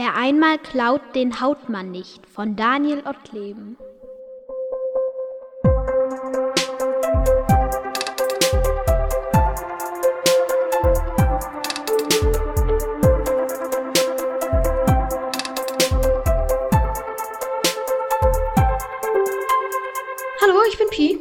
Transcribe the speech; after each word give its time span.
Wer 0.00 0.14
einmal 0.14 0.58
klaut, 0.58 1.00
den 1.16 1.40
haut 1.40 1.68
man 1.68 1.90
nicht 1.90 2.24
von 2.24 2.54
Daniel 2.54 3.02
Ottleben. 3.04 3.76
Hallo, 20.40 20.60
ich 20.68 20.78
bin 20.78 20.90
Pi. 20.90 21.18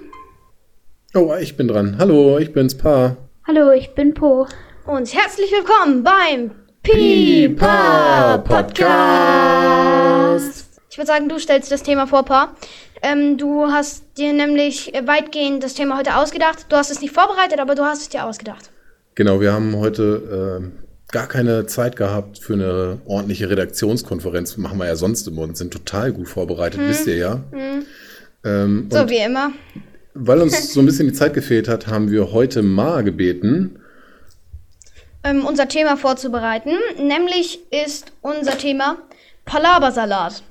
Oh, 1.15 1.33
ich 1.41 1.57
bin 1.57 1.67
dran. 1.67 1.95
Hallo, 1.97 2.37
ich 2.37 2.53
bin's 2.53 2.77
Pa. 2.77 3.17
Hallo, 3.47 3.71
ich 3.71 3.95
bin 3.95 4.13
Po. 4.13 4.45
Und 4.85 5.11
herzlich 5.15 5.51
willkommen 5.51 6.03
beim 6.03 6.66
Pipa 6.89 8.37
Podcast. 8.37 8.79
Ich 10.89 10.97
würde 10.97 11.07
sagen, 11.07 11.27
du 11.27 11.37
stellst 11.37 11.69
das 11.69 11.83
Thema 11.83 12.07
vor, 12.07 12.23
Pa. 12.23 12.55
Ähm, 13.01 13.37
du 13.37 13.65
hast 13.65 14.05
dir 14.17 14.31
nämlich 14.31 14.93
weitgehend 15.05 15.65
das 15.65 15.73
Thema 15.73 15.97
heute 15.97 16.15
ausgedacht. 16.15 16.67
Du 16.69 16.77
hast 16.77 16.89
es 16.89 17.01
nicht 17.01 17.13
vorbereitet, 17.13 17.59
aber 17.59 17.75
du 17.75 17.83
hast 17.83 18.03
es 18.03 18.09
dir 18.09 18.23
ausgedacht. 18.25 18.71
Genau, 19.15 19.41
wir 19.41 19.51
haben 19.51 19.75
heute 19.75 20.61
äh, 20.63 21.11
gar 21.11 21.27
keine 21.27 21.65
Zeit 21.65 21.97
gehabt 21.97 22.39
für 22.39 22.53
eine 22.53 23.01
ordentliche 23.03 23.49
Redaktionskonferenz. 23.49 24.55
Machen 24.55 24.77
wir 24.77 24.87
ja 24.87 24.95
sonst 24.95 25.27
immer 25.27 25.41
und 25.41 25.57
sind 25.57 25.73
total 25.73 26.13
gut 26.13 26.29
vorbereitet, 26.29 26.79
wisst 26.81 27.05
ihr 27.07 27.17
ja. 27.17 27.43
Ähm, 28.45 28.87
So 28.89 29.09
wie 29.09 29.17
immer. 29.17 29.51
weil 30.13 30.39
uns 30.39 30.73
so 30.73 30.79
ein 30.79 30.85
bisschen 30.85 31.09
die 31.09 31.13
Zeit 31.13 31.33
gefehlt 31.33 31.67
hat, 31.67 31.87
haben 31.87 32.11
wir 32.11 32.31
heute 32.31 32.61
Ma 32.61 33.01
gebeten. 33.01 33.79
Ähm, 35.23 35.45
unser 35.45 35.67
Thema 35.67 35.97
vorzubereiten. 35.97 36.77
Nämlich 36.97 37.59
ist 37.71 38.11
unser 38.21 38.57
Thema 38.57 38.97
Palabersalat. 39.45 40.43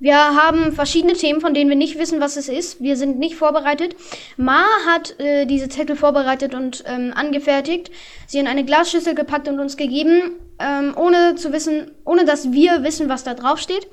Wir 0.00 0.14
haben 0.14 0.72
verschiedene 0.72 1.14
Themen, 1.14 1.40
von 1.40 1.54
denen 1.54 1.68
wir 1.68 1.76
nicht 1.76 1.98
wissen, 1.98 2.20
was 2.20 2.36
es 2.36 2.48
ist. 2.48 2.80
Wir 2.80 2.96
sind 2.96 3.18
nicht 3.18 3.34
vorbereitet. 3.34 3.96
Ma 4.36 4.64
hat 4.86 5.18
äh, 5.18 5.44
diese 5.44 5.68
Zettel 5.68 5.96
vorbereitet 5.96 6.54
und 6.54 6.84
ähm, 6.86 7.12
angefertigt, 7.16 7.90
sie 8.28 8.38
in 8.38 8.46
eine 8.46 8.64
Glasschüssel 8.64 9.16
gepackt 9.16 9.48
und 9.48 9.58
uns 9.58 9.76
gegeben, 9.76 10.36
ähm, 10.60 10.94
ohne 10.96 11.34
zu 11.34 11.52
wissen, 11.52 11.90
ohne 12.04 12.24
dass 12.24 12.52
wir 12.52 12.84
wissen, 12.84 13.08
was 13.08 13.24
da 13.24 13.34
drauf 13.34 13.58
steht. 13.58 13.88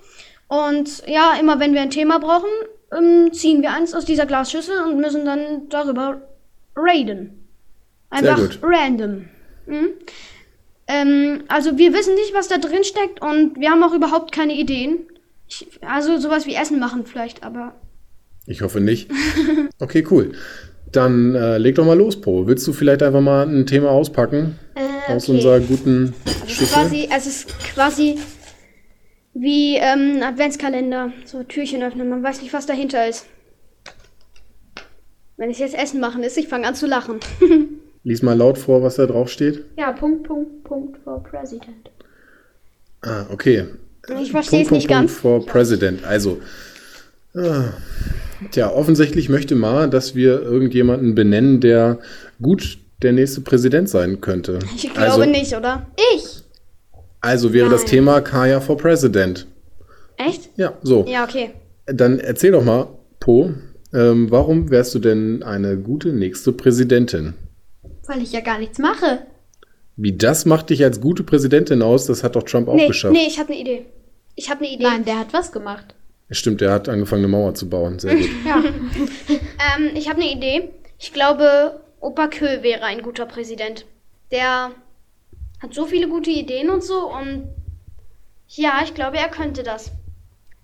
Und 0.48 1.02
ja, 1.08 1.34
immer 1.40 1.60
wenn 1.60 1.74
wir 1.74 1.82
ein 1.82 1.90
Thema 1.90 2.20
brauchen, 2.20 2.50
ähm, 2.96 3.34
ziehen 3.34 3.64
wir 3.64 3.72
eins 3.72 3.96
aus 3.96 4.06
dieser 4.06 4.28
Glasschüssel 4.28 4.84
und 4.84 5.00
müssen 5.00 5.26
dann 5.26 5.70
darüber 5.70 6.22
raiden. 6.76 7.48
Einfach 8.12 8.38
gut. 8.38 8.60
random. 8.62 9.26
Mhm. 9.68 9.90
Ähm, 10.88 11.44
also 11.48 11.78
wir 11.78 11.94
wissen 11.94 12.14
nicht, 12.16 12.34
was 12.34 12.48
da 12.48 12.58
drin 12.58 12.84
steckt 12.84 13.22
und 13.22 13.60
wir 13.60 13.72
haben 13.72 13.84
auch 13.84 13.94
überhaupt 13.94 14.32
keine 14.32 14.54
Ideen. 14.54 15.00
Ich, 15.48 15.68
also 15.82 16.18
sowas 16.18 16.46
wie 16.46 16.56
Essen 16.56 16.80
machen 16.80 17.06
vielleicht, 17.06 17.44
aber 17.44 17.76
Ich 18.46 18.62
hoffe 18.62 18.80
nicht. 18.82 19.10
Okay, 19.80 20.06
cool. 20.12 20.32
Dann 20.92 21.36
äh, 21.36 21.58
leg 21.58 21.76
doch 21.76 21.86
mal 21.86 21.98
los, 21.98 22.22
Po. 22.22 22.48
Willst 22.48 22.66
du 22.68 22.72
vielleicht 22.74 23.04
einfach 23.04 23.20
mal 23.22 23.46
ein 23.48 23.66
Thema 23.66 23.90
auspacken 23.90 24.58
Äh, 24.76 25.12
aus 25.12 25.24
okay. 25.24 25.34
unserer 25.38 25.60
guten 25.60 26.14
Schüssel? 26.48 26.68
quasi, 26.68 27.10
es 27.14 27.26
ist 27.28 27.60
quasi 27.74 28.18
wie 29.34 29.76
ähm, 29.78 30.18
ein 30.18 30.24
Adventskalender. 30.24 31.12
So 31.26 31.44
Türchen 31.44 31.84
öffnen, 31.84 32.08
man 32.10 32.24
weiß 32.24 32.42
nicht, 32.42 32.54
was 32.54 32.66
dahinter 32.68 33.08
ist. 33.10 33.26
Wenn 35.38 35.50
es 35.50 35.58
jetzt 35.60 35.76
Essen 35.76 36.00
machen 36.00 36.24
ist, 36.24 36.38
ich 36.38 36.48
fange 36.48 36.68
an 36.68 36.76
zu 36.76 36.86
lachen. 36.88 37.20
Lies 38.06 38.22
mal 38.22 38.38
laut 38.38 38.60
vor, 38.60 38.84
was 38.84 38.98
da 38.98 39.08
drauf 39.08 39.30
steht. 39.30 39.66
Ja, 39.78 39.92
Punkt, 39.92 40.28
Punkt, 40.28 40.64
Punkt 40.64 41.00
for 41.04 41.24
President. 41.24 41.90
Ah, 43.02 43.26
okay. 43.32 43.66
Ich 44.22 44.30
verstehe 44.30 44.62
es 44.62 44.70
nicht 44.70 44.88
Punkt, 44.88 45.10
ganz. 45.10 45.20
Punkt 45.20 45.46
for 45.46 45.52
President. 45.52 46.06
Also, 46.06 46.40
ah, 47.34 47.64
tja, 48.52 48.72
offensichtlich 48.72 49.28
möchte 49.28 49.56
Ma, 49.56 49.88
dass 49.88 50.14
wir 50.14 50.40
irgendjemanden 50.40 51.16
benennen, 51.16 51.62
der 51.62 51.98
gut 52.40 52.78
der 53.02 53.12
nächste 53.12 53.42
Präsident 53.42 53.90
sein 53.90 54.22
könnte. 54.22 54.60
Ich 54.76 54.94
glaube 54.94 55.02
also, 55.02 55.26
nicht, 55.26 55.56
oder? 55.56 55.88
Ich! 56.14 56.44
Also 57.22 57.54
wäre 57.54 57.72
das 57.72 57.82
Nein. 57.82 57.90
Thema 57.90 58.22
Kaya 58.22 58.60
for 58.60 58.78
President. 58.78 59.48
Echt? 60.18 60.52
Ja, 60.58 60.74
so. 60.84 61.06
Ja, 61.08 61.24
okay. 61.24 61.54
Dann 61.88 62.20
erzähl 62.20 62.52
doch 62.52 62.64
mal, 62.64 62.88
Po, 63.20 63.52
ähm, 63.96 64.30
warum 64.30 64.70
wärst 64.70 64.94
du 64.94 65.00
denn 65.00 65.42
eine 65.42 65.76
gute 65.76 66.10
nächste 66.10 66.52
Präsidentin? 66.52 67.34
Weil 68.08 68.22
ich 68.22 68.32
ja 68.32 68.42
gar 68.42 68.60
nichts 68.60 68.78
mache. 68.80 69.26
Wie 69.98 70.14
das 70.14 70.46
macht 70.46 70.70
dich 70.70 70.84
als 70.84 71.00
gute 71.00 71.24
Präsidentin 71.24 71.82
aus, 71.82 72.06
das 72.06 72.24
hat 72.24 72.36
doch 72.36 72.44
Trump 72.44 72.68
auch 72.68 72.76
Nee, 72.76 72.88
geschafft. 72.88 73.14
nee, 73.14 73.26
ich 73.28 73.40
habe 73.40 73.54
eine 73.54 73.62
Idee. 73.62 73.86
Ich 74.36 74.50
habe 74.50 74.66
eine 74.66 74.74
Idee. 74.74 74.84
Nein, 74.84 75.06
der 75.06 75.20
hat 75.20 75.32
was 75.34 75.52
gemacht. 75.52 75.96
Stimmt, 76.32 76.60
der 76.60 76.72
hat 76.72 76.90
angefangen, 76.90 77.24
eine 77.24 77.32
Mauer 77.32 77.54
zu 77.54 77.70
bauen. 77.70 78.00
Sehr 78.00 78.16
gut. 78.16 78.30
Ja. 78.46 78.64
Ähm, 79.78 79.92
ich 79.96 80.10
habe 80.10 80.22
eine 80.22 80.32
Idee. 80.32 80.70
Ich 81.00 81.14
glaube, 81.14 81.80
Opa 82.00 82.28
Kö 82.28 82.62
wäre 82.62 82.84
ein 82.84 83.02
guter 83.02 83.26
Präsident. 83.26 83.86
Der 84.32 84.72
hat 85.62 85.74
so 85.74 85.86
viele 85.86 86.08
gute 86.10 86.30
Ideen 86.32 86.70
und 86.70 86.84
so 86.84 87.10
und 87.12 87.48
ja, 88.48 88.82
ich 88.84 88.94
glaube, 88.94 89.18
er 89.18 89.30
könnte 89.30 89.64
das. 89.64 89.92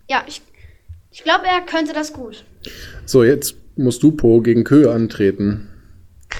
Ja, 0.09 0.23
ich, 0.27 0.41
ich 1.11 1.23
glaube, 1.23 1.45
er 1.45 1.61
könnte 1.61 1.93
das 1.93 2.11
gut. 2.13 2.43
So, 3.05 3.23
jetzt 3.23 3.55
musst 3.77 4.03
du, 4.03 4.11
Po, 4.11 4.41
gegen 4.41 4.63
Kö 4.63 4.91
antreten. 4.91 5.69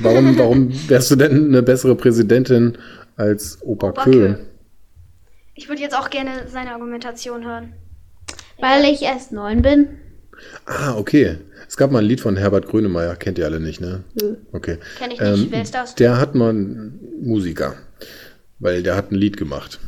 Warum, 0.01 0.37
warum 0.37 0.89
wärst 0.89 1.11
du 1.11 1.15
denn 1.15 1.47
eine 1.47 1.61
bessere 1.61 1.95
Präsidentin 1.95 2.77
als 3.15 3.59
Opa, 3.61 3.89
Opa 3.89 4.03
Kö? 4.03 4.11
Kö. 4.11 4.35
Ich 5.55 5.69
würde 5.69 5.81
jetzt 5.81 5.95
auch 5.95 6.09
gerne 6.09 6.47
seine 6.47 6.71
Argumentation 6.71 7.45
hören. 7.45 7.73
Weil 8.59 8.85
ich 8.85 9.01
erst 9.01 9.31
neun 9.31 9.61
bin. 9.61 9.89
Ah, 10.65 10.95
okay. 10.95 11.37
Es 11.67 11.77
gab 11.77 11.91
mal 11.91 11.99
ein 11.99 12.05
Lied 12.05 12.21
von 12.21 12.35
Herbert 12.35 12.67
Grönemeyer, 12.67 13.15
kennt 13.15 13.37
ihr 13.37 13.45
alle 13.45 13.59
nicht, 13.59 13.79
ne? 13.79 14.03
Nö. 14.19 14.35
Okay. 14.51 14.77
Kenn 14.97 15.11
ich 15.11 15.19
nicht. 15.19 15.51
Wer 15.51 15.61
ist 15.61 15.73
das? 15.73 15.95
Der 15.95 16.19
hat 16.19 16.35
mal 16.35 16.49
einen 16.49 16.99
Musiker, 17.21 17.75
weil 18.59 18.83
der 18.83 18.95
hat 18.95 19.11
ein 19.11 19.15
Lied 19.15 19.37
gemacht. 19.37 19.79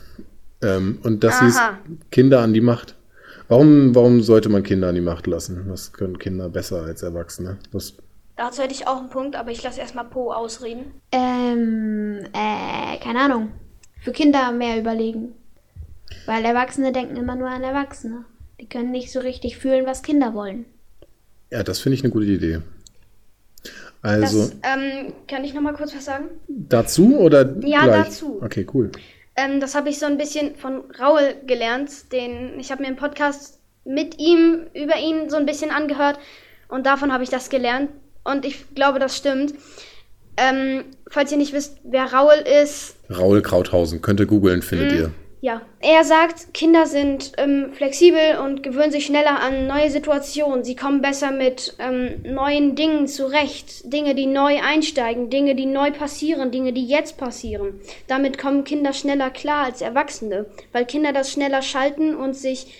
Ähm, 0.61 0.99
und 1.03 1.23
das 1.23 1.39
hieß 1.41 1.57
Aha. 1.57 1.79
Kinder 2.11 2.39
an 2.39 2.53
die 2.53 2.61
Macht. 2.61 2.95
Warum, 3.49 3.93
warum 3.93 4.21
sollte 4.21 4.49
man 4.49 4.63
Kinder 4.63 4.87
an 4.87 4.95
die 4.95 5.01
Macht 5.01 5.27
lassen? 5.27 5.63
Was 5.67 5.91
können 5.91 6.17
Kinder 6.17 6.49
besser 6.49 6.83
als 6.83 7.03
Erwachsene? 7.03 7.57
Was, 7.71 7.95
Dazu 8.35 8.61
hätte 8.63 8.73
ich 8.73 8.87
auch 8.87 8.97
einen 8.97 9.09
Punkt, 9.09 9.35
aber 9.35 9.51
ich 9.51 9.61
lasse 9.63 9.79
erstmal 9.79 10.05
Po 10.05 10.31
ausreden. 10.31 10.93
Ähm, 11.11 12.25
äh, 12.33 12.97
keine 12.97 13.19
Ahnung. 13.19 13.51
Für 14.01 14.11
Kinder 14.11 14.51
mehr 14.51 14.79
überlegen. 14.79 15.33
Weil 16.25 16.43
Erwachsene 16.45 16.91
denken 16.91 17.15
immer 17.15 17.35
nur 17.35 17.49
an 17.49 17.63
Erwachsene. 17.63 18.25
Die 18.59 18.67
können 18.67 18.91
nicht 18.91 19.11
so 19.11 19.19
richtig 19.19 19.57
fühlen, 19.57 19.85
was 19.85 20.01
Kinder 20.03 20.33
wollen. 20.33 20.65
ja, 21.51 21.63
das 21.63 21.79
finde 21.79 21.95
ich 21.95 22.03
eine 22.03 22.11
gute 22.11 22.25
Idee. 22.25 22.59
Also, 24.01 24.47
das, 24.47 24.55
ähm, 24.63 25.13
kann 25.27 25.43
ich 25.45 25.53
noch 25.53 25.61
mal 25.61 25.73
kurz 25.73 25.95
was 25.95 26.05
sagen? 26.05 26.25
dazu 26.49 27.17
oder 27.17 27.55
Ja, 27.61 27.83
gleich? 27.85 28.05
dazu. 28.07 28.41
Okay, 28.43 28.65
cool. 28.73 28.91
Ähm, 29.35 29.59
das 29.61 29.75
habe 29.75 29.89
ich 29.89 29.97
so 29.99 30.05
ein 30.05 30.17
bisschen 30.17 30.55
von 30.55 30.81
Raul 30.99 31.35
gelernt. 31.47 32.11
Den, 32.11 32.59
ich 32.59 32.71
habe 32.71 32.81
mir 32.81 32.87
einen 32.89 32.97
Podcast 32.97 33.59
mit 33.85 34.19
ihm, 34.19 34.67
über 34.73 34.97
ihn 34.97 35.29
so 35.29 35.37
ein 35.37 35.45
bisschen 35.45 35.71
angehört. 35.71 36.19
Und 36.67 36.85
davon 36.85 37.13
habe 37.13 37.23
ich 37.23 37.29
das 37.29 37.49
gelernt. 37.49 37.89
Und 38.23 38.45
ich 38.45 38.73
glaube, 38.75 38.99
das 38.99 39.17
stimmt. 39.17 39.53
Ähm, 40.37 40.85
falls 41.09 41.31
ihr 41.31 41.37
nicht 41.37 41.53
wisst, 41.53 41.77
wer 41.83 42.11
Raul 42.11 42.43
ist, 42.63 42.95
Raul 43.15 43.41
Krauthausen, 43.41 44.01
könnt 44.01 44.19
ihr 44.19 44.25
googeln, 44.25 44.61
findet 44.63 44.91
Mhm. 44.91 44.97
ihr. 44.97 45.11
ja. 45.41 45.61
Er 45.79 46.03
sagt, 46.05 46.53
Kinder 46.55 46.87
sind 46.87 47.33
ähm, 47.37 47.71
flexibel 47.73 48.37
und 48.43 48.63
gewöhnen 48.63 48.91
sich 48.91 49.05
schneller 49.05 49.39
an 49.41 49.67
neue 49.67 49.91
Situationen. 49.91 50.63
Sie 50.63 50.75
kommen 50.75 51.01
besser 51.03 51.29
mit 51.31 51.75
ähm, 51.77 52.23
neuen 52.23 52.75
Dingen 52.75 53.07
zurecht. 53.07 53.93
Dinge, 53.93 54.15
die 54.15 54.25
neu 54.25 54.59
einsteigen, 54.63 55.29
Dinge, 55.29 55.53
die 55.53 55.67
neu 55.67 55.91
passieren, 55.91 56.49
Dinge, 56.49 56.73
die 56.73 56.87
jetzt 56.87 57.17
passieren. 57.17 57.79
Damit 58.07 58.39
kommen 58.39 58.63
Kinder 58.63 58.93
schneller 58.93 59.29
klar 59.29 59.65
als 59.65 59.81
Erwachsene, 59.81 60.47
weil 60.71 60.85
Kinder 60.85 61.13
das 61.13 61.31
schneller 61.31 61.61
schalten 61.61 62.15
und 62.15 62.35
sich 62.35 62.73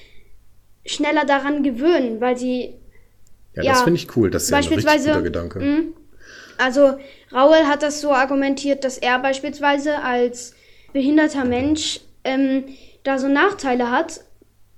schneller 0.86 1.26
daran 1.26 1.62
gewöhnen, 1.62 2.20
weil 2.20 2.38
sie 2.38 2.76
Ja, 3.56 3.64
Ja, 3.64 3.72
das 3.74 3.84
finde 3.84 4.00
ich 4.00 4.16
cool. 4.16 4.30
Das 4.30 4.44
ist 4.44 4.50
ja 4.50 4.58
ein 4.58 4.64
richtig 4.64 4.84
beispielsweise- 4.86 5.10
guter 5.12 5.22
Gedanke. 5.24 5.60
Mhm. 5.60 5.94
Also 6.58 6.94
Raul 7.34 7.66
hat 7.68 7.82
das 7.84 8.00
so 8.02 8.12
argumentiert, 8.14 8.84
dass 8.84 8.98
er 8.98 9.20
beispielsweise 9.20 10.00
als 10.04 10.54
behinderter 10.94 11.46
Mensch 11.46 12.00
ähm, 12.24 12.66
da 13.04 13.18
so 13.18 13.28
Nachteile 13.28 13.90
hat. 13.92 14.22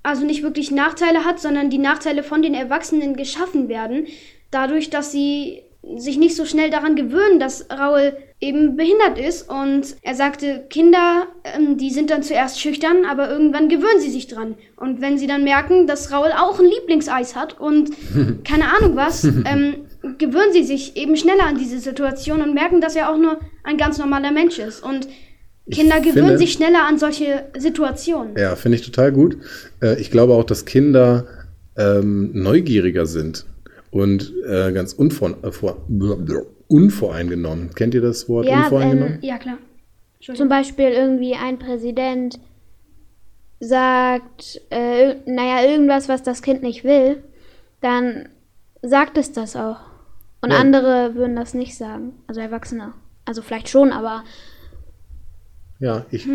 Also 0.03 0.23
nicht 0.25 0.43
wirklich 0.43 0.71
Nachteile 0.71 1.25
hat, 1.25 1.39
sondern 1.39 1.69
die 1.69 1.77
Nachteile 1.79 2.23
von 2.23 2.41
den 2.41 2.53
Erwachsenen 2.53 3.15
geschaffen 3.17 3.69
werden, 3.69 4.07
dadurch, 4.51 4.89
dass 4.89 5.11
sie 5.11 5.63
sich 5.97 6.17
nicht 6.17 6.35
so 6.35 6.45
schnell 6.45 6.69
daran 6.69 6.95
gewöhnen, 6.95 7.39
dass 7.39 7.69
Raul 7.69 8.15
eben 8.41 8.75
behindert 8.75 9.17
ist. 9.17 9.49
Und 9.49 9.95
er 10.01 10.13
sagte, 10.15 10.65
Kinder, 10.69 11.27
ähm, 11.43 11.77
die 11.77 11.89
sind 11.89 12.09
dann 12.09 12.21
zuerst 12.23 12.59
schüchtern, 12.59 13.05
aber 13.09 13.29
irgendwann 13.29 13.69
gewöhnen 13.69 13.99
sie 13.99 14.11
sich 14.11 14.27
dran. 14.27 14.55
Und 14.75 15.01
wenn 15.01 15.17
sie 15.17 15.27
dann 15.27 15.43
merken, 15.43 15.87
dass 15.87 16.11
Raul 16.11 16.31
auch 16.37 16.59
ein 16.59 16.65
Lieblingseis 16.65 17.35
hat 17.35 17.59
und 17.59 17.91
keine 18.43 18.65
Ahnung 18.75 18.95
was, 18.95 19.23
ähm, 19.23 19.75
gewöhnen 20.17 20.53
sie 20.53 20.63
sich 20.63 20.95
eben 20.97 21.15
schneller 21.17 21.45
an 21.47 21.57
diese 21.57 21.79
Situation 21.79 22.41
und 22.41 22.53
merken, 22.53 22.81
dass 22.81 22.95
er 22.95 23.09
auch 23.11 23.17
nur 23.17 23.39
ein 23.63 23.77
ganz 23.77 23.97
normaler 23.97 24.31
Mensch 24.31 24.59
ist. 24.59 24.83
Und 24.83 25.07
Ich 25.65 25.79
Kinder 25.79 25.99
gewöhnen 25.99 26.13
finde- 26.27 26.37
sich 26.37 26.53
schneller 26.53 26.83
an 26.87 26.99
solche 26.99 27.45
Situationen. 27.57 28.37
Ja, 28.37 28.55
finde 28.55 28.77
ich 28.77 28.85
total 28.85 29.11
gut. 29.11 29.37
Äh, 29.81 29.99
ich 29.99 30.11
glaube 30.11 30.33
auch, 30.33 30.43
dass 30.43 30.65
Kinder 30.65 31.25
ähm, 31.77 32.31
neugieriger 32.33 33.05
sind 33.05 33.45
und 33.91 34.31
äh, 34.47 34.71
ganz 34.73 34.93
unvor, 34.93 35.37
äh, 35.41 35.51
vor, 35.51 35.81
unvoreingenommen. 36.67 37.73
Kennt 37.75 37.93
ihr 37.93 38.01
das 38.01 38.27
Wort 38.29 38.45
Ja, 38.45 38.57
unvoreingenommen? 38.63 39.19
Ja, 39.21 39.37
klar. 39.37 39.57
Zum. 40.21 40.49
Beispiel 40.49 40.87
irgendwie 40.87 41.35
ein 41.35 41.59
Präsident 41.59 42.39
sagt, 43.59 44.61
äh, 44.71 45.15
naja, 45.25 45.69
irgendwas, 45.69 46.09
was 46.09 46.23
das 46.23 46.41
Kind 46.41 46.63
nicht 46.63 46.83
will, 46.83 47.23
dann 47.81 48.29
sagt 48.81 49.17
es 49.17 49.31
das 49.31 49.55
auch. 49.55 49.77
Und 50.41 50.51
Ja. 50.51 50.57
andere 50.59 51.15
würden 51.15 51.35
das 51.35 51.53
nicht 51.53 51.75
sagen. 51.77 52.13
Also 52.27 52.41
Erwachsene. 52.41 52.93
Also 53.25 53.41
vielleicht 53.41 53.69
schon, 53.69 53.91
aber 53.91 54.23
ja, 55.79 56.05
ich 56.11 56.27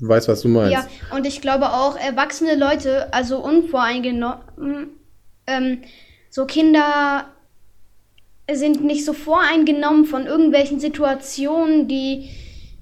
weiß, 0.00 0.28
was 0.28 0.42
du 0.42 0.48
meinst. 0.48 0.72
Ja, 0.72 0.86
und 1.16 1.26
ich 1.26 1.40
glaube 1.40 1.72
auch, 1.72 1.96
erwachsene 1.96 2.56
Leute, 2.56 3.12
also 3.14 3.38
unvoreingenommen, 3.42 4.88
ähm, 5.46 5.78
so 6.30 6.44
Kinder 6.46 7.26
sind 8.52 8.84
nicht 8.84 9.04
so 9.04 9.12
voreingenommen 9.12 10.04
von 10.04 10.26
irgendwelchen 10.26 10.80
Situationen, 10.80 11.88
die 11.88 12.28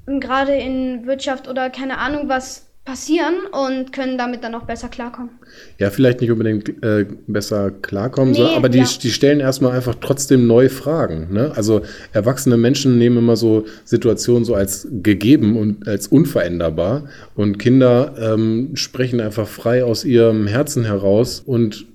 gerade 0.06 0.54
in 0.54 1.06
Wirtschaft 1.06 1.48
oder 1.48 1.70
keine 1.70 1.98
Ahnung 1.98 2.28
was 2.28 2.66
passieren 2.84 3.34
und 3.52 3.92
können 3.92 4.18
damit 4.18 4.42
dann 4.42 4.56
auch 4.56 4.64
besser 4.64 4.88
klarkommen. 4.88 5.30
Ja, 5.78 5.90
vielleicht 5.90 6.20
nicht 6.20 6.32
unbedingt 6.32 6.82
äh, 6.82 7.06
besser 7.28 7.70
klarkommen, 7.70 8.32
Nee, 8.32 8.38
so, 8.38 8.46
aber 8.48 8.68
die, 8.68 8.78
ja. 8.78 8.88
die 9.00 9.12
stellen 9.12 9.38
erstmal 9.38 9.70
einfach 9.76 9.94
trotzdem 10.00 10.48
neue 10.48 10.68
Fragen. 10.68 11.32
Ne? 11.32 11.52
Also 11.54 11.82
erwachsene 12.12 12.56
Menschen 12.56 12.98
nehmen 12.98 13.18
immer 13.18 13.36
so 13.36 13.66
Situationen 13.84 14.44
so 14.44 14.56
als 14.56 14.88
gegeben 14.90 15.56
und 15.56 15.86
als 15.86 16.08
unveränderbar 16.08 17.04
und 17.36 17.58
Kinder 17.58 18.14
ähm, 18.18 18.70
sprechen 18.74 19.20
einfach 19.20 19.46
frei 19.46 19.84
aus 19.84 20.04
ihrem 20.04 20.48
Herzen 20.48 20.84
heraus 20.84 21.38
und 21.38 21.86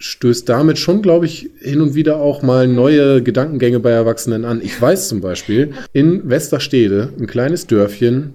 stößt 0.00 0.48
damit 0.48 0.78
schon, 0.78 1.02
glaube 1.02 1.26
ich, 1.26 1.50
hin 1.60 1.82
und 1.82 1.94
wieder 1.94 2.16
auch 2.16 2.42
mal 2.42 2.66
neue 2.66 3.22
Gedankengänge 3.22 3.80
bei 3.80 3.90
Erwachsenen 3.90 4.46
an. 4.46 4.62
Ich 4.62 4.80
weiß 4.80 5.08
zum 5.08 5.20
Beispiel, 5.20 5.74
in 5.92 6.28
Westerstede, 6.28 7.12
ein 7.18 7.26
kleines 7.26 7.66
Dörfchen 7.66 8.32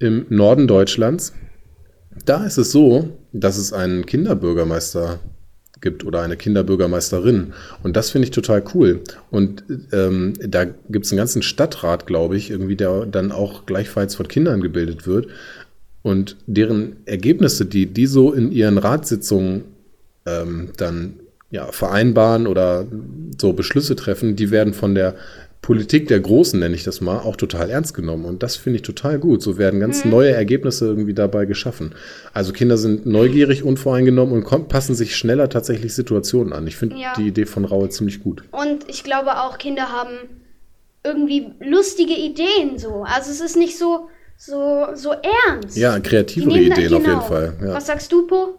im 0.00 0.26
Norden 0.28 0.66
Deutschlands, 0.66 1.32
da 2.24 2.44
ist 2.44 2.58
es 2.58 2.72
so, 2.72 3.10
dass 3.32 3.56
es 3.56 3.72
einen 3.72 4.04
Kinderbürgermeister 4.04 5.20
gibt 5.80 6.04
oder 6.04 6.22
eine 6.22 6.36
Kinderbürgermeisterin. 6.36 7.52
Und 7.84 7.96
das 7.96 8.10
finde 8.10 8.24
ich 8.24 8.32
total 8.32 8.64
cool. 8.74 9.00
Und 9.30 9.62
ähm, 9.92 10.32
da 10.40 10.64
gibt 10.64 11.06
es 11.06 11.12
einen 11.12 11.18
ganzen 11.18 11.42
Stadtrat, 11.42 12.08
glaube 12.08 12.36
ich, 12.36 12.50
irgendwie, 12.50 12.76
der 12.76 13.06
dann 13.06 13.30
auch 13.30 13.64
gleichfalls 13.64 14.16
von 14.16 14.26
Kindern 14.26 14.60
gebildet 14.60 15.06
wird. 15.06 15.28
Und 16.02 16.36
deren 16.48 16.96
Ergebnisse, 17.04 17.64
die 17.64 17.86
die 17.86 18.06
so 18.06 18.32
in 18.32 18.50
ihren 18.50 18.78
Ratssitzungen 18.78 19.75
ähm, 20.26 20.70
dann 20.76 21.20
ja, 21.50 21.70
vereinbaren 21.70 22.46
oder 22.46 22.86
so 23.40 23.52
Beschlüsse 23.52 23.96
treffen, 23.96 24.36
die 24.36 24.50
werden 24.50 24.74
von 24.74 24.94
der 24.94 25.14
Politik 25.62 26.06
der 26.06 26.20
Großen, 26.20 26.60
nenne 26.60 26.76
ich 26.76 26.84
das 26.84 27.00
mal, 27.00 27.18
auch 27.18 27.34
total 27.34 27.70
ernst 27.70 27.92
genommen. 27.94 28.24
Und 28.24 28.42
das 28.44 28.54
finde 28.54 28.76
ich 28.76 28.82
total 28.82 29.18
gut. 29.18 29.42
So 29.42 29.58
werden 29.58 29.80
ganz 29.80 30.04
neue 30.04 30.30
Ergebnisse 30.30 30.86
irgendwie 30.86 31.14
dabei 31.14 31.44
geschaffen. 31.44 31.92
Also 32.32 32.52
Kinder 32.52 32.76
sind 32.76 33.04
neugierig, 33.04 33.64
unvoreingenommen 33.64 34.32
und 34.32 34.44
kommen, 34.44 34.68
passen 34.68 34.94
sich 34.94 35.16
schneller 35.16 35.48
tatsächlich 35.48 35.92
Situationen 35.94 36.52
an. 36.52 36.66
Ich 36.68 36.76
finde 36.76 36.96
Ja. 36.96 37.14
die 37.16 37.26
Idee 37.26 37.46
von 37.46 37.64
Raue 37.64 37.88
ziemlich 37.88 38.22
gut. 38.22 38.44
Und 38.52 38.88
ich 38.88 39.02
glaube 39.02 39.40
auch, 39.40 39.58
Kinder 39.58 39.90
haben 39.90 40.18
irgendwie 41.02 41.48
lustige 41.60 42.14
Ideen 42.14 42.78
so. 42.78 43.04
Also 43.04 43.32
es 43.32 43.40
ist 43.40 43.56
nicht 43.56 43.76
so, 43.76 44.08
so, 44.36 44.86
so 44.94 45.14
ernst. 45.48 45.76
Ja, 45.76 45.98
kreativere 45.98 46.58
Ideen 46.60 46.94
auf 46.94 47.02
genau. 47.02 47.14
jeden 47.16 47.28
Fall. 47.28 47.54
Ja. 47.60 47.74
Was 47.74 47.86
sagst 47.86 48.12
du, 48.12 48.26
Po? 48.28 48.58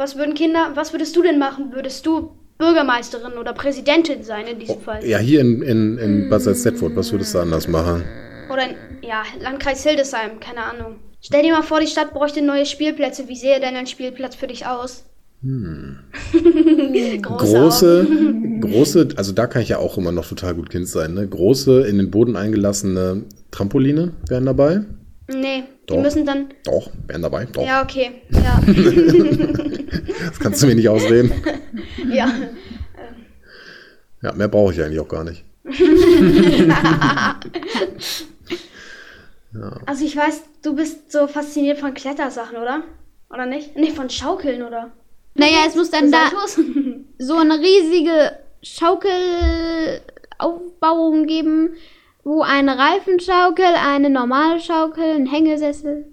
Was 0.00 0.16
würden 0.16 0.32
Kinder, 0.32 0.70
was 0.76 0.94
würdest 0.94 1.14
du 1.14 1.22
denn 1.22 1.38
machen? 1.38 1.74
Würdest 1.74 2.06
du 2.06 2.30
Bürgermeisterin 2.56 3.34
oder 3.34 3.52
Präsidentin 3.52 4.22
sein 4.22 4.46
in 4.46 4.58
diesem 4.58 4.80
Fall? 4.80 5.00
Oh, 5.02 5.06
Ja, 5.06 5.18
hier 5.18 5.42
in, 5.42 5.60
in, 5.60 5.98
in 5.98 6.30
Bad 6.30 6.40
Salzdetfurt, 6.40 6.96
was 6.96 7.12
würdest 7.12 7.34
du 7.34 7.38
anders 7.40 7.68
machen? 7.68 8.02
Oder 8.50 8.70
in, 8.70 8.76
ja, 9.06 9.24
Landkreis 9.42 9.82
Hildesheim, 9.82 10.40
keine 10.40 10.62
Ahnung. 10.62 11.00
Stell 11.20 11.42
dir 11.42 11.52
mal 11.52 11.60
vor, 11.60 11.80
die 11.80 11.86
Stadt 11.86 12.14
bräuchte 12.14 12.40
neue 12.40 12.64
Spielplätze. 12.64 13.28
Wie 13.28 13.36
sähe 13.36 13.60
denn 13.60 13.76
ein 13.76 13.86
Spielplatz 13.86 14.36
für 14.36 14.46
dich 14.46 14.64
aus? 14.64 15.04
Große. 15.42 17.20
Große, 17.20 18.06
große, 18.60 19.08
also 19.16 19.32
da 19.32 19.46
kann 19.48 19.60
ich 19.60 19.68
ja 19.68 19.76
auch 19.76 19.98
immer 19.98 20.12
noch 20.12 20.26
total 20.26 20.54
gut 20.54 20.70
Kind 20.70 20.88
sein. 20.88 21.12
Ne? 21.12 21.28
Große, 21.28 21.86
in 21.86 21.98
den 21.98 22.10
Boden 22.10 22.36
eingelassene 22.36 23.24
Trampoline 23.50 24.14
wären 24.26 24.46
dabei. 24.46 24.80
Nee, 25.28 25.64
die 25.90 25.96
Doch. 25.96 26.02
müssen 26.02 26.24
dann. 26.24 26.48
Doch, 26.64 26.90
wären 27.06 27.20
dabei. 27.22 27.44
Doch. 27.46 27.66
Ja, 27.66 27.82
okay. 27.82 28.22
Ja. 28.30 28.60
Das 30.30 30.38
kannst 30.38 30.62
du 30.62 30.66
mir 30.66 30.74
nicht 30.74 30.88
ausreden. 30.88 31.32
ja. 32.10 32.32
Ja, 34.22 34.32
mehr 34.32 34.48
brauche 34.48 34.72
ich 34.72 34.82
eigentlich 34.82 35.00
auch 35.00 35.08
gar 35.08 35.24
nicht. 35.24 35.44
Also 39.84 40.04
ich 40.04 40.16
weiß, 40.16 40.42
du 40.62 40.76
bist 40.76 41.10
so 41.10 41.26
fasziniert 41.26 41.78
von 41.78 41.92
Klettersachen, 41.92 42.56
oder? 42.56 42.84
Oder 43.30 43.46
nicht? 43.46 43.74
Nee, 43.76 43.90
von 43.90 44.08
Schaukeln, 44.08 44.62
oder? 44.62 44.92
naja, 45.34 45.64
es 45.66 45.74
muss 45.74 45.90
dann 45.90 46.12
da 46.12 46.30
so 47.18 47.36
eine 47.36 47.58
riesige 47.58 48.38
Schaukelaufbauung 48.62 51.26
geben, 51.26 51.70
wo 52.24 52.42
eine 52.42 52.76
Reifenschaukel, 52.78 53.64
eine 53.64 54.10
normale 54.10 54.60
Schaukel, 54.60 55.04
ein 55.04 55.26
Hängesessel. 55.26 56.06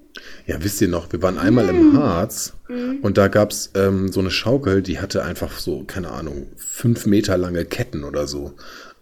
Ja, 0.45 0.55
wisst 0.63 0.81
ihr 0.81 0.87
noch, 0.87 1.11
wir 1.11 1.21
waren 1.21 1.37
einmal 1.37 1.69
im 1.69 1.95
Harz 1.97 2.53
und 3.01 3.17
da 3.17 3.27
gab 3.27 3.51
es 3.51 3.71
ähm, 3.75 4.11
so 4.11 4.19
eine 4.19 4.31
Schaukel, 4.31 4.81
die 4.81 4.99
hatte 4.99 5.23
einfach 5.23 5.59
so, 5.59 5.83
keine 5.85 6.11
Ahnung, 6.11 6.47
fünf 6.55 7.05
Meter 7.05 7.37
lange 7.37 7.65
Ketten 7.65 8.03
oder 8.03 8.25
so, 8.27 8.53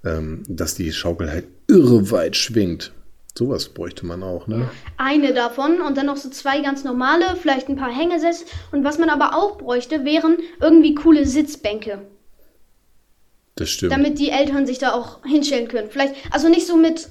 ähm, 0.03 0.43
dass 0.47 0.75
die 0.75 0.91
Schaukel 0.91 1.31
halt 1.31 1.45
irre 1.67 2.11
weit 2.11 2.35
schwingt. 2.35 2.91
Sowas 3.37 3.69
bräuchte 3.69 4.05
man 4.05 4.23
auch, 4.23 4.47
ne? 4.47 4.69
Eine 4.97 5.33
davon 5.33 5.81
und 5.81 5.97
dann 5.97 6.05
noch 6.05 6.15
so 6.15 6.29
zwei 6.29 6.61
ganz 6.61 6.85
normale, 6.85 7.35
vielleicht 7.41 7.67
ein 7.67 7.75
paar 7.75 7.93
Hängesessel. 7.93 8.47
Und 8.71 8.85
was 8.85 8.97
man 8.97 9.09
aber 9.09 9.35
auch 9.35 9.57
bräuchte, 9.57 10.05
wären 10.05 10.37
irgendwie 10.61 10.95
coole 10.95 11.25
Sitzbänke. 11.25 11.99
Das 13.55 13.69
stimmt. 13.69 13.91
Damit 13.91 14.19
die 14.19 14.29
Eltern 14.29 14.65
sich 14.65 14.79
da 14.79 14.93
auch 14.93 15.23
hinstellen 15.25 15.67
können. 15.67 15.89
Vielleicht, 15.89 16.15
also 16.31 16.49
nicht 16.49 16.67
so 16.67 16.75
mit 16.75 17.07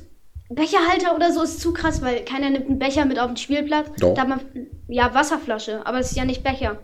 Becherhalter 0.50 1.14
oder 1.14 1.32
so 1.32 1.42
ist 1.42 1.60
zu 1.60 1.72
krass, 1.72 2.02
weil 2.02 2.24
keiner 2.24 2.50
nimmt 2.50 2.66
einen 2.66 2.78
Becher 2.78 3.06
mit 3.06 3.18
auf 3.18 3.28
den 3.28 3.36
Spielplatz. 3.36 3.88
Doch. 3.98 4.14
Da 4.14 4.22
hat 4.22 4.28
man, 4.28 4.40
ja, 4.88 5.14
Wasserflasche, 5.14 5.86
aber 5.86 6.00
es 6.00 6.10
ist 6.10 6.16
ja 6.16 6.24
nicht 6.24 6.44
Becher. 6.44 6.78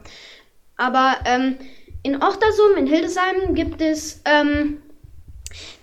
Aber 0.77 1.17
ähm, 1.27 1.57
in 2.03 2.17
Ochtersum, 2.23 2.77
in 2.79 2.87
Hildesheim, 2.87 3.55
gibt 3.55 3.83
es, 3.83 4.23
ähm, 4.25 4.81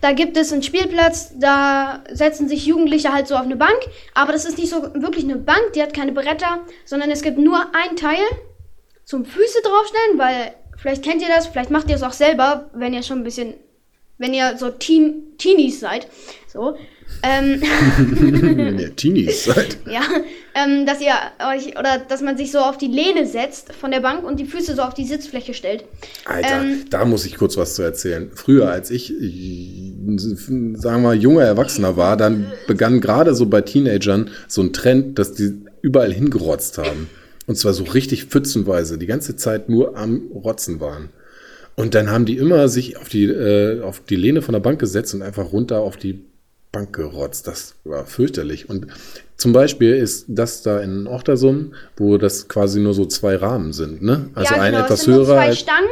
da 0.01 0.13
gibt 0.13 0.37
es 0.37 0.51
einen 0.51 0.63
Spielplatz, 0.63 1.33
da 1.37 2.03
setzen 2.11 2.47
sich 2.47 2.65
Jugendliche 2.65 3.13
halt 3.13 3.27
so 3.27 3.35
auf 3.35 3.43
eine 3.43 3.57
Bank, 3.57 3.77
aber 4.15 4.31
das 4.31 4.45
ist 4.45 4.57
nicht 4.57 4.69
so 4.69 4.81
wirklich 4.95 5.25
eine 5.25 5.35
Bank, 5.35 5.73
die 5.75 5.81
hat 5.83 5.93
keine 5.93 6.13
Bretter, 6.13 6.61
sondern 6.85 7.11
es 7.11 7.21
gibt 7.21 7.37
nur 7.37 7.59
ein 7.75 7.95
Teil 7.95 8.23
zum 9.05 9.23
Füße 9.25 9.59
draufstellen, 9.61 10.17
weil 10.17 10.55
vielleicht 10.77 11.03
kennt 11.03 11.21
ihr 11.21 11.27
das, 11.27 11.47
vielleicht 11.47 11.69
macht 11.69 11.89
ihr 11.89 11.95
es 11.95 12.03
auch 12.03 12.13
selber, 12.13 12.71
wenn 12.73 12.93
ihr 12.93 13.03
schon 13.03 13.19
ein 13.19 13.23
bisschen, 13.23 13.53
wenn 14.17 14.33
ihr 14.33 14.57
so 14.57 14.69
Teen, 14.69 15.37
Teenies 15.37 15.79
seid, 15.79 16.07
so. 16.51 16.75
Ähm, 17.23 17.61
Wenn 18.09 18.79
ihr 18.79 18.95
Teenies 18.95 19.45
seid. 19.45 19.77
ja, 19.89 20.01
ähm, 20.53 20.85
dass 20.85 21.01
ihr 21.01 21.13
euch 21.51 21.77
oder 21.79 21.99
dass 21.99 22.21
man 22.21 22.37
sich 22.37 22.51
so 22.51 22.59
auf 22.59 22.77
die 22.77 22.87
Lehne 22.87 23.25
setzt 23.25 23.73
von 23.73 23.91
der 23.91 24.01
Bank 24.01 24.23
und 24.23 24.39
die 24.39 24.45
Füße 24.45 24.75
so 24.75 24.81
auf 24.81 24.93
die 24.93 25.05
Sitzfläche 25.05 25.53
stellt. 25.53 25.85
Alter, 26.25 26.61
Ähm, 26.61 26.85
da 26.89 27.05
muss 27.05 27.25
ich 27.25 27.37
kurz 27.37 27.57
was 27.57 27.75
zu 27.75 27.81
erzählen. 27.81 28.29
Früher, 28.35 28.69
als 28.69 28.91
ich, 28.91 29.07
sagen 29.07 30.75
wir 30.75 30.97
mal, 30.97 31.15
junger 31.15 31.43
Erwachsener 31.43 31.95
war, 31.97 32.17
dann 32.17 32.51
begann 32.67 33.01
gerade 33.01 33.33
so 33.33 33.45
bei 33.45 33.61
Teenagern 33.61 34.29
so 34.47 34.61
ein 34.61 34.73
Trend, 34.73 35.17
dass 35.17 35.33
die 35.33 35.53
überall 35.81 36.13
hingerotzt 36.13 36.77
haben. 36.77 37.09
Und 37.47 37.57
zwar 37.57 37.73
so 37.73 37.85
richtig 37.85 38.25
pfützenweise, 38.25 38.97
die 38.97 39.05
ganze 39.05 39.37
Zeit 39.37 39.69
nur 39.69 39.97
am 39.97 40.29
Rotzen 40.33 40.79
waren. 40.81 41.09
Und 41.79 41.93
dann 41.93 42.09
haben 42.09 42.25
die 42.25 42.37
immer 42.37 42.67
sich 42.69 42.97
auf 42.97 43.07
die, 43.07 43.25
äh, 43.25 43.81
auf 43.81 44.01
die 44.01 44.15
Lehne 44.15 44.41
von 44.41 44.53
der 44.53 44.59
Bank 44.59 44.79
gesetzt 44.79 45.13
und 45.13 45.21
einfach 45.21 45.53
runter 45.53 45.79
auf 45.79 45.95
die 45.95 46.25
Bank 46.71 46.93
gerotzt. 46.93 47.47
Das 47.47 47.75
war 47.83 48.05
fürchterlich. 48.05 48.67
Und 48.67 48.87
zum 49.37 49.53
Beispiel 49.53 49.93
ist 49.95 50.25
das 50.27 50.63
da 50.63 50.79
in 50.79 51.05
Ochtersum, 51.07 51.73
wo 51.95 52.17
das 52.17 52.47
quasi 52.47 52.79
nur 52.79 52.95
so 52.95 53.05
zwei 53.05 53.35
Rahmen 53.35 53.73
sind. 53.73 54.01
Ne? 54.01 54.29
Also 54.33 54.55
ja, 54.55 54.61
ein 54.61 54.73
genau, 54.73 54.85
etwas 54.85 54.99
es 54.99 55.05
sind 55.05 55.15
nur 55.15 55.27
höherer. 55.27 55.37
zwei 55.37 55.55
Stangen. 55.55 55.89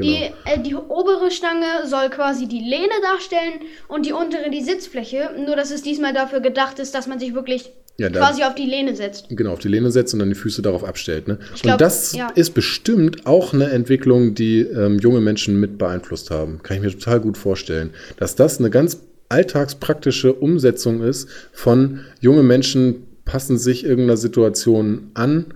Die, 0.00 0.04
Genau. 0.14 0.34
äh, 0.44 0.60
die 0.60 0.74
obere 0.74 1.30
Stange 1.30 1.86
soll 1.86 2.08
quasi 2.10 2.46
die 2.46 2.60
Lehne 2.60 2.92
darstellen 3.02 3.60
und 3.88 4.06
die 4.06 4.12
untere 4.12 4.50
die 4.50 4.62
Sitzfläche. 4.62 5.30
Nur 5.44 5.56
dass 5.56 5.70
es 5.70 5.82
diesmal 5.82 6.12
dafür 6.12 6.40
gedacht 6.40 6.78
ist, 6.80 6.94
dass 6.94 7.06
man 7.06 7.18
sich 7.20 7.34
wirklich 7.34 7.70
Ja, 8.00 8.08
quasi 8.10 8.44
auf 8.44 8.54
die 8.54 8.66
Lehne 8.66 8.94
setzt. 8.94 9.28
Genau, 9.28 9.52
auf 9.52 9.58
die 9.58 9.68
Lehne 9.68 9.90
setzt 9.90 10.14
und 10.14 10.20
dann 10.20 10.28
die 10.28 10.36
Füße 10.36 10.62
darauf 10.62 10.84
abstellt. 10.84 11.26
Ne? 11.26 11.38
Glaub, 11.60 11.74
und 11.74 11.80
das 11.80 12.12
ja. 12.12 12.28
ist 12.28 12.50
bestimmt 12.54 13.26
auch 13.26 13.52
eine 13.52 13.70
Entwicklung, 13.70 14.34
die 14.34 14.60
ähm, 14.60 15.00
junge 15.00 15.20
Menschen 15.20 15.58
mit 15.58 15.78
beeinflusst 15.78 16.30
haben. 16.30 16.60
Kann 16.62 16.76
ich 16.76 16.82
mir 16.84 16.90
total 16.90 17.18
gut 17.18 17.36
vorstellen. 17.36 17.90
Dass 18.16 18.36
das 18.36 18.60
eine 18.60 18.70
ganz 18.70 19.00
alltagspraktische 19.28 20.32
Umsetzung 20.32 21.02
ist 21.02 21.28
von 21.52 22.00
junge 22.20 22.44
Menschen 22.44 23.06
passen 23.24 23.58
sich 23.58 23.84
irgendeiner 23.84 24.16
Situation 24.16 25.10
an 25.14 25.46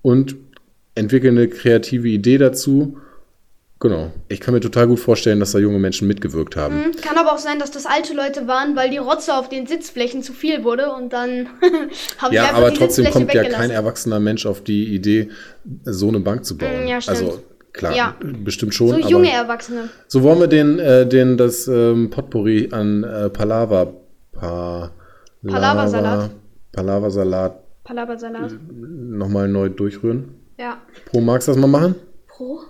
und 0.00 0.36
entwickeln 0.94 1.36
eine 1.36 1.48
kreative 1.48 2.08
Idee 2.08 2.38
dazu. 2.38 2.98
Genau. 3.80 4.10
Ich 4.28 4.40
kann 4.40 4.52
mir 4.52 4.60
total 4.60 4.86
gut 4.88 5.00
vorstellen, 5.00 5.40
dass 5.40 5.52
da 5.52 5.58
junge 5.58 5.78
Menschen 5.78 6.06
mitgewirkt 6.06 6.54
haben. 6.54 6.84
Hm, 6.84 6.92
Kann 7.00 7.16
aber 7.16 7.32
auch 7.32 7.38
sein, 7.38 7.58
dass 7.58 7.70
das 7.70 7.86
alte 7.86 8.12
Leute 8.14 8.46
waren, 8.46 8.76
weil 8.76 8.90
die 8.90 8.98
Rotze 8.98 9.34
auf 9.34 9.48
den 9.48 9.66
Sitzflächen 9.66 10.22
zu 10.22 10.34
viel 10.34 10.64
wurde 10.64 10.92
und 10.92 11.14
dann 11.14 11.48
haben 12.18 12.30
sie 12.30 12.36
Ja, 12.36 12.52
aber 12.52 12.74
trotzdem 12.74 13.06
Sitzfläche 13.06 13.12
kommt 13.12 13.34
ja 13.34 13.44
kein 13.44 13.70
erwachsener 13.70 14.20
Mensch 14.20 14.44
auf 14.44 14.62
die 14.62 14.94
Idee, 14.94 15.30
so 15.84 16.08
eine 16.08 16.20
Bank 16.20 16.44
zu 16.44 16.58
bauen. 16.58 16.84
Mm, 16.84 16.88
ja, 16.88 17.00
stimmt. 17.00 17.18
also 17.20 17.42
klar, 17.72 17.96
Ja. 17.96 18.16
bestimmt 18.44 18.74
schon. 18.74 18.88
So 19.02 19.08
junge 19.08 19.32
Erwachsene. 19.32 19.88
so 20.08 20.22
wollen 20.22 20.40
wir 20.40 20.46
den, 20.48 20.78
äh, 20.78 21.06
den 21.06 21.38
das 21.38 21.66
ähm, 21.66 22.10
Potpourri 22.10 22.68
an 22.72 23.02
äh, 23.02 23.30
Palaver, 23.30 23.94
pa, 24.32 24.90
Palaversalat. 25.46 26.30
Palaversalat 26.72 27.54
Palabersalat. 27.84 28.52
nochmal 28.70 29.48
neu 29.48 29.70
durchrühren. 29.70 30.34
Ja. 30.58 30.76
Pro, 31.06 31.22
magst 31.22 31.48
du 31.48 31.52
das 31.52 31.58
mal 31.60 31.66
machen? 31.66 31.94
Pro. 32.28 32.60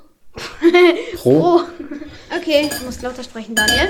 Pro? 1.16 1.40
Pro. 1.40 1.60
Okay, 2.36 2.70
du 2.78 2.86
musst 2.86 3.02
lauter 3.02 3.22
sprechen, 3.22 3.54
Daniel. 3.54 3.88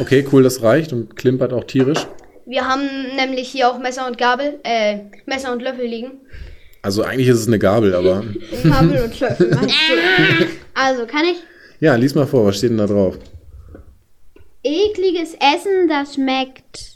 Okay, 0.00 0.26
cool, 0.32 0.42
das 0.42 0.62
reicht 0.62 0.92
und 0.92 1.16
klimpert 1.16 1.52
auch 1.52 1.64
tierisch. 1.64 2.06
Wir 2.46 2.66
haben 2.66 2.88
nämlich 3.16 3.48
hier 3.48 3.70
auch 3.70 3.78
Messer 3.78 4.06
und 4.06 4.18
Gabel, 4.18 4.58
äh, 4.64 4.98
Messer 5.26 5.52
und 5.52 5.62
Löffel 5.62 5.86
liegen. 5.86 6.12
Also 6.82 7.02
eigentlich 7.02 7.28
ist 7.28 7.38
es 7.38 7.46
eine 7.46 7.58
Gabel, 7.58 7.94
aber 7.94 8.24
Kabel 8.62 9.04
und 9.04 9.20
Löffel? 9.20 9.56
Also, 10.74 11.06
kann 11.06 11.24
ich 11.24 11.38
ja, 11.80 11.94
lies 11.96 12.14
mal 12.14 12.26
vor, 12.26 12.46
was 12.46 12.56
steht 12.58 12.70
denn 12.70 12.78
da 12.78 12.86
drauf? 12.86 13.18
ekliges 14.62 15.34
Essen, 15.34 15.88
das 15.88 16.14
schmeckt 16.14 16.94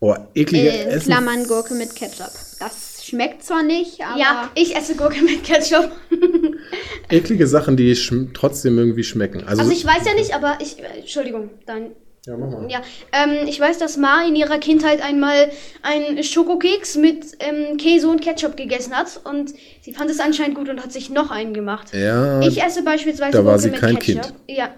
Oh, 0.00 0.14
eklige 0.34 0.68
äh, 0.68 0.84
Essen. 0.84 1.12
Klammern 1.12 1.46
Gurke 1.46 1.74
mit 1.74 1.94
Ketchup. 1.94 2.30
Das 2.60 2.97
schmeckt 3.08 3.42
zwar 3.42 3.62
nicht, 3.62 4.00
aber 4.04 4.18
Ja, 4.18 4.50
ich 4.54 4.76
esse 4.76 4.94
Gurke 4.96 5.22
mit 5.22 5.44
Ketchup. 5.44 5.90
Eklige 7.10 7.46
Sachen, 7.46 7.76
die 7.76 7.94
trotzdem 8.34 8.78
irgendwie 8.78 9.04
schmecken. 9.04 9.44
Also, 9.46 9.62
Also 9.62 9.72
ich 9.72 9.84
weiß 9.84 10.06
ja 10.06 10.14
nicht, 10.14 10.34
aber 10.34 10.58
ich, 10.60 10.78
äh, 10.78 11.00
Entschuldigung, 11.00 11.50
dann, 11.66 11.92
Ja, 12.26 12.36
mach 12.36 12.50
mal. 12.50 12.70
ja, 12.70 12.82
ähm, 13.12 13.46
ich 13.48 13.58
weiß, 13.58 13.78
dass 13.78 13.96
Ma 13.96 14.22
in 14.26 14.36
ihrer 14.36 14.58
Kindheit 14.58 15.02
einmal 15.02 15.50
einen 15.82 16.22
Schokokeks 16.22 16.96
mit 16.96 17.24
ähm, 17.40 17.76
Käse 17.78 18.08
und 18.08 18.20
Ketchup 18.20 18.56
gegessen 18.56 18.94
hat 18.94 19.20
und 19.24 19.52
sie 19.80 19.94
fand 19.94 20.10
es 20.10 20.20
anscheinend 20.20 20.56
gut 20.56 20.68
und 20.68 20.82
hat 20.82 20.92
sich 20.92 21.10
noch 21.10 21.30
einen 21.30 21.54
gemacht. 21.54 21.88
Ja, 21.94 22.40
Ich 22.42 22.62
esse 22.62 22.82
beispielsweise 22.82 23.32
da 23.38 23.44
war 23.44 23.52
Gurke 23.54 23.62
sie 23.62 23.70
mit 23.70 23.80
kein 23.80 23.98
Ketchup. 23.98 24.22
Kind. 24.22 24.34
Ja, 24.48 24.74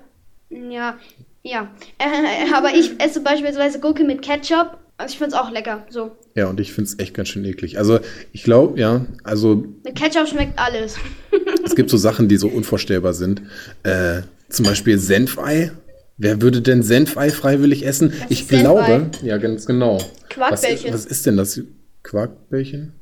ja, 0.50 0.98
ja. 1.42 1.68
Äh, 1.98 2.52
aber 2.54 2.74
ich 2.74 3.00
esse 3.00 3.20
beispielsweise 3.20 3.80
Gurke 3.80 4.04
mit 4.04 4.22
Ketchup. 4.22 4.78
Also 5.00 5.12
ich 5.12 5.18
finde 5.18 5.34
es 5.34 5.40
auch 5.40 5.50
lecker. 5.50 5.86
So. 5.88 6.10
ja, 6.34 6.48
und 6.48 6.60
ich 6.60 6.72
finde 6.72 6.90
es 6.90 6.98
echt 6.98 7.14
ganz 7.14 7.28
schön 7.28 7.44
eklig. 7.44 7.78
Also 7.78 8.00
ich 8.32 8.42
glaube, 8.42 8.78
ja, 8.78 9.06
also 9.24 9.64
Mit 9.84 9.94
Ketchup 9.96 10.28
schmeckt 10.28 10.58
alles. 10.58 10.96
es 11.64 11.74
gibt 11.74 11.88
so 11.88 11.96
Sachen, 11.96 12.28
die 12.28 12.36
so 12.36 12.48
unvorstellbar 12.48 13.14
sind. 13.14 13.40
Äh, 13.82 14.22
zum 14.50 14.66
Beispiel 14.66 14.98
Senfei. 14.98 15.72
Wer 16.18 16.42
würde 16.42 16.60
denn 16.60 16.82
Senfei 16.82 17.30
freiwillig 17.30 17.86
essen? 17.86 18.12
ich 18.28 18.42
ist 18.42 18.48
Senfei. 18.50 18.60
glaube, 18.62 19.10
ja, 19.22 19.38
ganz 19.38 19.64
genau. 19.64 19.98
Quarkbällchen. 20.28 20.92
Was, 20.92 21.06
was 21.06 21.10
ist 21.10 21.24
denn 21.24 21.38
das? 21.38 21.60
Quarkbällchen? 22.02 22.92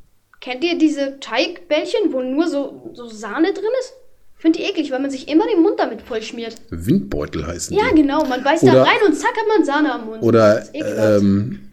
Kennt 0.41 0.63
ihr 0.63 0.79
diese 0.79 1.19
Teigbällchen, 1.19 2.13
wo 2.13 2.23
nur 2.23 2.47
so, 2.49 2.91
so 2.95 3.09
Sahne 3.09 3.53
drin 3.53 3.65
ist? 3.81 3.93
Finde 4.37 4.61
ich 4.61 4.71
eklig, 4.71 4.93
weil 4.93 5.01
man 5.01 5.11
sich 5.11 5.29
immer 5.29 5.45
den 5.53 5.63
Mund 5.63 5.81
damit 5.81 6.01
vollschmiert. 6.03 6.55
Windbeutel 6.71 7.45
heißen 7.45 7.77
Ja, 7.77 7.87
die. 7.91 8.03
genau. 8.03 8.25
Man 8.25 8.45
beißt 8.45 8.63
Oder- 8.63 8.73
da 8.73 8.83
rein 8.85 8.99
und 9.05 9.15
zack 9.17 9.33
hat 9.37 9.49
man 9.57 9.65
Sahne 9.67 9.93
am 9.93 10.07
Mund. 10.07 10.23
Oder 10.23 10.65
Das 10.73 11.21
ähm, 11.21 11.68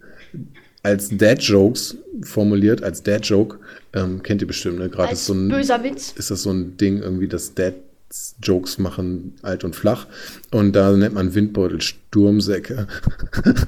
als 0.85 1.09
Dad-Jokes 1.09 1.97
formuliert, 2.21 2.83
als 2.83 3.01
Dad-Joke, 3.01 3.57
ähm, 3.93 4.21
kennt 4.21 4.41
ihr 4.41 4.47
bestimmt, 4.47 4.77
ne? 4.77 4.87
Gerade 4.87 5.13
ist 5.13 5.25
so 5.25 5.33
ein 5.33 5.49
böser 5.49 5.83
Witz. 5.83 6.13
ist 6.15 6.29
das 6.29 6.43
so 6.43 6.51
ein 6.51 6.77
Ding, 6.77 7.01
irgendwie, 7.01 7.27
dass 7.27 7.55
Dads 7.55 8.35
Jokes 8.39 8.77
machen 8.77 9.33
alt 9.41 9.63
und 9.63 9.75
flach. 9.75 10.05
Und 10.51 10.73
da 10.73 10.91
nennt 10.91 11.15
man 11.15 11.33
Windbeutel 11.33 11.81
Sturmsäcke. 11.81 12.85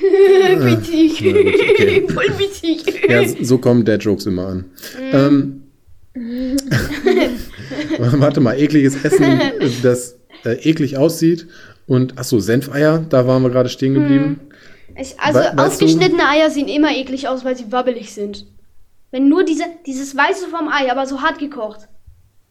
witzig. 0.00 1.20
Na 1.20 1.32
gut, 1.32 1.54
okay. 1.70 2.06
Voll 2.14 2.38
witzig. 2.38 2.84
Ja, 3.08 3.24
so 3.44 3.58
kommen 3.58 3.84
Dad-Jokes 3.84 4.26
immer 4.26 4.46
an. 4.46 4.66
Ähm, 5.00 5.62
warte 7.98 8.40
mal, 8.40 8.56
ekliges 8.56 9.04
Essen, 9.04 9.40
das 9.82 10.14
äh, 10.44 10.52
eklig 10.62 10.96
aussieht. 10.96 11.48
Und, 11.88 12.18
achso, 12.18 12.38
Senfeier, 12.38 13.04
da 13.08 13.26
waren 13.26 13.42
wir 13.42 13.50
gerade 13.50 13.68
stehen 13.68 13.94
geblieben. 13.94 14.38
Ich, 15.00 15.18
also 15.20 15.38
We- 15.40 15.52
weißt 15.56 15.58
aufgeschnittene 15.82 16.28
Eier 16.28 16.50
sehen 16.50 16.68
immer 16.68 16.90
eklig 16.94 17.28
aus, 17.28 17.44
weil 17.44 17.56
sie 17.56 17.70
wabbelig 17.70 18.12
sind. 18.12 18.46
Wenn 19.10 19.28
nur 19.28 19.44
diese, 19.44 19.64
dieses 19.86 20.16
Weiße 20.16 20.48
vom 20.48 20.68
Ei, 20.68 20.90
aber 20.90 21.06
so 21.06 21.20
hart 21.22 21.38
gekocht. 21.38 21.88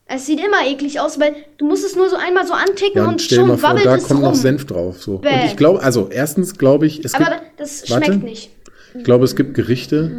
Es 0.06 0.25
sieht 0.25 0.39
immer 0.39 0.66
eklig 0.66 1.00
aus, 1.01 1.20
weil 1.20 1.36
du 1.58 1.66
musst 1.68 1.84
es 1.86 1.96
nur 1.96 2.10
so 2.10 2.16
einmal 2.16 2.48
so 2.48 2.54
anticken 2.54 3.00
Ja, 3.00 3.08
und 3.10 3.22
schon 3.22 3.48
mal 3.50 3.58
vor, 3.58 3.70
wabbelt 3.72 3.86
da 3.86 3.96
es 3.96 4.04
kommt 4.08 4.22
rum. 4.22 4.30
noch 4.30 4.36
Senf 4.36 4.66
drauf. 4.66 5.01
So. 5.01 5.16
Und 5.18 5.25
ich 5.46 5.58
glaube, 5.58 5.84
also 5.84 6.08
erstens 6.10 6.58
glaube 6.58 6.88
ich, 6.88 7.04
es 7.04 7.13
aber 7.13 7.25
gibt, 7.25 7.42
das 7.60 7.89
Warte. 7.89 8.06
schmeckt 8.06 8.24
nicht. 8.24 8.50
ich 8.98 9.04
glaube, 9.04 9.25
es 9.25 9.36
gibt 9.36 9.54
Gerichte, 9.54 10.10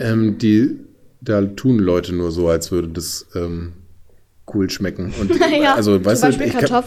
ähm, 0.00 0.38
die 0.38 0.78
da 1.20 1.42
tun 1.42 1.78
Leute 1.80 2.14
nur 2.14 2.30
so, 2.30 2.48
als 2.48 2.70
würde 2.70 2.88
das 2.88 3.26
ähm, 3.34 3.72
cool 4.54 4.70
schmecken. 4.70 5.12
Und 5.20 5.32
Ja, 5.60 5.74
also, 5.74 6.02
weißt 6.04 6.20
zum 6.22 6.30
du, 6.30 6.38
Beispiel 6.38 6.46
ich 6.62 6.68
kann, 6.68 6.84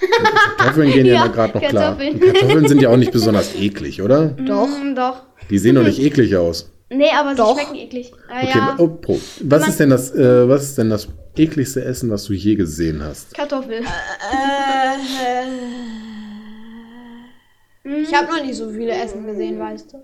Kartoffeln? 0.00 0.56
Kartoffeln 0.58 0.92
gehen 0.92 1.06
ja, 1.06 1.14
Ja, 1.14 1.26
gerade 1.28 1.58
noch 1.58 1.68
klar. 1.68 1.96
Kartoffeln. 1.96 2.14
Und 2.14 2.20
Kartoffeln 2.34 2.68
sind 2.68 2.82
ja 2.82 2.88
auch 2.88 2.96
nicht 2.96 3.12
besonders 3.12 3.54
eklig, 3.54 4.02
oder? 4.02 4.26
Doch. 4.26 4.68
Doch. 4.94 5.22
Die 5.50 5.58
sehen 5.58 5.74
doch 5.74 5.82
nicht 5.84 6.00
eklig 6.00 6.36
aus. 6.36 6.70
Nee, 6.88 7.10
aber 7.18 7.34
Doch. 7.34 7.56
sie 7.56 7.62
schmecken 7.64 7.76
eklig. 7.76 8.12
Ah, 8.28 8.40
Okay, 8.42 8.58
ja. 8.58 8.74
oh, 8.78 8.88
Pro. 8.88 9.18
Was 9.44 9.66
ist 9.68 9.80
denn 9.80 9.88
das, 9.90 10.14
äh, 10.14 10.46
was 10.48 10.62
ist 10.64 10.76
denn 10.78 10.90
das 10.90 11.08
ekligste 11.36 11.82
Essen, 11.84 12.10
was 12.10 12.24
du 12.24 12.34
je 12.34 12.54
gesehen 12.54 13.02
hast? 13.02 13.34
Kartoffel. 13.34 13.82
Ich 17.84 18.14
habe 18.14 18.26
noch 18.32 18.42
nicht 18.44 18.56
so 18.56 18.70
viele 18.70 18.92
Essen 18.92 19.26
gesehen, 19.26 19.58
weißt 19.58 19.92
du. 19.92 20.02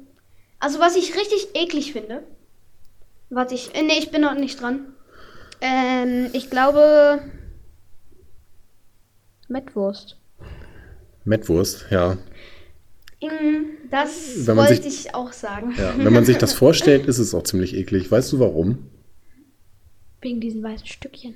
Also 0.61 0.81
was 0.81 0.97
ich 0.97 1.15
richtig 1.15 1.49
eklig 1.55 1.93
finde. 1.93 2.23
Warte, 3.31 3.55
ich. 3.55 3.75
Äh, 3.75 3.83
nee, 3.83 3.99
ich 3.99 4.11
bin 4.11 4.23
noch 4.23 4.35
nicht 4.35 4.61
dran. 4.61 4.87
Ähm, 5.61 6.31
ich 6.33 6.51
glaube. 6.51 7.21
Mettwurst. 9.49 10.17
Mettwurst, 11.25 11.87
ja. 11.91 12.15
Mm, 13.23 13.65
Das 13.91 14.47
Wenn 14.47 14.57
man 14.57 14.69
wollte 14.69 14.83
sich- 14.83 15.07
ich 15.07 15.15
auch 15.15 15.33
sagen. 15.33 15.75
ja. 15.77 15.95
Wenn 15.97 16.13
man 16.13 16.25
sich 16.25 16.37
das 16.39 16.53
vorstellt, 16.63 17.07
ist 17.07 17.19
es 17.19 17.35
auch 17.35 17.43
ziemlich 17.43 17.75
eklig. 17.75 18.11
Weißt 18.11 18.33
du 18.33 18.39
warum? 18.39 18.79
Wegen 20.21 20.41
diesen 20.41 20.63
weißen 20.63 20.87
Stückchen. 20.87 21.35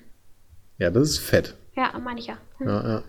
Ja, 0.79 0.91
das 0.91 1.11
ist 1.11 1.19
Fett. 1.19 1.55
Ja, 1.77 1.99
meine 2.03 2.21
ich 2.21 2.27
ja. 2.27 2.39
Ja, 2.61 2.67
ja. 2.89 3.03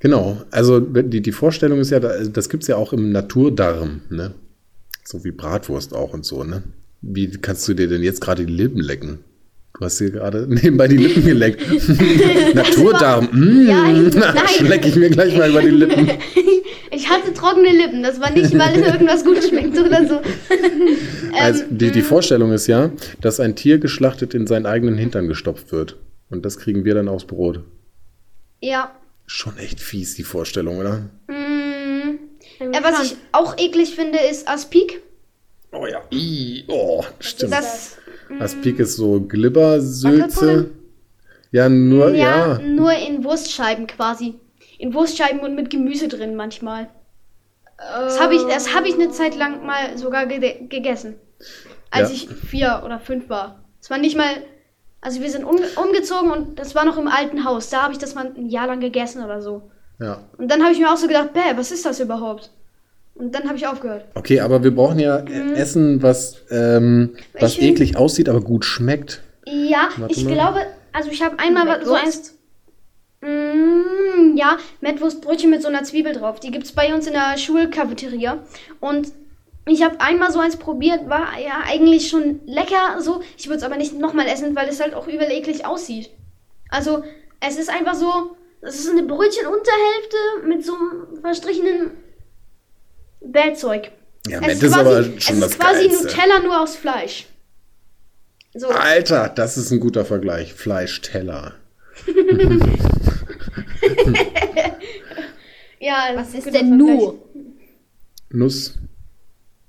Genau, 0.00 0.42
also 0.50 0.78
die, 0.80 1.20
die 1.22 1.32
Vorstellung 1.32 1.78
ist 1.80 1.90
ja, 1.90 2.00
da- 2.00 2.22
das 2.24 2.48
gibt 2.48 2.62
es 2.64 2.68
ja 2.68 2.76
auch 2.76 2.92
im 2.92 3.12
Naturdarm, 3.12 4.02
ne? 4.10 4.34
So 5.04 5.24
wie 5.24 5.30
Bratwurst 5.30 5.94
auch 5.94 6.12
und 6.12 6.24
so, 6.24 6.44
ne? 6.44 6.62
Wie 7.02 7.30
kannst 7.30 7.66
du 7.68 7.74
dir 7.74 7.88
denn 7.88 8.02
jetzt 8.02 8.20
gerade 8.20 8.44
die 8.46 8.52
Lippen 8.52 8.80
lecken? 8.80 9.20
Du 9.78 9.84
hast 9.84 10.00
dir 10.00 10.10
gerade 10.10 10.46
nebenbei 10.48 10.88
die 10.88 10.96
Lippen 10.96 11.24
geleckt. 11.24 11.62
Naturdarm, 12.54 13.28
mm, 13.30 13.68
Ja, 13.68 14.48
schlecke 14.48 14.88
ich 14.88 14.96
mir 14.96 15.10
gleich 15.10 15.36
mal 15.36 15.50
über 15.50 15.62
die 15.62 15.68
Lippen. 15.68 16.10
Ich 16.90 17.08
hatte 17.10 17.34
trockene 17.34 17.72
Lippen. 17.72 18.02
Das 18.02 18.20
war 18.20 18.30
nicht, 18.30 18.56
weil 18.58 18.78
irgendwas 18.78 19.24
gut 19.24 19.44
schmeckt 19.44 19.78
oder 19.78 20.06
so. 20.06 20.20
Also 21.38 21.64
die, 21.68 21.90
die 21.90 22.02
Vorstellung 22.02 22.52
ist 22.52 22.66
ja, 22.68 22.90
dass 23.20 23.38
ein 23.38 23.54
Tier 23.54 23.78
geschlachtet 23.78 24.32
in 24.32 24.46
seinen 24.46 24.64
eigenen 24.64 24.96
Hintern 24.96 25.28
gestopft 25.28 25.72
wird. 25.72 25.96
Und 26.30 26.46
das 26.46 26.58
kriegen 26.58 26.84
wir 26.84 26.94
dann 26.94 27.08
aufs 27.08 27.26
Brot. 27.26 27.60
Ja. 28.60 28.96
Schon 29.26 29.58
echt 29.58 29.80
fies, 29.80 30.14
die 30.14 30.22
Vorstellung, 30.22 30.78
oder? 30.78 31.10
Mm. 31.28 32.18
Irgendwie 32.58 32.78
Äh, 32.78 32.82
was 32.82 33.04
ich 33.04 33.16
auch 33.32 33.58
eklig 33.58 33.94
finde, 33.94 34.18
ist 34.30 34.48
Aspik. 34.48 35.02
Oh 35.72 35.86
ja. 35.86 36.02
I, 36.10 36.64
oh, 36.68 37.04
stimmt. 37.20 37.52
Das, 37.52 37.98
Aspik 38.40 38.78
ist 38.78 38.96
so 38.96 39.20
Glibbersülze. 39.20 40.70
Ja, 41.52 41.68
nur, 41.68 42.10
ja, 42.14 42.58
ja. 42.58 42.58
nur 42.58 42.92
in 42.92 43.24
Wurstscheiben 43.24 43.86
quasi. 43.86 44.34
In 44.78 44.92
Wurstscheiben 44.94 45.40
und 45.40 45.54
mit 45.54 45.70
Gemüse 45.70 46.08
drin 46.08 46.34
manchmal. 46.36 46.88
Das 47.78 48.20
habe 48.20 48.34
ich, 48.34 48.42
das 48.42 48.74
hab 48.74 48.84
ich 48.86 48.94
eine 48.94 49.10
Zeit 49.10 49.36
lang 49.36 49.64
mal 49.64 49.96
sogar 49.96 50.26
ge 50.26 50.66
gegessen. 50.68 51.16
Als 51.90 52.08
Ja. 52.10 52.14
ich 52.14 52.28
vier 52.28 52.82
oder 52.84 52.98
fünf 52.98 53.28
war. 53.28 53.64
Es 53.80 53.90
war 53.90 53.98
nicht 53.98 54.16
mal. 54.16 54.28
Also 55.00 55.20
wir 55.20 55.30
sind 55.30 55.44
um, 55.44 55.56
umgezogen 55.82 56.30
und 56.30 56.58
das 56.58 56.74
war 56.74 56.84
noch 56.84 56.98
im 56.98 57.06
alten 57.06 57.44
Haus. 57.44 57.70
Da 57.70 57.82
habe 57.82 57.92
ich 57.92 57.98
das 57.98 58.14
mal 58.14 58.32
ein 58.36 58.48
Jahr 58.48 58.66
lang 58.66 58.80
gegessen 58.80 59.22
oder 59.24 59.40
so. 59.40 59.70
ja. 60.00 60.18
Und 60.36 60.50
dann 60.50 60.62
habe 60.62 60.72
ich 60.72 60.80
mir 60.80 60.90
auch 60.92 60.96
so 60.96 61.06
gedacht, 61.06 61.32
bäh, 61.32 61.54
was 61.56 61.70
ist 61.70 61.86
das 61.86 62.00
überhaupt? 62.00 62.50
Und 63.18 63.34
dann 63.34 63.44
habe 63.44 63.56
ich 63.56 63.66
aufgehört. 63.66 64.04
Okay, 64.14 64.40
aber 64.40 64.62
wir 64.62 64.74
brauchen 64.74 64.98
ja 64.98 65.18
äh, 65.18 65.54
Essen, 65.54 66.02
was, 66.02 66.42
ähm, 66.50 67.16
was 67.38 67.52
Ich 67.54 67.62
eklig 67.62 67.96
aussieht, 67.96 68.28
aber 68.28 68.40
gut 68.42 68.64
schmeckt. 68.64 69.22
Ja, 69.46 69.88
Warte 69.96 70.12
ich 70.14 70.24
mal. 70.24 70.34
glaube, 70.34 70.60
also 70.92 71.10
ich 71.10 71.22
habe 71.22 71.38
einmal 71.38 71.66
wa- 71.66 71.84
so 71.84 71.94
eins. 71.94 72.34
Mm, 73.22 74.36
ja, 74.36 74.58
Mettwurstbrötchen 74.80 75.50
mit 75.50 75.62
so 75.62 75.68
einer 75.68 75.82
Zwiebel 75.84 76.12
drauf. 76.12 76.40
Die 76.40 76.50
gibt's 76.50 76.72
bei 76.72 76.94
uns 76.94 77.06
in 77.06 77.14
der 77.14 77.38
Schulcafeteria. 77.38 78.38
Und 78.80 79.08
ich 79.66 79.82
habe 79.82 80.00
einmal 80.00 80.30
so 80.30 80.38
eins 80.38 80.56
probiert, 80.56 81.08
war 81.08 81.38
ja 81.40 81.62
eigentlich 81.66 82.08
schon 82.08 82.40
lecker 82.46 83.00
so. 83.00 83.22
Ich 83.38 83.46
würde 83.48 83.58
es 83.58 83.62
aber 83.64 83.76
nicht 83.76 83.98
nochmal 83.98 84.26
essen, 84.26 84.54
weil 84.54 84.68
es 84.68 84.80
halt 84.80 84.94
auch 84.94 85.06
übel 85.08 85.30
eklig 85.30 85.64
aussieht. 85.66 86.10
Also, 86.68 87.02
es 87.40 87.58
ist 87.58 87.70
einfach 87.70 87.94
so, 87.94 88.36
es 88.60 88.78
ist 88.78 88.90
eine 88.90 89.02
Brötchenunterhälfte 89.04 90.16
mit 90.46 90.64
so 90.64 90.74
einem 90.74 91.20
verstrichenen 91.22 91.92
Bellzeug. 93.32 93.90
Ja, 94.28 94.40
Es 94.40 94.46
Mett 94.46 94.62
ist 94.62 94.72
aber 94.74 95.04
schon 95.04 95.12
es 95.36 95.40
das 95.40 95.50
ist 95.52 95.58
quasi 95.60 95.88
Geilste. 95.88 96.04
Nutella 96.06 96.38
nur 96.40 96.60
aus 96.60 96.76
Fleisch. 96.76 97.26
So. 98.54 98.68
Alter, 98.68 99.28
das 99.28 99.56
ist 99.58 99.70
ein 99.70 99.80
guter 99.80 100.04
Vergleich. 100.04 100.54
Fleischteller. 100.54 101.54
Ja, 105.78 106.08
Was 106.14 106.34
ist 106.34 106.52
denn. 106.52 106.76
Nu? 106.76 107.18
Nuss. 108.30 108.74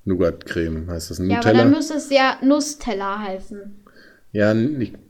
Nougat-Creme 0.05 0.89
heißt 0.89 1.11
das. 1.11 1.17
Ja, 1.19 1.25
aber 1.25 1.35
Nutella? 1.35 1.57
dann 1.59 1.69
müsste 1.71 1.95
es 1.95 2.09
ja 2.09 2.37
Nussteller 2.41 3.19
heißen. 3.19 3.83
Ja, 4.31 4.55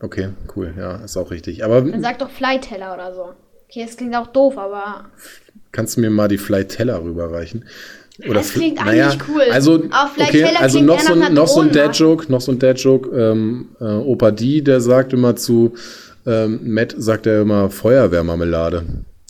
okay, 0.01 0.29
cool. 0.55 0.73
Ja, 0.77 0.97
ist 0.97 1.17
auch 1.17 1.31
richtig. 1.31 1.63
Aber 1.63 1.81
Dann 1.81 2.01
sag 2.01 2.17
doch 2.19 2.29
Flyteller 2.29 2.93
oder 2.93 3.13
so. 3.13 3.33
Okay, 3.69 3.85
das 3.85 3.95
klingt 3.95 4.15
auch 4.15 4.27
doof, 4.27 4.57
aber 4.57 5.11
kannst 5.71 5.97
du 5.97 6.01
mir 6.01 6.09
mal 6.09 6.27
die 6.27 6.37
Flyteller 6.37 7.03
rüberreichen? 7.03 7.65
Oder 8.23 8.35
Das 8.35 8.51
klingt 8.51 8.85
eigentlich 8.85 9.19
cool. 9.29 9.43
Also, 9.51 9.75
okay, 9.75 10.45
also 10.59 10.81
noch 10.81 10.99
so, 10.99 11.15
noch 11.15 11.47
so 11.47 11.61
ein. 11.61 11.71
Dad-Joke, 11.71 12.31
noch 12.31 12.41
so 12.41 12.51
ein 12.51 12.59
Dad-Joke. 12.59 13.09
Ähm, 13.15 13.69
äh, 13.79 13.83
Opa 13.83 14.31
D, 14.31 14.61
der 14.61 14.81
sagt 14.81 15.13
immer 15.13 15.35
zu 15.35 15.73
ähm, 16.25 16.59
Matt, 16.63 16.95
sagt 16.97 17.27
er 17.27 17.41
immer 17.41 17.69
Feuerwehrmarmelade. 17.69 18.85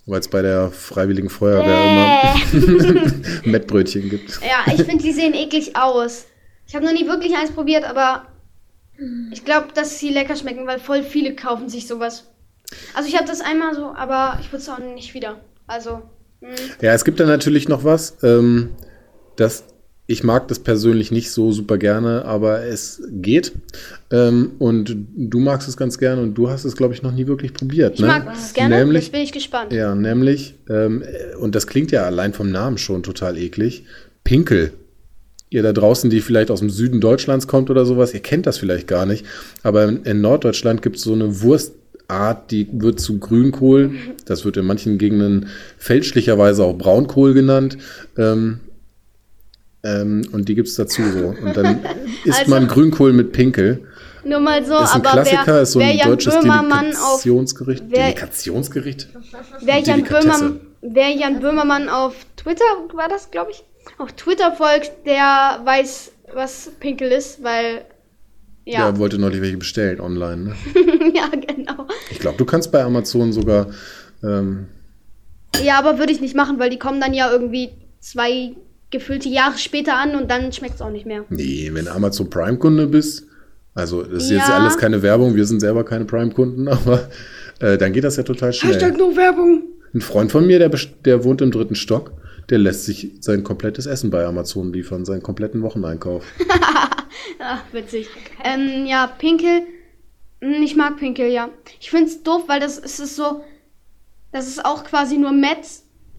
Weil 0.05 0.21
es 0.21 0.29
bei 0.29 0.41
der 0.41 0.71
Freiwilligen 0.71 1.29
Feuerwehr 1.29 2.31
immer 2.53 3.11
Mettbrötchen 3.43 4.09
gibt. 4.09 4.39
Ja, 4.41 4.71
ich 4.71 4.81
finde, 4.83 5.03
die 5.03 5.11
sehen 5.11 5.33
eklig 5.33 5.75
aus. 5.75 6.27
Ich 6.65 6.75
habe 6.75 6.85
noch 6.85 6.93
nie 6.93 7.07
wirklich 7.07 7.35
eins 7.35 7.51
probiert, 7.51 7.83
aber 7.83 8.25
ich 9.31 9.45
glaube, 9.45 9.67
dass 9.73 9.99
sie 9.99 10.09
lecker 10.09 10.35
schmecken, 10.35 10.65
weil 10.65 10.79
voll 10.79 11.03
viele 11.03 11.35
kaufen 11.35 11.69
sich 11.69 11.87
sowas. 11.87 12.25
Also 12.93 13.07
ich 13.07 13.15
habe 13.15 13.27
das 13.27 13.41
einmal 13.41 13.75
so, 13.75 13.93
aber 13.95 14.37
ich 14.41 14.51
würde 14.51 14.61
es 14.61 14.69
auch 14.69 14.79
nicht 14.79 15.13
wieder. 15.13 15.39
Also, 15.67 16.01
mh. 16.41 16.47
Ja, 16.81 16.93
es 16.93 17.05
gibt 17.05 17.19
da 17.19 17.25
natürlich 17.25 17.67
noch 17.67 17.83
was. 17.83 18.17
Ähm, 18.23 18.69
das, 19.35 19.63
ich 20.07 20.23
mag 20.23 20.47
das 20.47 20.59
persönlich 20.59 21.11
nicht 21.11 21.31
so 21.31 21.51
super 21.51 21.77
gerne, 21.77 22.25
aber 22.25 22.63
es 22.63 23.01
geht. 23.11 23.51
Ähm, 24.11 24.51
und 24.57 24.95
du 25.15 25.39
magst 25.39 25.67
es 25.67 25.75
ganz 25.77 25.97
gerne 25.97 26.21
und 26.21 26.33
du 26.35 26.49
hast 26.49 26.65
es, 26.65 26.75
glaube 26.75 26.93
ich, 26.93 27.03
noch 27.03 27.11
nie 27.11 27.27
wirklich 27.27 27.53
probiert. 27.53 27.95
ich 27.95 28.01
ne? 28.01 28.07
mag 28.07 28.27
es 28.33 28.53
gerne, 28.53 28.77
Nämlich, 28.77 29.05
jetzt 29.05 29.11
bin 29.11 29.21
ich 29.21 29.31
gespannt. 29.31 29.73
ja, 29.73 29.93
nämlich, 29.95 30.55
ähm, 30.69 31.03
äh, 31.03 31.35
und 31.35 31.55
das 31.55 31.67
klingt 31.67 31.91
ja 31.91 32.03
allein 32.03 32.33
vom 32.33 32.51
Namen 32.51 32.77
schon 32.77 33.03
total 33.03 33.37
eklig, 33.37 33.83
Pinkel. 34.23 34.73
Ihr 35.49 35.63
da 35.63 35.71
draußen, 35.71 36.09
die 36.09 36.19
vielleicht 36.19 36.51
aus 36.51 36.59
dem 36.59 36.69
Süden 36.69 36.99
Deutschlands 36.99 37.47
kommt 37.47 37.69
oder 37.69 37.85
sowas, 37.85 38.13
ihr 38.13 38.19
kennt 38.19 38.45
das 38.45 38.57
vielleicht 38.57 38.87
gar 38.87 39.05
nicht. 39.05 39.25
Aber 39.63 39.85
in, 39.87 40.19
Norddeutschland 40.19 40.81
gibt 40.81 40.97
es 40.97 41.03
so 41.03 41.13
eine 41.13 41.41
Wurstart, 42.09 42.51
die 42.51 42.67
wird 42.71 42.99
zu 42.99 43.19
Grünkohl. 43.19 43.91
Das 44.25 44.45
wird 44.45 44.57
in 44.57 44.65
manchen 44.65 44.97
Gegenden 44.97 45.49
fälschlicherweise 45.77 46.63
auch 46.63 46.73
Braunkohl 46.77 47.33
genannt. 47.33 47.77
Ähm, 48.17 48.59
ähm, 49.83 50.27
und 50.31 50.47
die 50.49 50.55
gibt 50.55 50.67
es 50.69 50.75
dazu 50.75 51.01
so. 51.11 51.27
Und 51.41 51.55
dann 51.55 51.79
isst 52.25 52.39
Also- 52.39 52.51
man 52.51 52.67
Grünkohl 52.67 53.13
mit 53.13 53.31
Pinkel. 53.31 53.83
Nur 54.25 54.39
mal 54.39 54.65
so, 54.65 54.73
Ist 54.79 54.93
ein 54.95 55.01
aber 55.05 55.11
Klassiker, 55.11 55.43
wer, 55.47 55.61
ist 55.61 55.71
so 55.71 55.79
ein 55.79 55.99
deutsches 55.99 56.35
Böhmermann 56.35 56.87
auf 56.97 57.21
Delikationsgericht. 57.23 57.83
wer- 57.87 58.03
Delikationsgericht? 58.07 59.07
wer 59.61 59.79
Jan. 59.79 60.03
Böhmermann, 60.03 60.59
wer 60.81 61.09
Jan 61.11 61.39
Böhmermann 61.39 61.87
auf 61.87 62.13
Twitter 62.35 62.65
war 62.93 63.07
das, 63.07 63.31
glaube 63.31 63.51
ich, 63.51 63.63
auf 63.97 64.11
Twitter 64.13 64.51
folgt, 64.51 64.91
der 65.05 65.61
weiß, 65.63 66.11
was 66.33 66.71
Pinkel 66.81 67.09
ist, 67.13 67.41
weil 67.41 67.85
Ja, 68.69 68.89
ja, 68.89 68.97
wollte 68.97 69.17
neulich 69.17 69.41
welche 69.41 69.57
bestellen 69.57 69.99
online. 70.01 70.37
Ne? 70.43 70.55
ja, 71.15 71.27
genau. 71.29 71.87
Ich 72.11 72.19
glaube, 72.19 72.37
du 72.37 72.45
kannst 72.45 72.71
bei 72.71 72.83
Amazon 72.83 73.31
sogar. 73.31 73.67
Ähm, 74.23 74.65
Ja, 75.63 75.79
aber 75.79 75.99
würde 75.99 76.11
ich 76.11 76.19
nicht 76.21 76.35
machen, 76.35 76.59
weil 76.59 76.69
die 76.69 76.77
kommen 76.79 76.99
dann 76.99 77.13
ja 77.13 77.31
irgendwie 77.31 77.69
zwei 78.01 78.53
gefüllte 78.91 79.29
Jahre 79.29 79.57
später 79.57 79.97
an 79.97 80.15
und 80.15 80.29
dann 80.29 80.51
schmeckt 80.51 80.75
es 80.75 80.81
auch 80.81 80.91
nicht 80.91 81.05
mehr. 81.05 81.23
nee, 81.29 81.69
wenn 81.73 81.85
du 81.85 81.91
Amazon 81.93 82.29
Prime-Kunde 82.29 82.87
bist, 82.87 83.25
also 83.73 84.03
das 84.03 84.23
ist 84.25 84.31
jetzt 84.31 84.47
Ja. 84.49 84.57
alles 84.57 84.77
keine 84.77 85.01
Werbung, 85.01 85.35
wir 85.35 85.45
sind 85.45 85.59
selber 85.59 85.83
keine 85.83 86.05
Prime-Kunden, 86.05 86.67
aber 86.77 87.09
äh, 87.59 87.77
dann 87.77 87.93
geht 87.93 88.03
das 88.03 88.17
ja 88.17 88.23
total 88.23 88.51
schnell. 88.53 88.91
nur 88.97 89.15
Werbung. 89.15 89.63
Ein 89.93 90.01
Freund 90.01 90.31
von 90.31 90.45
mir, 90.45 90.59
der, 90.59 90.71
der 91.05 91.23
wohnt 91.23 91.41
im 91.41 91.51
dritten 91.51 91.75
Stock, 91.75 92.11
der 92.49 92.59
lässt 92.59 92.85
sich 92.85 93.11
sein 93.21 93.43
komplettes 93.43 93.85
Essen 93.85 94.09
bei 94.09 94.25
Amazon 94.25 94.71
liefern, 94.73 95.05
seinen 95.05 95.23
kompletten 95.23 95.61
Wocheneinkauf. 95.63 96.23
Ach, 97.39 97.61
witzig. 97.71 98.07
Ähm, 98.43 98.85
ja, 98.85 99.07
Pinkel. 99.07 99.61
Hm, 100.41 100.61
Ich 100.63 100.75
mag 100.75 100.97
Pinkel, 100.97 101.29
ja. 101.29 101.49
Ich 101.79 101.89
find's 101.89 102.23
doof, 102.23 102.43
weil 102.47 102.59
das 102.59 102.77
ist 102.77 102.99
es 102.99 103.15
so. 103.15 103.43
Das 104.31 104.47
ist 104.47 104.63
auch 104.65 104.83
quasi 104.83 105.17
nur 105.17 105.31
Met 105.31 105.59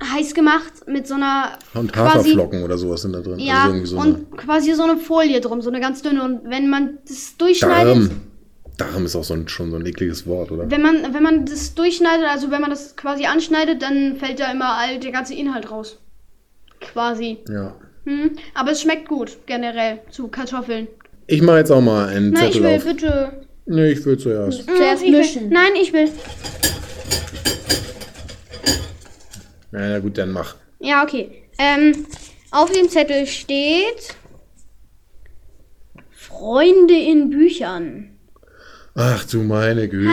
heiß 0.02 0.32
gemacht 0.34 0.72
mit 0.86 1.06
so 1.06 1.14
einer. 1.14 1.58
Und 1.74 1.92
quasi- 1.92 2.18
Haferflocken 2.30 2.62
oder 2.62 2.78
sowas 2.78 3.02
sind 3.02 3.12
da 3.12 3.20
drin. 3.20 3.38
Ja, 3.38 3.64
also 3.64 3.84
so 3.84 3.98
und 3.98 4.36
quasi 4.36 4.72
so 4.74 4.84
eine 4.84 4.96
Folie 4.96 5.40
drum, 5.40 5.60
so 5.60 5.70
eine 5.70 5.80
ganz 5.80 6.02
dünne. 6.02 6.22
Und 6.24 6.40
wenn 6.48 6.68
man 6.70 6.98
das 7.06 7.36
durchschneidet. 7.36 7.96
Darm. 7.96 8.10
Darm 8.76 9.04
ist 9.06 9.16
auch 9.16 9.24
so 9.24 9.34
ein, 9.34 9.48
schon 9.48 9.72
so 9.72 9.76
ein 9.76 9.84
ekliges 9.86 10.24
Wort, 10.28 10.52
oder? 10.52 10.70
Wenn 10.70 10.82
man, 10.82 11.12
wenn 11.12 11.22
man 11.22 11.44
das 11.46 11.74
durchschneidet, 11.74 12.26
also 12.26 12.52
wenn 12.52 12.60
man 12.60 12.70
das 12.70 12.94
quasi 12.94 13.26
anschneidet, 13.26 13.82
dann 13.82 14.14
fällt 14.16 14.38
da 14.38 14.52
immer 14.52 14.74
all 14.78 15.00
der 15.00 15.10
ganze 15.10 15.34
Inhalt 15.34 15.68
raus. 15.72 15.98
Quasi. 16.80 17.38
Ja. 17.48 17.74
Hm? 18.04 18.36
Aber 18.54 18.70
es 18.70 18.80
schmeckt 18.82 19.08
gut, 19.08 19.36
generell, 19.46 20.00
zu 20.10 20.28
Kartoffeln. 20.28 20.86
Ich 21.30 21.42
mache 21.42 21.58
jetzt 21.58 21.70
auch 21.70 21.82
mal 21.82 22.08
einen 22.08 22.30
Nein, 22.32 22.44
ich 22.46 22.52
Zettel 22.54 22.62
will, 22.70 22.76
auf. 22.76 22.84
bitte. 22.84 23.32
Nee, 23.66 23.90
ich 23.90 24.04
will 24.06 24.16
zuerst. 24.18 24.64
Zuerst 24.64 25.02
ich 25.02 25.12
will. 25.12 25.18
mischen. 25.18 25.48
Nein, 25.50 25.72
ich 25.80 25.92
will. 25.92 26.08
Ja, 29.72 29.88
na 29.90 29.98
gut, 29.98 30.16
dann 30.16 30.32
mach. 30.32 30.56
Ja, 30.80 31.02
okay. 31.04 31.42
Ähm, 31.58 32.06
auf 32.50 32.72
dem 32.72 32.88
Zettel 32.88 33.26
steht 33.26 34.16
Freunde 36.10 36.94
in 36.94 37.28
Büchern. 37.28 38.16
Ach 38.94 39.24
du 39.26 39.42
meine 39.42 39.86
Güte. 39.86 40.08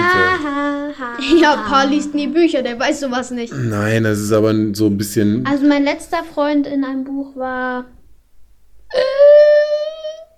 Ja, 1.41 1.65
Pa 1.67 1.83
liest 1.83 2.13
nie 2.13 2.27
Bücher, 2.27 2.61
der 2.61 2.77
weiß 2.77 2.99
sowas 2.99 3.31
nicht. 3.31 3.53
Nein, 3.53 4.03
das 4.03 4.19
ist 4.19 4.33
aber 4.33 4.53
so 4.73 4.87
ein 4.87 4.97
bisschen. 4.97 5.45
Also 5.47 5.65
mein 5.65 5.85
letzter 5.85 6.23
Freund 6.25 6.67
in 6.67 6.83
einem 6.83 7.05
Buch 7.05 7.35
war. 7.37 7.85
Äh, 8.89 8.97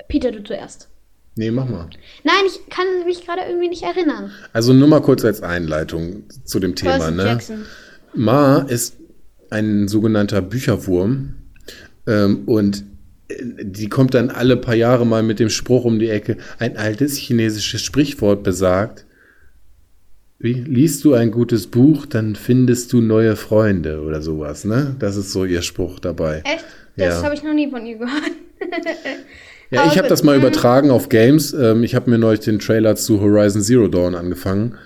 Peter, 0.08 0.32
du 0.32 0.44
zuerst. 0.44 0.90
Nee, 1.36 1.52
mach 1.52 1.68
mal. 1.70 1.90
Nein, 2.24 2.34
ich 2.48 2.68
kann 2.70 2.86
mich 3.06 3.26
gerade 3.26 3.42
irgendwie 3.48 3.70
nicht 3.70 3.84
erinnern. 3.84 4.32
Also 4.54 4.74
nur 4.74 4.88
mal 4.88 5.02
kurz 5.02 5.24
als 5.24 5.44
Einleitung 5.44 6.24
zu 6.46 6.60
dem 6.60 6.76
Thema. 6.76 6.98
Percy 6.98 7.12
Ne? 7.16 7.24
Jackson. 7.26 7.66
Ma 8.16 8.60
ist 8.60 8.98
ein 9.52 9.88
sogenannter 9.88 10.42
Bücherwurm. 10.42 11.36
Ähm, 12.08 12.44
und 12.48 12.84
äh, 13.28 13.36
die 13.64 13.88
kommt 13.90 14.14
dann 14.16 14.30
alle 14.32 14.58
paar 14.58 14.74
Jahre 14.76 15.06
mal 15.06 15.22
mit 15.22 15.40
dem 15.40 15.50
Spruch 15.50 15.86
um 15.86 16.00
die 16.00 16.10
Ecke. 16.10 16.38
Ein 16.58 16.76
altes 16.78 17.18
chinesisches 17.18 17.82
Sprichwort 17.84 18.42
besagt, 18.44 19.06
wie, 20.40 20.54
liest 20.54 21.04
du 21.04 21.14
ein 21.14 21.32
gutes 21.32 21.68
Buch, 21.68 22.06
dann 22.06 22.36
findest 22.36 22.94
du 22.94 23.02
neue 23.02 23.36
Freunde 23.36 24.02
oder 24.02 24.22
sowas, 24.22 24.66
ne? 24.66 24.96
Das 25.00 25.16
ist 25.18 25.32
so 25.32 25.46
ihr 25.46 25.62
Spruch 25.64 26.00
dabei. 26.00 26.42
Echt? 26.46 26.66
Das 26.96 27.16
Ja. 27.16 27.24
habe 27.24 27.36
ich 27.36 27.44
noch 27.44 27.54
nie 27.54 27.70
von 27.70 27.86
ihr 27.86 27.98
gehört. 27.98 28.32
Ja, 29.70 29.86
ich 29.88 29.98
habe 29.98 30.08
das 30.08 30.24
mal 30.24 30.38
übertragen 30.38 30.92
auf 30.92 31.10
Games. 31.10 31.54
Ähm, 31.54 31.84
ich 31.84 31.96
habe 31.96 32.10
mir 32.10 32.18
neulich 32.18 32.40
den 32.42 32.60
Trailer 32.60 32.96
zu 32.96 33.22
Horizon 33.22 33.62
Zero 33.62 33.88
Dawn 33.88 34.16
angefangen. 34.16 34.78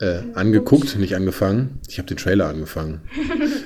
Äh, 0.00 0.22
angeguckt, 0.32 0.98
nicht 0.98 1.14
angefangen. 1.14 1.78
Ich 1.86 1.98
habe 1.98 2.08
den 2.08 2.16
Trailer 2.16 2.48
angefangen. 2.48 3.02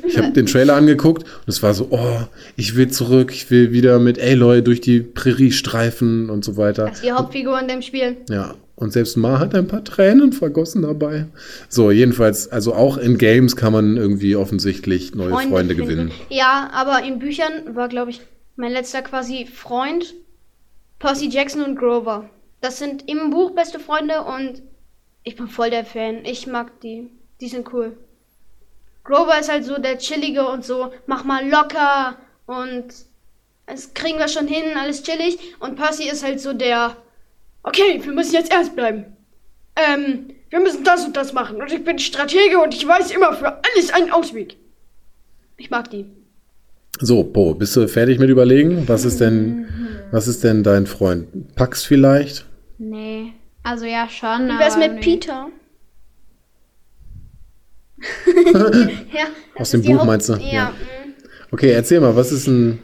Ich 0.05 0.19
habe 0.19 0.33
den 0.33 0.47
Trailer 0.47 0.75
angeguckt 0.75 1.23
und 1.23 1.49
es 1.49 1.63
war 1.63 1.75
so, 1.75 1.89
oh, 1.91 2.19
ich 2.57 2.75
will 2.75 2.89
zurück, 2.89 3.31
ich 3.33 3.53
will 3.53 3.71
wieder 3.71 4.01
mit 4.01 4.21
Aloy 4.21 4.61
durch 4.63 4.81
die 4.81 5.01
Prärie 5.01 5.53
streifen 5.53 6.31
und 6.31 6.45
so 6.45 6.57
weiter. 6.57 6.87
Das 6.87 6.97
ist 6.97 7.05
die 7.05 7.13
Hauptfigur 7.13 7.61
in 7.61 7.69
dem 7.69 7.83
Spiel. 7.83 8.17
Ja, 8.29 8.55
und 8.75 8.93
selbst 8.93 9.17
Ma 9.17 9.39
hat 9.39 9.55
ein 9.55 9.69
paar 9.69 9.85
Tränen 9.85 10.33
vergossen 10.33 10.83
dabei. 10.83 11.27
So, 11.69 11.93
jedenfalls, 11.93 12.51
also 12.51 12.75
auch 12.75 12.99
in 12.99 13.17
Games 13.17 13.55
kann 13.55 13.73
man 13.73 13.97
irgendwie 13.97 14.35
offensichtlich 14.35 15.15
neue 15.15 15.31
Freunde, 15.31 15.75
finden. 15.75 15.77
gewinnen. 15.77 16.11
Ja, 16.31 16.69
aber 16.73 17.07
in 17.07 17.21
Büchern 17.21 17.77
war, 17.77 17.89
glaube 17.89 18.11
ich, 18.11 18.21
mein 18.57 18.73
letzter 18.73 19.03
quasi 19.03 19.47
Freund 19.47 20.15
Percy 21.05 21.29
Jackson 21.29 21.61
und 21.63 21.77
Grover. 21.77 22.31
Das 22.63 22.79
sind 22.79 23.11
im 23.11 23.29
Buch 23.29 23.51
beste 23.51 23.79
Freunde 23.79 24.23
und 24.23 24.63
ich 25.23 25.37
bin 25.37 25.49
voll 25.49 25.69
der 25.69 25.85
Fan. 25.85 26.25
Ich 26.25 26.47
mag 26.47 26.81
die. 26.81 27.11
Die 27.43 27.49
sind 27.49 27.71
cool. 27.75 27.99
Grover 29.05 29.39
ist 29.39 29.53
halt 29.53 29.67
so 29.67 29.79
der 29.79 29.99
chillige 29.99 30.49
und 30.49 30.65
so, 30.65 30.93
mach 31.07 31.25
mal 31.25 31.47
locker 31.47 32.17
und 32.47 32.87
es 33.67 33.93
kriegen 33.93 34.19
wir 34.19 34.29
schon 34.29 34.47
hin, 34.49 34.79
alles 34.79 35.03
chillig. 35.03 35.37
Und 35.61 35.77
Percy 35.77 36.09
ist 36.09 36.25
halt 36.25 36.41
so 36.41 36.55
der, 36.55 36.97
okay, 37.65 38.01
wir 38.03 38.13
müssen 38.13 38.33
jetzt 38.33 38.51
ernst 38.51 38.75
bleiben. 38.75 39.05
ähm, 39.77 40.31
wir 40.49 40.61
müssen 40.61 40.85
das 40.85 41.05
und 41.05 41.19
das 41.19 41.35
machen. 41.35 41.61
Und 41.61 41.71
ich 41.71 41.85
bin 41.85 41.99
Stratege 41.99 42.61
und 42.61 42.73
ich 42.73 42.87
weiß 42.89 43.11
immer 43.11 43.35
für 43.35 43.49
alles 43.63 43.93
einen 43.93 44.11
Ausweg. 44.11 44.57
Ich 45.59 45.69
mag 45.69 45.91
die. 45.91 46.07
So, 47.01 47.25
Po, 47.25 47.53
bist 47.53 47.77
du 47.77 47.89
fertig 47.89 48.19
mit 48.19 48.31
überlegen? 48.31 48.89
Was 48.89 49.05
ist 49.05 49.21
denn, 49.21 49.69
was 50.11 50.29
ist 50.29 50.45
denn 50.45 50.63
dein 50.63 50.87
Freund? 50.87 51.55
Pax 51.55 51.85
vielleicht? 51.85 52.47
Nee. 52.79 53.33
Also 53.63 53.85
ja, 53.87 54.09
schon. 54.09 54.49
Wie 54.49 54.59
wär's 54.59 54.75
aber 54.75 54.85
mit 54.89 54.95
nee. 54.97 55.01
Peter? 55.01 55.47
ja, 59.15 59.27
Aus 59.57 59.71
dem 59.71 59.83
Buch 59.83 59.97
Haupt- 59.99 60.07
meinst 60.07 60.29
du? 60.29 60.35
Ja. 60.35 60.41
Ja. 60.53 60.73
Okay, 61.51 61.71
erzähl 61.71 62.01
mal, 62.01 62.17
was 62.17 62.33
ist 62.33 62.47
ein, 62.47 62.81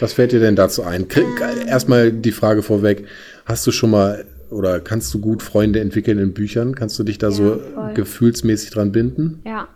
was 0.00 0.12
fällt 0.12 0.32
dir 0.32 0.40
denn 0.40 0.56
dazu 0.56 0.82
ein? 0.82 1.08
Kri- 1.08 1.24
Erstmal 1.66 2.12
die 2.12 2.32
Frage 2.32 2.62
vorweg. 2.62 3.06
Hast 3.46 3.66
du 3.66 3.72
schon 3.72 3.90
mal 3.90 4.24
oder 4.50 4.80
kannst 4.80 5.12
du 5.14 5.18
gut 5.20 5.42
Freunde 5.42 5.80
entwickeln 5.80 6.18
in 6.18 6.34
Büchern? 6.34 6.74
Kannst 6.74 6.98
du 6.98 7.04
dich 7.04 7.18
da 7.18 7.30
so 7.30 7.58
voll. 7.74 7.94
gefühlsmäßig 7.94 8.70
dran 8.70 8.92
binden? 8.92 9.40
Ja. 9.46 9.68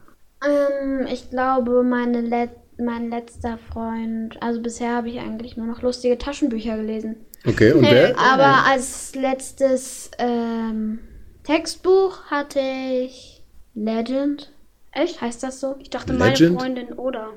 Ähm, 0.44 1.06
ich 1.10 1.30
glaube, 1.30 1.82
meine 1.82 2.20
Let 2.20 2.50
mein 2.78 3.10
letzter 3.10 3.58
Freund, 3.58 4.40
also 4.42 4.60
bisher 4.60 4.96
habe 4.96 5.08
ich 5.08 5.18
eigentlich 5.18 5.56
nur 5.56 5.66
noch 5.66 5.82
lustige 5.82 6.18
Taschenbücher 6.18 6.76
gelesen. 6.76 7.16
Okay, 7.46 7.72
und 7.72 7.82
wer? 7.82 8.18
Aber 8.18 8.64
als 8.66 9.14
letztes 9.14 10.10
ähm, 10.18 10.98
Textbuch 11.44 12.24
hatte 12.26 12.60
ich 12.60 13.44
Legend. 13.74 14.52
Echt? 14.92 15.20
Heißt 15.20 15.42
das 15.42 15.60
so? 15.60 15.76
Ich 15.78 15.90
dachte, 15.90 16.12
meine 16.12 16.32
Legend? 16.32 16.60
Freundin 16.60 16.92
oder. 16.94 17.30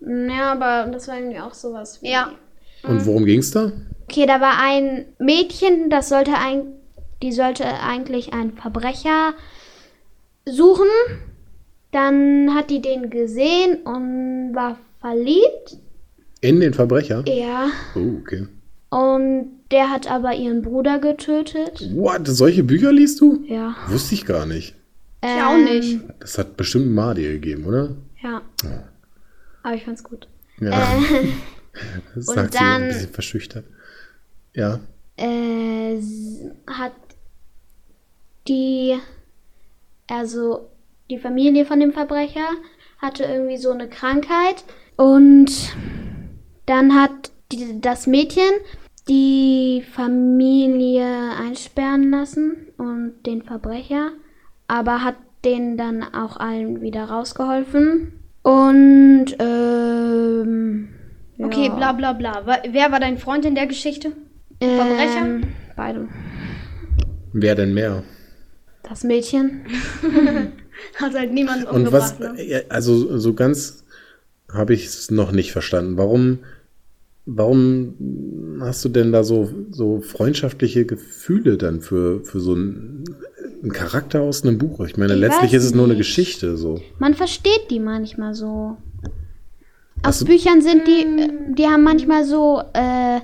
Ja, 0.00 0.52
aber 0.52 0.90
das 0.90 1.08
war 1.08 1.16
irgendwie 1.16 1.40
auch 1.40 1.54
sowas. 1.54 2.02
Wie 2.02 2.10
Ja. 2.10 2.32
Und 2.82 3.06
worum 3.06 3.24
ging's 3.24 3.50
da? 3.50 3.72
Okay, 4.04 4.26
da 4.26 4.40
war 4.40 4.58
ein 4.60 5.06
Mädchen, 5.18 5.88
das 5.88 6.10
sollte 6.10 6.34
ein, 6.34 6.66
die 7.22 7.32
sollte 7.32 7.64
eigentlich 7.64 8.34
einen 8.34 8.52
Verbrecher 8.52 9.32
suchen. 10.46 10.86
Dann 11.94 12.52
hat 12.54 12.70
die 12.70 12.82
den 12.82 13.08
gesehen 13.08 13.76
und 13.84 14.52
war 14.52 14.76
verliebt. 15.00 15.76
In 16.40 16.58
den 16.58 16.74
Verbrecher? 16.74 17.22
Ja. 17.28 17.68
Oh, 17.94 18.18
okay. 18.20 18.48
Und 18.90 19.60
der 19.70 19.90
hat 19.90 20.10
aber 20.10 20.34
ihren 20.34 20.62
Bruder 20.62 20.98
getötet. 20.98 21.88
What? 21.94 22.26
Solche 22.26 22.64
Bücher 22.64 22.92
liest 22.92 23.20
du? 23.20 23.44
Ja. 23.46 23.76
Wusste 23.86 24.14
ich 24.16 24.26
gar 24.26 24.44
nicht. 24.44 24.74
Ich 25.22 25.42
auch 25.42 25.56
nicht. 25.56 26.00
Das 26.18 26.36
hat 26.36 26.56
bestimmt 26.56 26.92
Madi 26.92 27.22
gegeben, 27.22 27.64
oder? 27.64 27.94
Ja. 28.20 28.42
Aber 29.62 29.74
ich 29.76 29.84
fand's 29.84 30.02
gut. 30.02 30.26
Ja. 30.60 30.70
das 32.16 32.26
und 32.28 32.34
sagt 32.34 32.54
sie 32.54 32.58
ein 32.58 32.80
dann- 32.80 32.88
bisschen 32.88 33.10
verschüchtert. 33.10 33.64
Ja. 34.52 34.80
Äh, 35.16 36.00
hat 36.66 36.92
die, 38.48 38.98
also 40.08 40.68
die 41.14 41.20
Familie 41.20 41.64
von 41.64 41.78
dem 41.80 41.92
Verbrecher 41.92 42.48
hatte 42.98 43.24
irgendwie 43.24 43.56
so 43.56 43.70
eine 43.70 43.88
Krankheit 43.88 44.64
und 44.96 45.50
dann 46.66 46.94
hat 47.00 47.10
die, 47.52 47.80
das 47.80 48.06
Mädchen 48.06 48.50
die 49.08 49.84
Familie 49.92 51.06
einsperren 51.40 52.10
lassen 52.10 52.56
und 52.78 53.12
den 53.26 53.42
Verbrecher, 53.42 54.10
aber 54.66 55.04
hat 55.04 55.16
denen 55.44 55.76
dann 55.76 56.02
auch 56.02 56.38
allen 56.38 56.80
wieder 56.80 57.04
rausgeholfen 57.04 58.12
und 58.42 59.26
ähm, 59.38 60.88
Okay, 61.38 61.66
ja. 61.66 61.74
bla 61.74 61.92
bla 61.92 62.12
bla. 62.14 62.46
Wa- 62.46 62.62
Wer 62.70 62.90
war 62.92 63.00
dein 63.00 63.18
Freund 63.18 63.44
in 63.44 63.54
der 63.54 63.66
Geschichte? 63.66 64.12
Verbrecher? 64.60 65.26
Ähm, 65.26 65.42
beide. 65.76 66.08
Wer 67.32 67.54
denn 67.56 67.74
mehr? 67.74 68.02
Das 68.88 69.04
Mädchen. 69.04 69.66
Hat 70.96 71.14
halt 71.14 71.32
niemanden 71.32 71.66
Und 71.66 71.92
was, 71.92 72.18
ne? 72.18 72.64
also 72.68 73.18
so 73.18 73.34
ganz 73.34 73.84
habe 74.52 74.74
ich 74.74 74.86
es 74.86 75.10
noch 75.10 75.32
nicht 75.32 75.52
verstanden. 75.52 75.96
Warum, 75.96 76.40
warum 77.26 78.58
hast 78.60 78.84
du 78.84 78.88
denn 78.88 79.12
da 79.12 79.24
so, 79.24 79.50
so 79.70 80.00
freundschaftliche 80.00 80.86
Gefühle 80.86 81.56
dann 81.56 81.80
für, 81.80 82.22
für 82.24 82.40
so 82.40 82.54
einen, 82.54 83.04
einen 83.62 83.72
Charakter 83.72 84.20
aus 84.20 84.42
einem 84.42 84.58
Buch? 84.58 84.80
Ich 84.86 84.96
meine, 84.96 85.14
Ich 85.14 85.20
letztlich 85.20 85.54
ist 85.54 85.64
es 85.64 85.74
nur 85.74 85.84
eine 85.84 85.94
nicht. 85.94 86.06
Geschichte 86.06 86.56
so. 86.56 86.80
Man 86.98 87.14
versteht 87.14 87.70
die 87.70 87.80
manchmal 87.80 88.34
so. 88.34 88.76
Aus 90.02 90.16
Hast 90.20 90.24
Büchern 90.26 90.60
sind 90.60 90.86
die, 90.86 91.02
äh, 91.02 91.30
die 91.56 91.66
haben 91.66 91.82
manchmal 91.82 92.24
so 92.24 92.62
äh, 92.74 93.20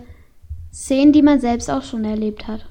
Szenen, 0.72 1.12
die 1.12 1.22
man 1.22 1.40
selbst 1.40 1.70
auch 1.70 1.82
schon 1.82 2.04
erlebt 2.04 2.46
hat. 2.48 2.64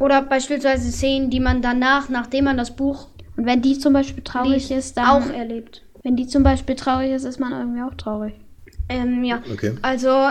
Oder 0.00 0.22
beispielsweise 0.22 0.90
Szenen, 0.90 1.30
die 1.30 1.40
man 1.40 1.62
danach, 1.62 2.08
nachdem 2.08 2.44
man 2.44 2.56
das 2.56 2.74
Buch 2.74 3.08
Und 3.36 3.46
wenn 3.46 3.62
die 3.62 3.78
zum 3.78 3.92
Beispiel 3.92 4.24
traurig 4.24 4.70
ist, 4.70 4.96
dann. 4.96 5.06
auch 5.06 5.30
erlebt. 5.30 5.82
Wenn 6.02 6.16
die 6.16 6.26
zum 6.26 6.42
Beispiel 6.42 6.76
traurig 6.76 7.10
ist, 7.12 7.24
ist 7.24 7.38
man 7.40 7.52
irgendwie 7.52 7.82
auch 7.82 7.94
traurig. 7.94 8.34
Ähm, 8.88 9.24
ja. 9.24 9.42
Okay. 9.52 9.74
Also, 9.82 10.30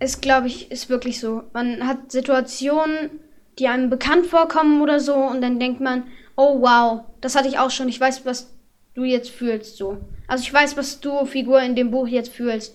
es 0.00 0.20
glaube 0.20 0.48
ich, 0.48 0.70
ist 0.70 0.88
wirklich 0.90 1.20
so. 1.20 1.44
Man 1.52 1.86
hat 1.86 2.10
Situationen, 2.12 3.10
die 3.58 3.68
einem 3.68 3.90
bekannt 3.90 4.26
vorkommen 4.26 4.82
oder 4.82 4.98
so, 5.00 5.14
und 5.14 5.40
dann 5.40 5.60
denkt 5.60 5.80
man, 5.80 6.04
oh 6.36 6.60
wow, 6.60 7.02
das 7.20 7.36
hatte 7.36 7.48
ich 7.48 7.58
auch 7.58 7.70
schon. 7.70 7.88
Ich 7.88 8.00
weiß, 8.00 8.26
was 8.26 8.50
du 8.94 9.04
jetzt 9.04 9.30
fühlst, 9.30 9.76
so. 9.76 9.98
Also 10.26 10.42
ich 10.42 10.52
weiß, 10.52 10.76
was 10.76 11.00
du, 11.00 11.24
Figur, 11.24 11.60
in 11.62 11.76
dem 11.76 11.90
Buch 11.90 12.06
jetzt 12.08 12.32
fühlst. 12.32 12.74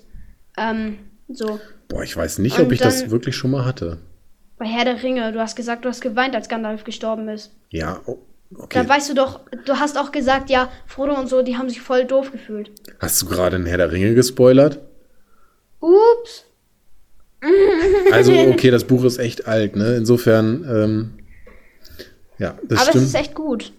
Ähm, 0.58 0.98
so. 1.28 1.60
Boah, 1.90 2.04
ich 2.04 2.16
weiß 2.16 2.40
nicht, 2.40 2.58
ob 2.60 2.68
Und 2.68 2.74
ich 2.74 2.80
das 2.80 3.02
dann- 3.02 3.12
wirklich 3.12 3.36
schon 3.36 3.52
mal 3.52 3.66
hatte. 3.66 3.98
Bei 4.58 4.66
Herr 4.66 4.86
der 4.86 5.04
Ringe, 5.04 5.32
du 5.34 5.40
hast 5.40 5.56
gesagt, 5.56 5.86
du 5.86 5.90
hast 5.90 6.02
geweint, 6.02 6.36
als 6.36 6.50
Gandalf 6.50 6.84
gestorben 6.84 7.28
ist. 7.30 7.52
Ja, 7.70 8.00
oh, 8.08 8.18
okay. 8.56 8.84
Da 8.84 8.90
weißt 8.90 9.10
du 9.10 9.14
doch, 9.14 9.42
du 9.66 9.80
hast 9.80 9.98
auch 9.98 10.12
gesagt, 10.12 10.50
ja, 10.50 10.72
Frodo 10.86 11.14
und 11.20 11.28
so, 11.28 11.42
die 11.42 11.58
haben 11.58 11.70
sich 11.70 11.82
voll 11.82 12.06
doof 12.06 12.32
gefühlt. 12.32 12.72
Hast 13.00 13.22
du 13.22 13.26
gerade 13.26 13.56
einen 13.56 13.66
Herr 13.66 13.78
der 13.78 13.92
Ringe 13.92 14.14
gespoilert? 14.16 14.80
Ups. 15.80 16.46
Also, 18.12 18.34
okay, 18.34 18.72
das 18.72 18.86
Buch 18.86 19.04
ist 19.04 19.20
echt 19.20 19.48
alt, 19.48 19.76
ne? 19.76 19.96
Insofern, 19.96 20.66
ähm, 20.68 21.10
ja, 22.40 22.58
das 22.68 22.80
Aber 22.80 22.90
stimmt. 22.90 23.04
es 23.04 23.10
ist 23.10 23.16
echt 23.16 23.36
gut. 23.36 23.74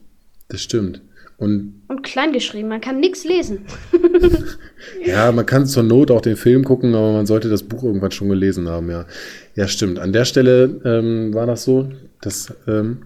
Das 0.48 0.62
stimmt. 0.62 1.00
Und 1.38 1.82
Und 1.88 2.02
klein 2.02 2.32
geschrieben, 2.32 2.68
man 2.68 2.80
kann 2.80 3.00
nichts 3.00 3.24
lesen. 3.24 3.62
ja, 5.04 5.30
man 5.32 5.46
kann 5.46 5.66
zur 5.66 5.84
Not 5.84 6.10
auch 6.10 6.20
den 6.20 6.36
Film 6.36 6.64
gucken, 6.64 6.94
aber 6.94 7.12
man 7.12 7.26
sollte 7.26 7.48
das 7.48 7.62
Buch 7.62 7.84
irgendwann 7.84 8.10
schon 8.10 8.28
gelesen 8.28 8.68
haben, 8.68 8.90
ja. 8.90 9.06
Ja, 9.54 9.68
stimmt. 9.68 9.98
An 9.98 10.12
der 10.12 10.24
Stelle 10.24 10.80
ähm, 10.84 11.34
war 11.34 11.46
das 11.46 11.64
so, 11.64 11.90
dass. 12.20 12.52
Ähm, 12.66 13.02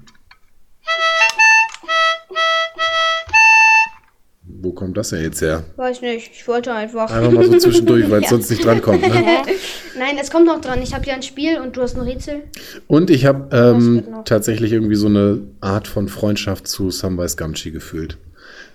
wo 4.62 4.72
kommt 4.72 4.96
das 4.96 5.10
denn 5.10 5.22
jetzt 5.22 5.42
her? 5.42 5.64
Weiß 5.76 6.00
nicht, 6.00 6.30
ich 6.32 6.46
wollte 6.46 6.72
einfach. 6.72 7.10
Einfach 7.10 7.32
mal 7.32 7.44
so 7.44 7.58
zwischendurch, 7.58 8.08
weil 8.08 8.22
es 8.22 8.28
sonst 8.30 8.48
nicht 8.48 8.64
drankommt. 8.64 9.02
Ne? 9.02 9.08
Nein, 9.98 10.16
es 10.20 10.30
kommt 10.30 10.46
noch 10.46 10.60
dran. 10.60 10.80
Ich 10.82 10.94
habe 10.94 11.04
ja 11.06 11.14
ein 11.14 11.22
Spiel 11.22 11.60
und 11.60 11.76
du 11.76 11.82
hast 11.82 11.96
ein 11.96 12.02
Rätsel. 12.02 12.44
Und 12.86 13.10
ich 13.10 13.26
habe 13.26 13.48
ähm, 13.54 14.04
tatsächlich 14.24 14.72
irgendwie 14.72 14.94
so 14.94 15.08
eine 15.08 15.40
Art 15.60 15.88
von 15.88 16.08
Freundschaft 16.08 16.68
zu 16.68 16.90
Samwise 16.90 17.36
Gamgee 17.36 17.70
gefühlt. 17.72 18.18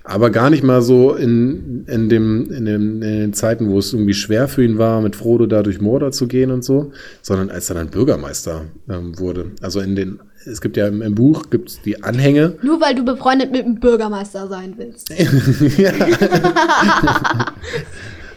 Aber 0.03 0.29
gar 0.29 0.49
nicht 0.49 0.63
mal 0.63 0.81
so 0.81 1.13
in, 1.13 1.85
in, 1.87 2.07
dem, 2.07 2.49
in, 2.51 2.65
dem, 2.65 3.01
in 3.01 3.19
den 3.19 3.33
Zeiten, 3.33 3.69
wo 3.69 3.79
es 3.79 3.91
irgendwie 3.91 4.13
schwer 4.13 4.47
für 4.47 4.63
ihn 4.63 4.77
war, 4.77 5.01
mit 5.01 5.15
Frodo 5.17 5.45
da 5.47 5.63
durch 5.63 5.81
Mordor 5.81 6.11
zu 6.11 6.27
gehen 6.27 6.49
und 6.51 6.63
so, 6.63 6.91
sondern 7.21 7.49
als 7.49 7.69
er 7.69 7.75
dann 7.75 7.89
Bürgermeister 7.89 8.65
ähm, 8.89 9.19
wurde. 9.19 9.51
Also 9.61 9.81
in 9.81 9.97
den, 9.97 10.19
es 10.45 10.61
gibt 10.61 10.77
ja 10.77 10.87
im, 10.87 11.01
im 11.01 11.13
Buch 11.13 11.49
gibt's 11.49 11.81
die 11.83 12.03
Anhänge. 12.03 12.57
Nur 12.61 12.79
weil 12.79 12.95
du 12.95 13.03
befreundet 13.03 13.51
mit 13.51 13.65
dem 13.65 13.79
Bürgermeister 13.81 14.47
sein 14.47 14.75
willst. 14.77 15.09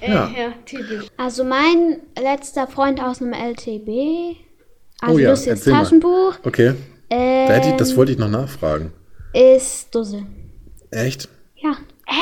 Ja. 0.02 0.30
ja, 0.36 0.52
typisch. 0.64 1.06
Also 1.16 1.44
mein 1.44 1.98
letzter 2.20 2.66
Freund 2.66 3.02
aus 3.02 3.20
einem 3.20 3.32
LTB. 3.32 4.36
Also 5.00 5.14
Oh 5.14 5.18
ja, 5.18 5.34
mal. 5.34 5.56
Taschenbuch. 5.56 6.38
Okay, 6.42 6.74
ich, 7.10 7.76
das 7.76 7.90
Ähm, 7.90 7.96
wollte 7.96 8.12
ich 8.12 8.18
noch 8.18 8.30
nachfragen. 8.30 8.92
ist 9.32 9.94
Dussel. 9.94 10.22
Echt? 10.90 11.28
Ja. 11.56 11.76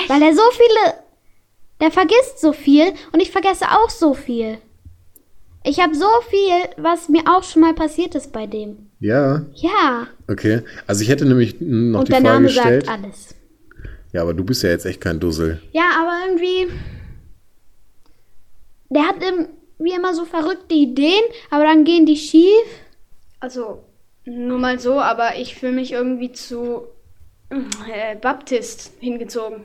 Weil 0.09 0.23
er 0.23 0.35
so 0.35 0.43
viele. 0.53 0.95
Der 1.81 1.91
vergisst 1.93 2.41
so 2.41 2.53
viel 2.53 2.93
und 3.13 3.21
ich 3.21 3.31
vergesse 3.31 3.67
auch 3.71 3.89
so 3.91 4.13
viel. 4.15 4.59
Ich 5.65 5.81
habe 5.81 5.95
so 5.95 6.09
viel, 6.29 6.71
was 6.83 7.09
mir 7.09 7.23
auch 7.29 7.45
schon 7.45 7.63
mal 7.63 7.75
passiert 7.75 8.15
ist 8.15 8.33
bei 8.33 8.47
dem. 8.47 8.91
Ja, 9.01 9.43
Ja. 9.55 10.09
okay. 10.29 10.63
Also 10.87 11.03
ich 11.03 11.09
hätte 11.09 11.25
nämlich 11.25 11.57
noch 11.61 12.01
und 12.01 12.09
die 12.09 12.13
der 12.13 12.21
Frage 12.21 12.35
Name 12.35 12.47
gestellt. 12.47 12.87
sagt 12.87 12.99
alles. 13.05 13.35
Ja, 14.13 14.23
aber 14.23 14.35
du 14.35 14.43
bist 14.45 14.63
ja 14.63 14.71
jetzt 14.71 14.87
echt 14.87 15.01
kein 15.01 15.21
Dussel. 15.21 15.61
Ja, 15.73 15.91
aber 16.01 16.27
irgendwie. 16.27 16.67
Der 18.91 19.03
hat 19.07 19.17
irgendwie 19.23 19.93
immer 19.95 20.15
so 20.15 20.25
verrückte 20.25 20.75
Ideen, 20.75 21.23
aber 21.51 21.65
dann 21.65 21.85
gehen 21.85 22.07
die 22.07 22.17
schief. 22.17 22.65
Also, 23.39 23.85
nur 24.25 24.59
mal 24.59 24.79
so, 24.81 24.95
aber 25.01 25.37
ich 25.37 25.55
fühle 25.55 25.73
mich 25.73 25.93
irgendwie 25.93 26.33
zu 26.33 26.85
äh, 27.51 28.17
Baptist 28.21 28.93
hingezogen. 29.01 29.65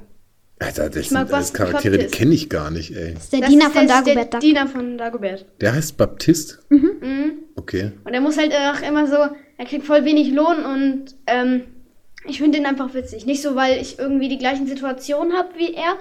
Alter, 0.59 0.89
das 0.89 1.11
mag 1.11 1.27
sind 1.27 1.35
alles 1.35 1.53
Charaktere, 1.53 1.93
die 1.93 2.03
Baptist. 2.03 2.15
kenne 2.15 2.33
ich 2.33 2.49
gar 2.49 2.71
nicht, 2.71 2.95
ey. 2.95 3.13
Das 3.15 3.23
ist 3.25 3.33
der 3.33 3.41
Das 3.41 3.49
Diener 3.49 3.65
ist 3.67 3.73
von 3.73 3.87
der, 3.87 3.97
ist 3.97 4.05
der 4.07 4.13
Dagobert 4.15 4.33
Duck. 4.33 4.41
Diener 4.41 4.67
von 4.67 4.97
Dagobert. 4.97 5.45
Der 5.61 5.73
heißt 5.73 5.97
Baptist? 5.97 6.59
Mhm. 6.69 7.39
Okay. 7.55 7.91
Und 8.05 8.13
er 8.13 8.21
muss 8.21 8.37
halt 8.37 8.53
auch 8.53 8.81
immer 8.87 9.07
so 9.07 9.35
er 9.57 9.65
kriegt 9.65 9.85
voll 9.85 10.03
wenig 10.05 10.31
Lohn 10.33 10.65
und 10.65 11.15
ähm, 11.27 11.63
ich 12.25 12.39
finde 12.39 12.57
ihn 12.57 12.65
einfach 12.65 12.93
witzig. 12.93 13.25
Nicht 13.25 13.41
so, 13.41 13.55
weil 13.55 13.79
ich 13.81 13.99
irgendwie 13.99 14.29
die 14.29 14.37
gleichen 14.37 14.67
Situationen 14.67 15.33
habe 15.33 15.49
wie 15.57 15.73
er. 15.73 15.97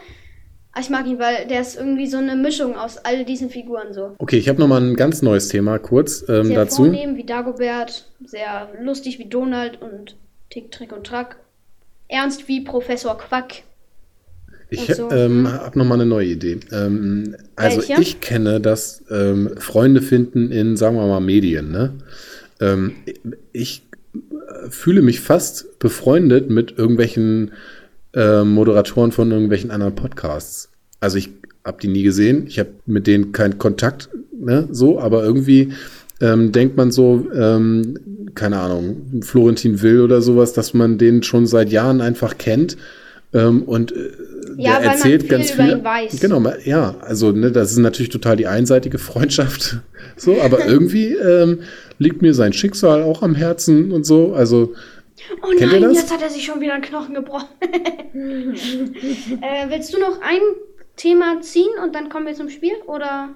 Aber 0.73 0.81
ich 0.81 0.89
mag 0.91 1.07
ihn, 1.07 1.19
weil 1.19 1.47
der 1.49 1.61
ist 1.61 1.77
irgendwie 1.77 2.07
so 2.07 2.17
eine 2.17 2.35
Mischung 2.35 2.77
aus 2.77 2.97
all 2.99 3.25
diesen 3.25 3.51
Figuren 3.51 3.93
so. 3.93 4.15
Okay, 4.19 4.39
ich 4.39 4.49
habe 4.49 4.59
noch 4.59 4.69
mal 4.69 4.81
ein 4.81 4.97
ganz 4.97 5.21
neues 5.21 5.49
Thema 5.49 5.79
kurz 5.79 6.25
ähm, 6.29 6.45
Sehr 6.47 6.57
dazu. 6.57 6.85
vornehm 6.85 7.17
wie 7.17 7.25
Dagobert, 7.25 8.11
sehr 8.25 8.71
lustig 8.81 9.19
wie 9.19 9.27
Donald 9.29 9.83
und 9.83 10.17
Tick, 10.49 10.71
Trick 10.73 10.93
und 10.93 11.07
Track. 11.07 11.37
Ernst 12.13 12.47
wie 12.47 12.61
Professor 12.61 13.17
Quack. 13.17 13.63
Ich 14.69 14.87
so. 14.95 15.11
ähm, 15.11 15.49
habe 15.49 15.79
noch 15.79 15.85
mal 15.85 15.95
eine 15.95 16.07
neue 16.07 16.29
Idee. 16.29 16.61
Ähm, 16.71 17.37
also 17.57 17.79
Welche? 17.79 18.01
ich 18.01 18.21
kenne 18.21 18.61
das 18.61 19.03
ähm, 19.11 19.51
Freunde 19.59 20.01
finden 20.01 20.51
in, 20.51 20.77
sagen 20.77 20.97
wir 20.97 21.07
mal, 21.07 21.21
Medien. 21.21 21.71
Ne? 21.71 21.95
Ähm, 22.61 22.95
ich 23.53 23.83
äh, 24.15 24.71
fühle 24.71 25.03
mich 25.03 25.21
fast 25.21 25.79
befreundet 25.79 26.49
mit 26.49 26.79
irgendwelchen 26.79 27.53
äh, 28.15 28.45
Moderatoren 28.45 29.13
von 29.13 29.31
irgendwelchen 29.31 29.71
anderen 29.71 29.95
Podcasts. 29.95 30.71
Also 31.01 31.19
ich 31.19 31.31
habe 31.65 31.81
die 31.81 31.89
nie 31.89 32.03
gesehen. 32.03 32.47
Ich 32.47 32.59
habe 32.59 32.71
mit 32.87 33.07
denen 33.07 33.33
keinen 33.33 33.59
Kontakt, 33.59 34.09
ne? 34.33 34.69
so, 34.71 35.01
aber 35.01 35.23
irgendwie 35.23 35.73
ähm, 36.23 36.53
denkt 36.53 36.77
man 36.79 36.91
so, 36.91 37.27
ähm, 37.35 38.31
keine 38.35 38.59
Ahnung, 38.59 39.21
Florentin 39.23 39.83
Will 39.83 40.01
oder 40.01 40.23
sowas, 40.23 40.55
dass 40.55 40.73
man 40.73 40.97
den 40.97 41.23
schon 41.23 41.47
seit 41.47 41.71
Jahren 41.71 42.01
einfach 42.01 42.39
kennt 42.39 42.79
ähm, 43.35 43.63
und 43.65 43.93
äh, 43.93 44.11
Ja, 44.57 44.81
der 44.81 44.93
erzählt 44.93 45.23
viel 45.23 45.31
ganz 45.31 45.53
über 45.53 45.65
viel. 45.65 45.73
ihn 45.75 45.85
weiß. 45.85 46.21
Genau, 46.21 46.43
ja, 46.65 46.95
also 47.01 47.33
ne, 47.33 47.53
das 47.53 47.73
ist 47.73 47.79
natürlich 47.79 48.11
total 48.11 48.37
die 48.37 48.47
einseitige 48.47 48.99
Freundschaft, 48.99 49.81
so, 50.17 50.41
aber 50.41 50.67
irgendwie 50.75 51.13
ähm, 51.15 51.59
liegt 51.99 52.23
mir 52.23 52.33
sein 52.33 52.55
Schicksal 52.55 53.03
auch 53.03 53.23
am 53.23 53.35
Herzen 53.35 53.93
und 53.93 54.07
so. 54.07 54.33
Also 54.33 54.73
Oh 55.43 55.49
Kennt 55.57 55.73
ihr 55.73 55.81
das? 55.81 55.97
jetzt 55.97 56.13
hat 56.13 56.23
er 56.23 56.31
sich 56.31 56.45
schon 56.45 56.61
wieder 56.61 56.75
einen 56.75 56.83
Knochen 56.83 57.15
gebrochen. 57.15 57.49
äh, 57.63 59.69
willst 59.69 59.93
du 59.95 60.01
noch 60.01 60.21
ein 60.21 60.41
Thema 60.97 61.41
ziehen 61.41 61.69
und 61.83 61.95
dann 61.95 62.09
kommen 62.09 62.27
wir 62.27 62.35
zum 62.35 62.49
Spiel? 62.49 62.73
Oder? 62.87 63.31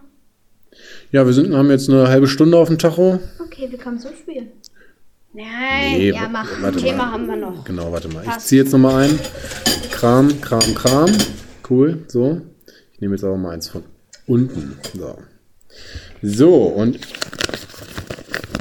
Ja, 1.12 1.25
wir 1.27 1.33
sind, 1.33 1.55
haben 1.55 1.71
jetzt 1.71 1.89
eine 1.89 2.09
halbe 2.09 2.27
Stunde 2.27 2.57
auf 2.59 2.69
dem 2.69 2.79
Tacho. 2.79 3.21
Okay, 3.41 3.69
wir 3.71 3.79
kommen 3.79 3.99
zum 3.99 4.12
Spiel. 4.15 4.49
Nein, 5.33 5.99
Nee, 5.99 6.11
ja, 6.12 6.29
mach. 6.29 6.49
warte 6.62 6.79
Thema 6.79 6.97
mal. 6.99 7.11
haben 7.12 7.27
wir 7.27 7.37
noch. 7.37 7.65
Genau, 7.65 7.93
warte 7.93 8.09
mal. 8.09 8.23
Ich 8.23 8.29
Passt. 8.29 8.49
ziehe 8.49 8.62
jetzt 8.62 8.73
nochmal 8.73 9.05
ein. 9.05 9.19
Kram, 9.91 10.41
Kram, 10.41 10.75
Kram. 10.75 11.11
Cool, 11.69 11.99
so. 12.09 12.41
Ich 12.95 13.01
nehme 13.01 13.15
jetzt 13.15 13.25
aber 13.25 13.37
mal 13.37 13.51
eins 13.51 13.69
von 13.69 13.83
unten. 14.27 14.79
So. 14.97 15.19
So, 16.23 16.55
und 16.65 16.99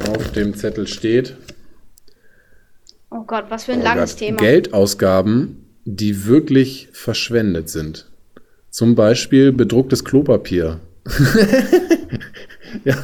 auf 0.10 0.32
dem 0.34 0.54
Zettel 0.56 0.88
steht 0.88 1.38
Oh 3.10 3.24
Gott, 3.26 3.46
was 3.50 3.64
für 3.66 3.72
ein 3.74 3.80
oh 3.80 3.84
langes 3.84 4.12
Gott, 4.12 4.20
Thema. 4.20 4.38
Geldausgaben, 4.38 5.66
die 5.86 6.26
wirklich 6.26 6.90
verschwendet 6.92 7.70
sind. 7.70 8.10
Zum 8.70 8.96
Beispiel 8.96 9.54
bedrucktes 9.54 10.04
Klopapier. 10.04 10.82
ja, 12.84 12.96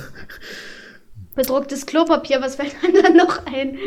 Bedrucktes 1.34 1.86
Klopapier, 1.86 2.42
was 2.42 2.56
fällt 2.56 2.74
einem 2.84 3.02
dann 3.02 3.16
noch 3.16 3.46
ein? 3.46 3.78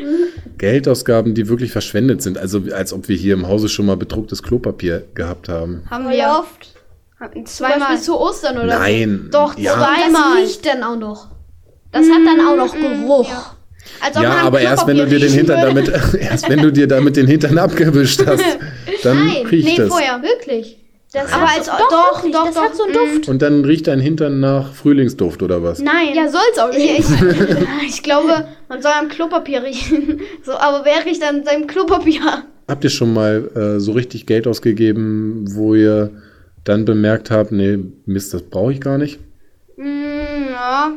Geldausgaben, 0.56 1.34
die 1.34 1.46
wirklich 1.48 1.72
verschwendet 1.72 2.22
sind. 2.22 2.38
Also 2.38 2.62
als 2.72 2.92
ob 2.94 3.08
wir 3.08 3.16
hier 3.16 3.34
im 3.34 3.46
Hause 3.48 3.68
schon 3.68 3.84
mal 3.84 3.96
bedrucktes 3.98 4.42
Klopapier 4.42 5.04
gehabt 5.14 5.48
haben. 5.50 5.82
Haben 5.90 6.08
wir 6.08 6.26
oft? 6.40 6.74
Zweimal. 7.46 7.98
zu 8.00 8.18
Ostern 8.18 8.56
oder 8.58 8.78
Nein. 8.78 9.28
Doch, 9.30 9.58
ja. 9.58 9.72
zwei- 9.74 9.80
so. 10.00 10.04
Einmal. 10.06 10.40
Das 10.42 10.50
riecht 10.50 10.66
dann 10.66 10.82
auch 10.82 10.96
noch. 10.96 11.28
Das 11.92 12.06
hat 12.08 12.20
dann 12.26 12.46
auch 12.46 12.56
noch 12.56 12.74
Geruch. 12.74 13.28
ja. 13.28 13.54
Als 14.00 14.16
ob 14.16 14.22
Ja, 14.22 14.30
aber 14.38 14.60
erst 14.60 14.86
wenn 14.86 14.96
du 14.96 15.06
dir 15.06 15.20
den 15.20 15.32
Hintern 15.32 15.60
damit, 15.60 15.88
erst 16.18 16.48
wenn 16.48 16.60
du 16.60 16.72
dir 16.72 16.88
damit 16.88 17.16
den 17.16 17.26
Hintern 17.26 17.58
abgewischt 17.58 18.22
hast, 18.26 18.42
dann 19.02 19.26
Nein, 19.26 19.46
riecht 19.46 19.68
Nee, 19.78 19.82
es. 19.82 19.88
vorher. 19.88 20.22
Wirklich. 20.22 20.78
Das 21.14 21.32
Aber 21.32 21.48
als 21.48 21.66
doch, 21.66 21.78
doch, 21.78 21.90
doch, 21.90 22.16
wirklich, 22.16 22.32
das 22.32 22.54
doch, 22.54 22.62
hat 22.62 22.74
so 22.74 22.82
einen 22.82 22.92
mm. 22.92 23.14
Duft. 23.14 23.28
Und 23.28 23.40
dann 23.40 23.64
riecht 23.64 23.86
dein 23.86 24.00
Hintern 24.00 24.40
nach 24.40 24.74
Frühlingsduft 24.74 25.44
oder 25.44 25.62
was? 25.62 25.78
Nein. 25.78 26.12
Ja, 26.12 26.28
soll's 26.28 26.58
auch 26.58 26.70
Ich, 26.70 27.08
nicht. 27.08 27.22
ich, 27.82 27.88
ich 27.88 28.02
glaube, 28.02 28.48
man 28.68 28.82
soll 28.82 28.90
am 29.00 29.08
Klopapier 29.08 29.62
riechen. 29.62 30.20
So, 30.42 30.52
aber 30.52 30.84
wer 30.84 31.06
riecht 31.06 31.22
an 31.22 31.44
seinem 31.44 31.68
Klopapier? 31.68 32.44
Habt 32.66 32.82
ihr 32.82 32.90
schon 32.90 33.14
mal 33.14 33.48
äh, 33.54 33.78
so 33.78 33.92
richtig 33.92 34.26
Geld 34.26 34.48
ausgegeben, 34.48 35.44
wo 35.54 35.76
ihr 35.76 36.10
dann 36.64 36.84
bemerkt 36.84 37.30
habt, 37.30 37.52
nee, 37.52 37.78
Mist, 38.06 38.34
das 38.34 38.42
brauche 38.42 38.72
ich 38.72 38.80
gar 38.80 38.98
nicht? 38.98 39.20
Mm, 39.76 40.48
ja. 40.50 40.94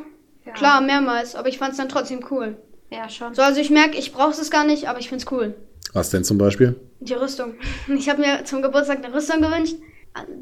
Klar, 0.56 0.82
mehrmals. 0.82 1.36
Aber 1.36 1.48
ich 1.48 1.60
fand 1.60 1.74
es 1.74 1.78
dann 1.78 1.90
trotzdem 1.90 2.22
cool. 2.32 2.58
Ja, 2.90 3.08
schon. 3.08 3.36
So, 3.36 3.44
also 3.44 3.62
ich 3.62 3.70
merke, 3.70 3.98
ich 3.98 4.14
brauche 4.14 4.32
es 4.32 4.50
gar 4.50 4.66
nicht, 4.66 4.90
aber 4.90 5.00
ich 5.00 5.10
find's 5.10 5.26
cool. 5.30 5.54
Was 5.94 6.10
denn 6.10 6.24
zum 6.24 6.40
Beispiel? 6.40 6.76
Die 7.02 7.14
Rüstung. 7.14 7.54
Ich 7.96 8.10
habe 8.10 8.22
mir 8.22 8.44
zum 8.46 8.64
Geburtstag 8.64 9.04
eine 9.04 9.14
Rüstung 9.14 9.42
gewünscht. 9.42 9.76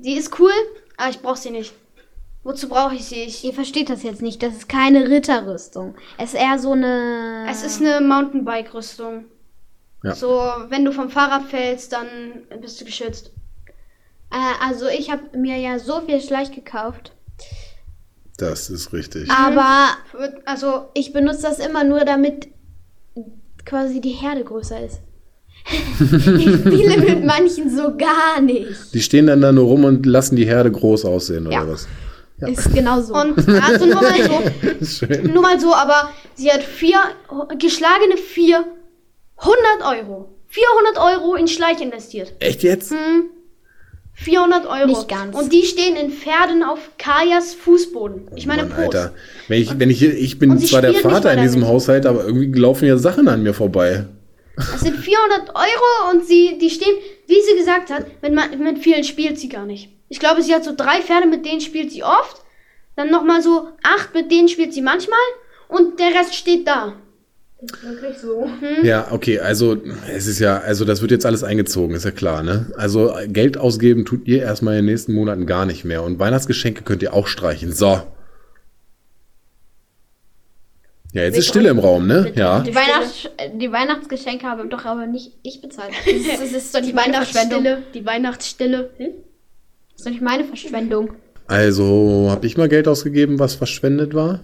Die 0.01 0.13
ist 0.15 0.39
cool, 0.39 0.51
aber 0.97 1.10
ich 1.10 1.19
brauche 1.21 1.38
sie 1.38 1.51
nicht. 1.51 1.73
Wozu 2.43 2.69
brauche 2.69 2.95
ich 2.95 3.06
sie? 3.06 3.23
Ich, 3.23 3.43
Ihr 3.43 3.54
versteht 3.54 3.89
das 3.89 4.04
jetzt 4.04 4.21
nicht. 4.21 4.41
Das 4.43 4.54
ist 4.54 4.69
keine 4.69 5.10
Ritterrüstung. 5.10 5.95
Es 6.17 6.34
ist 6.34 6.39
eher 6.39 6.60
so 6.60 6.73
eine. 6.73 7.47
es 7.49 7.63
ist 7.63 7.82
eine 7.82 8.01
Mountainbike-Rüstung. 8.01 9.25
Ja. 10.04 10.13
So, 10.13 10.39
wenn 10.69 10.86
du 10.86 10.91
vom 10.91 11.10
Fahrrad 11.10 11.45
fällst, 11.45 11.91
dann 11.91 12.08
bist 12.62 12.80
du 12.80 12.86
geschützt. 12.86 13.32
Äh, 14.32 14.63
also 14.63 14.88
ich 14.88 15.10
habe 15.10 15.36
mir 15.36 15.58
ja 15.58 15.80
so 15.80 16.01
viel 16.01 16.21
Schleich 16.21 16.51
gekauft. 16.51 17.13
Das 18.38 18.69
ist 18.69 18.93
richtig. 18.93 19.32
Aber 19.32 19.89
Also, 20.45 20.89
ich 20.93 21.13
benutze 21.13 21.41
das 21.43 21.58
immer 21.60 21.84
nur, 21.84 22.06
damit 22.06 22.49
quasi 23.65 24.01
die 24.01 24.12
Herde 24.12 24.43
größer 24.43 24.86
ist. 24.86 24.99
Ich 25.71 26.56
spiele 26.56 26.97
mit 26.97 27.25
manchen 27.25 27.75
so 27.75 27.95
gar 27.97 28.41
nicht. 28.41 28.93
Die 28.93 29.01
stehen 29.01 29.28
dann 29.28 29.41
da 29.41 29.51
nur 29.51 29.65
rum 29.65 29.84
und 29.86 30.06
lassen 30.06 30.36
die 30.36 30.45
Herde 30.45 30.71
groß 30.71 31.06
aussehen 31.06 31.47
oder 31.47 31.56
Ja. 31.56 31.67
was? 31.67 31.88
Ja. 32.39 32.49
Ist 32.49 32.73
genau 32.73 32.99
so. 33.01 33.13
und 33.15 33.38
also 33.62 33.86
nur 33.86 33.95
mal 34.01 34.13
so, 34.23 34.41
Das 34.62 34.73
ist 34.82 34.97
schön. 34.99 35.32
nur 35.34 35.41
mal 35.41 35.60
so, 35.60 35.73
aber 35.73 36.10
sie 36.36 36.51
hat 36.51 36.63
vier, 36.63 36.99
geschlagene 37.58 38.17
400 38.17 38.65
Euro. 39.84 40.30
400 40.47 40.97
Euro 40.97 41.36
in 41.36 41.47
Schleich 41.47 41.82
investiert. 41.82 42.34
Echt 42.39 42.62
jetzt? 42.63 42.93
400 44.17 44.65
Euro. 44.67 44.86
Nicht 44.88 45.08
ganz. 45.10 45.36
Und 45.38 45.51
die 45.51 45.63
stehen 45.63 45.95
in 45.97 46.10
Pferden 46.12 46.63
auf 46.63 46.80
Kajas 46.97 47.54
Fußboden. 47.54 48.30
Ich 48.36 48.47
meine, 48.47 48.63
Mann, 48.63 48.71
Prost. 48.71 48.95
Alter. 48.95 49.13
Wenn 49.49 49.62
ich, 49.62 49.80
wenn 49.80 49.89
ich, 49.89 49.99
hier- 49.99 50.17
ich 50.17 50.39
bin 50.39 50.58
zwar 50.60 50.82
der 50.82 50.93
Vater 50.93 51.34
in 51.34 51.41
diesem. 51.41 51.67
Haushalt, 51.67 52.06
aber 52.06 52.23
irgendwie 52.25 52.58
laufen 52.60 52.86
ja 52.86 52.97
Sachen 52.97 53.28
an 53.28 53.43
mir 53.43 53.54
vorbei. 53.54 54.06
Das 54.58 54.82
sind 54.82 54.98
400 54.98 55.50
Euro 55.56 56.12
und 56.12 56.26
sie, 56.26 56.58
die 56.60 56.70
stehen, 56.70 56.96
wie 57.28 57.41
sie 57.41 57.58
gesagt 57.58 57.89
hat, 57.89 58.06
mit, 58.22 58.60
mit 58.60 58.80
vielen 58.80 59.04
spielt 59.04 59.39
sie 59.39 59.50
gar 59.50 59.65
nicht. 59.65 59.89
Ich 60.10 60.20
glaube, 60.20 60.41
sie 60.41 60.54
hat 60.54 60.63
so 60.63 60.74
drei 60.76 61.02
Pferde, 61.02 61.28
mit 61.28 61.46
denen 61.46 61.62
spielt 61.62 61.91
sie 61.91 62.04
oft. 62.04 62.44
Dann 62.96 63.12
nochmal 63.12 63.41
so 63.41 63.70
acht, 63.84 64.13
mit 64.13 64.32
denen 64.32 64.48
spielt 64.48 64.74
sie 64.74 64.82
manchmal. 64.82 65.20
Und 65.68 66.00
der 66.00 66.18
Rest 66.18 66.36
steht 66.36 66.68
da. 66.68 66.94
Wirklich 67.82 68.18
so. 68.18 68.48
Ja, 68.84 69.08
okay, 69.12 69.39
also 69.39 69.78
es 70.13 70.28
ist 70.28 70.39
ja, 70.39 70.60
also 70.60 70.86
das 70.86 71.02
wird 71.02 71.12
jetzt 71.12 71.26
alles 71.26 71.44
eingezogen, 71.44 71.96
ist 71.96 72.06
ja 72.06 72.12
klar, 72.12 72.44
ne? 72.44 72.72
Also 72.76 73.13
Geld 73.28 73.58
ausgeben 73.58 74.06
tut 74.06 74.28
ihr 74.28 74.44
erstmal 74.44 74.76
in 74.76 74.86
den 74.86 74.94
nächsten 74.94 75.13
Monaten 75.13 75.46
gar 75.46 75.65
nicht 75.65 75.84
mehr. 75.84 76.04
Und 76.04 76.20
Weihnachtsgeschenke 76.20 76.84
könnt 76.84 77.02
ihr 77.02 77.13
auch 77.13 77.28
streichen. 77.28 77.72
So. 77.72 78.02
Ja, 81.15 81.23
jetzt 81.23 81.38
ist 81.38 81.47
Stille 81.47 81.69
im 81.69 81.80
Raum, 81.80 82.08
ne? 82.08 82.34
Ja. 82.36 82.60
Die, 82.60 82.75
Weihnachts 82.75 83.30
die 83.54 83.71
Weihnachtsgeschenke 83.71 84.45
habe 84.45 84.67
doch 84.67 84.84
aber 84.84 85.08
nicht 85.08 85.32
ich 85.43 85.62
bezahlt. 85.62 85.93
Das 86.06 86.13
ist, 86.13 86.41
das 86.41 86.51
ist 86.51 86.75
doch 86.75 86.82
Die. 86.82 86.93
Weihnachtsstille. 86.93 87.84
Die 87.93 88.06
Weihnachtsstille. 88.06 88.89
Das 88.97 89.08
ist 89.95 90.06
doch 90.06 90.12
nicht 90.12 90.21
meine 90.21 90.43
Verschwendung. 90.43 91.13
Also, 91.47 92.28
habe 92.30 92.45
ich 92.45 92.58
mal 92.58 92.67
Geld 92.67 92.89
ausgegeben, 92.89 93.39
was 93.39 93.56
verschwendet 93.56 94.13
war? 94.13 94.41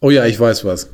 Oh 0.00 0.10
ja, 0.10 0.26
ich 0.26 0.40
weiß 0.40 0.64
was. 0.64 0.90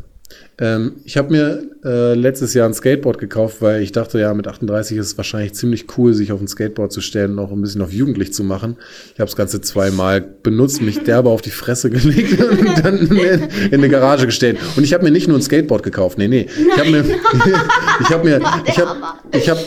Ähm, 0.59 0.97
ich 1.05 1.16
habe 1.16 1.31
mir 1.31 1.62
äh, 1.85 2.14
letztes 2.14 2.53
Jahr 2.55 2.68
ein 2.68 2.75
Skateboard 2.75 3.18
gekauft, 3.18 3.57
weil 3.61 3.83
ich 3.83 3.90
dachte, 3.90 4.21
ja, 4.21 4.33
mit 4.35 4.47
38 4.47 4.99
ist 4.99 5.07
es 5.07 5.16
wahrscheinlich 5.16 5.55
ziemlich 5.55 5.87
cool, 5.97 6.12
sich 6.14 6.31
auf 6.31 6.40
ein 6.40 6.47
Skateboard 6.47 6.92
zu 6.92 7.01
stellen 7.01 7.33
und 7.33 7.38
auch 7.38 7.51
ein 7.51 7.61
bisschen 7.62 7.81
auf 7.81 7.90
jugendlich 7.92 8.33
zu 8.35 8.45
machen. 8.45 8.77
Ich 9.14 9.18
habe 9.21 9.29
das 9.29 9.35
Ganze 9.37 9.61
zweimal 9.62 10.21
benutzt, 10.21 10.83
mich 10.83 11.01
derbe 11.03 11.31
auf 11.31 11.40
die 11.42 11.51
Fresse 11.51 11.88
gelegt 11.90 12.38
und 12.42 12.85
dann 12.85 12.99
in, 12.99 13.16
in 13.71 13.75
eine 13.75 13.88
Garage 13.88 14.27
gestellt. 14.27 14.59
Und 14.77 14.85
ich 14.85 14.92
habe 14.92 15.05
mir 15.05 15.11
nicht 15.11 15.27
nur 15.27 15.38
ein 15.38 15.42
Skateboard 15.42 15.83
gekauft, 15.83 16.18
nee, 16.18 16.29
nee. 16.29 16.47
Ich 16.75 16.79
habe 16.79 16.90
mir, 16.90 17.05
ich 18.01 18.11
habe 18.11 18.25
mir, 18.29 18.40
ich 18.66 18.79
habe, 18.79 18.97
ich 19.33 19.49
habe, 19.51 19.61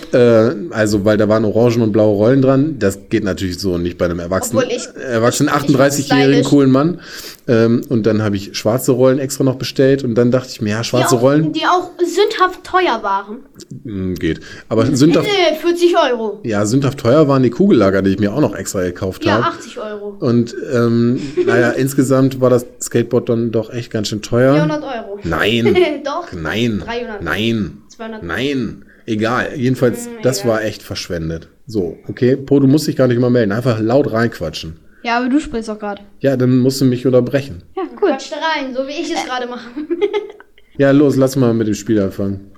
äh, 0.71 0.73
also, 0.73 1.03
weil 1.03 1.17
da 1.17 1.27
waren 1.27 1.45
orangen 1.45 1.81
und 1.81 1.91
blaue 1.91 2.15
Rollen 2.15 2.41
dran. 2.41 2.75
Das 2.79 2.99
geht 3.09 3.23
natürlich 3.23 3.59
so 3.59 3.77
nicht 3.77 3.97
bei 3.97 4.05
einem 4.05 4.19
Erwachsenen, 4.19 4.63
erwachsenen 5.09 5.51
ich- 5.53 5.69
ich 5.69 5.75
38-jährigen 5.75 6.33
stylisch. 6.43 6.47
coolen 6.47 6.71
Mann. 6.71 6.99
Ähm, 7.47 7.81
und 7.89 8.05
dann 8.05 8.23
habe 8.23 8.35
ich 8.37 8.57
schwarze 8.57 8.91
Rollen 8.91 9.19
extra 9.19 9.43
noch 9.43 9.55
bestellt 9.55 10.03
und 10.03 10.15
dann 10.15 10.31
dachte 10.31 10.49
ich 10.51 10.54
ich 10.55 10.61
mir, 10.61 10.71
ja, 10.71 10.79
Die 10.79 10.85
schwarze 10.85 11.15
auch, 11.15 11.21
Rollen 11.21 11.51
die 11.53 11.65
auch 11.65 11.91
sündhaft 12.03 12.63
teuer 12.63 13.01
waren. 13.03 13.45
mh, 13.83 14.13
geht. 14.15 14.39
Aber 14.69 14.85
sündhaft, 14.85 15.27
Nee, 15.27 15.55
40 15.57 15.95
Euro. 16.11 16.39
ja, 16.43 16.65
sündhaft 16.65 16.99
teuer 16.99 17.27
waren 17.27 17.43
die 17.43 17.49
Kugellager, 17.49 18.01
die 18.01 18.11
ich 18.11 18.19
mir 18.19 18.33
auch 18.33 18.41
noch 18.41 18.55
extra 18.55 18.81
gekauft 18.83 19.23
Ja, 19.25 19.33
habe. 19.43 19.45
80 19.57 19.77
Euro. 19.79 20.15
Und 20.19 20.55
ähm, 20.73 21.21
naja, 21.45 21.69
insgesamt 21.77 22.41
war 22.41 22.49
das 22.49 22.65
Skateboard 22.81 23.29
dann 23.29 23.51
doch 23.51 23.69
echt 23.71 23.91
ganz 23.91 24.07
schön 24.09 24.21
teuer. 24.21 24.53
400 24.55 24.83
Euro. 24.83 25.19
Nein, 25.23 25.75
Doch. 26.03 26.31
nein, 26.33 26.81
300. 26.85 27.21
nein, 27.21 27.77
200. 27.89 28.23
nein. 28.23 28.85
Egal, 29.07 29.49
jedenfalls, 29.55 30.09
das 30.23 30.39
egal. 30.39 30.51
war 30.51 30.63
echt 30.63 30.81
verschwendet. 30.81 31.49
So, 31.67 31.97
okay, 32.07 32.35
Po, 32.35 32.59
du 32.59 32.67
musst 32.67 32.87
dich 32.87 32.95
gar 32.95 33.07
nicht 33.07 33.19
mal 33.19 33.29
melden, 33.29 33.51
einfach 33.51 33.79
laut 33.79 34.11
reinquatschen. 34.11 34.79
Ja, 35.03 35.17
aber 35.19 35.29
du 35.29 35.39
sprichst 35.39 35.69
doch 35.69 35.77
gerade. 35.77 36.01
Ja, 36.19 36.35
dann 36.35 36.57
musst 36.57 36.81
du 36.81 36.85
mich 36.85 37.05
unterbrechen. 37.05 37.61
Ja, 37.75 37.83
cool. 38.01 38.09
Quatsch 38.09 38.31
da 38.31 38.37
rein, 38.37 38.73
so 38.73 38.87
wie 38.87 38.93
ich 38.93 39.13
es 39.13 39.23
gerade 39.25 39.45
mache. 39.45 39.69
Ja, 40.77 40.91
los, 40.91 41.15
lass 41.15 41.35
mal 41.35 41.53
mit 41.53 41.67
dem 41.67 41.73
Spiel 41.73 41.99
anfangen. 42.01 42.51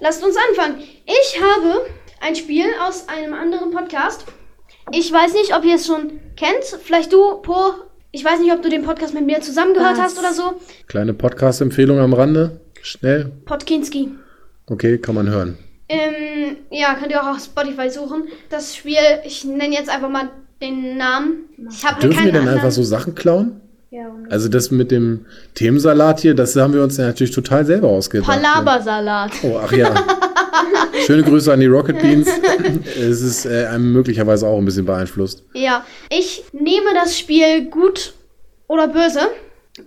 Lasst 0.00 0.22
uns 0.24 0.36
anfangen. 0.50 0.78
Ich 1.06 1.40
habe 1.40 1.86
ein 2.20 2.34
Spiel 2.34 2.66
aus 2.86 3.08
einem 3.08 3.34
anderen 3.34 3.70
Podcast. 3.70 4.24
Ich 4.92 5.12
weiß 5.12 5.34
nicht, 5.34 5.54
ob 5.54 5.64
ihr 5.64 5.76
es 5.76 5.86
schon 5.86 6.20
kennt. 6.36 6.64
Vielleicht 6.82 7.12
du, 7.12 7.36
Po. 7.42 7.56
Ich 8.12 8.24
weiß 8.24 8.40
nicht, 8.40 8.52
ob 8.52 8.62
du 8.62 8.68
den 8.68 8.82
Podcast 8.82 9.14
mit 9.14 9.24
mir 9.24 9.40
zusammengehört 9.40 9.92
Was? 9.96 10.00
hast 10.02 10.18
oder 10.18 10.32
so. 10.32 10.60
Kleine 10.88 11.14
Podcast-Empfehlung 11.14 11.98
am 12.00 12.12
Rande. 12.12 12.60
Schnell. 12.82 13.30
Podkinski. 13.44 14.10
Okay, 14.66 14.98
kann 14.98 15.14
man 15.14 15.28
hören. 15.28 15.58
Ähm, 15.88 16.56
ja, 16.70 16.94
könnt 16.94 17.12
ihr 17.12 17.22
auch 17.22 17.36
auf 17.36 17.40
Spotify 17.40 17.90
suchen. 17.90 18.24
Das 18.48 18.74
Spiel, 18.76 18.96
ich 19.24 19.44
nenne 19.44 19.74
jetzt 19.74 19.90
einfach 19.90 20.08
mal 20.08 20.30
den 20.60 20.96
Namen. 20.96 21.48
Ich 21.70 21.84
habe 21.84 22.00
Dürfen 22.00 22.24
wir 22.24 22.32
denn 22.32 22.40
anderen. 22.42 22.58
einfach 22.58 22.70
so 22.70 22.82
Sachen 22.82 23.14
klauen? 23.14 23.60
Ja, 23.92 24.14
Also 24.28 24.48
das 24.48 24.70
mit 24.70 24.92
dem 24.92 25.26
Themensalat 25.56 26.20
hier, 26.20 26.34
das 26.34 26.54
haben 26.54 26.72
wir 26.74 26.82
uns 26.84 26.96
ja 26.96 27.06
natürlich 27.06 27.34
total 27.34 27.66
selber 27.66 27.88
ausgedacht. 27.88 28.28
Palabersalat. 28.30 29.32
Oh, 29.42 29.58
ach 29.60 29.72
ja. 29.72 29.92
Schöne 31.06 31.24
Grüße 31.24 31.52
an 31.52 31.58
die 31.58 31.66
Rocket 31.66 32.00
Beans. 32.00 32.28
es 32.96 33.20
ist 33.20 33.46
äh, 33.46 33.66
einem 33.66 33.92
möglicherweise 33.92 34.46
auch 34.46 34.58
ein 34.58 34.64
bisschen 34.64 34.84
beeinflusst. 34.86 35.42
Ja, 35.54 35.84
ich 36.08 36.44
nehme 36.52 36.94
das 36.94 37.18
Spiel 37.18 37.64
gut 37.64 38.12
oder 38.68 38.86
böse. 38.86 39.22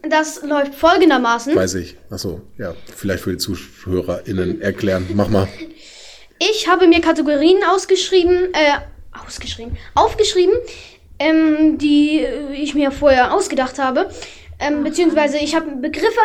Das 0.09 0.43
läuft 0.43 0.75
folgendermaßen. 0.75 1.55
Weiß 1.55 1.75
ich. 1.75 1.95
Achso, 2.09 2.41
ja. 2.57 2.73
Vielleicht 2.93 3.23
für 3.23 3.31
die 3.31 3.37
ZuhörerInnen 3.37 4.61
erklären. 4.61 5.07
Mach 5.13 5.29
mal. 5.29 5.47
Ich 6.39 6.67
habe 6.67 6.87
mir 6.87 6.99
Kategorien 6.99 7.59
ausgeschrieben, 7.73 8.53
äh, 8.53 8.79
ausgeschrieben, 9.25 9.77
aufgeschrieben, 9.95 10.55
ähm, 11.23 11.77
die 11.77 12.19
äh, 12.19 12.53
ich 12.53 12.75
mir 12.75 12.91
vorher 12.91 13.33
ausgedacht 13.33 13.79
habe. 13.79 14.09
Ähm, 14.59 14.83
beziehungsweise 14.83 15.37
ich 15.37 15.55
habe 15.55 15.75
Begriffe, 15.81 16.19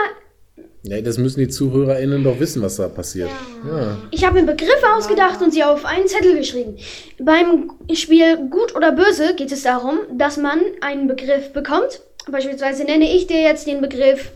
Nee, 0.85 1.03
das 1.03 1.19
müssen 1.19 1.41
die 1.41 1.49
ZuhörerInnen 1.49 2.23
doch 2.23 2.39
wissen, 2.39 2.63
was 2.63 2.77
da 2.77 2.89
passiert. 2.89 3.29
Ja. 3.69 3.99
ich 4.13 4.25
habe 4.25 4.41
mir 4.41 4.47
Begriffe 4.47 4.87
ausgedacht 4.97 5.43
und 5.43 5.53
sie 5.53 5.65
auf 5.65 5.85
einen 5.85 6.07
Zettel 6.07 6.37
geschrieben. 6.37 6.77
Beim 7.19 7.73
Spiel 7.93 8.49
Gut 8.49 8.75
oder 8.77 8.93
Böse 8.93 9.35
geht 9.35 9.51
es 9.51 9.65
darum, 9.65 9.99
dass 10.17 10.37
man 10.37 10.61
einen 10.81 11.09
Begriff 11.09 11.53
bekommt. 11.53 12.01
Beispielsweise 12.31 12.85
nenne 12.85 13.13
ich 13.13 13.27
dir 13.27 13.41
jetzt 13.41 13.67
den 13.67 13.81
Begriff 13.81 14.31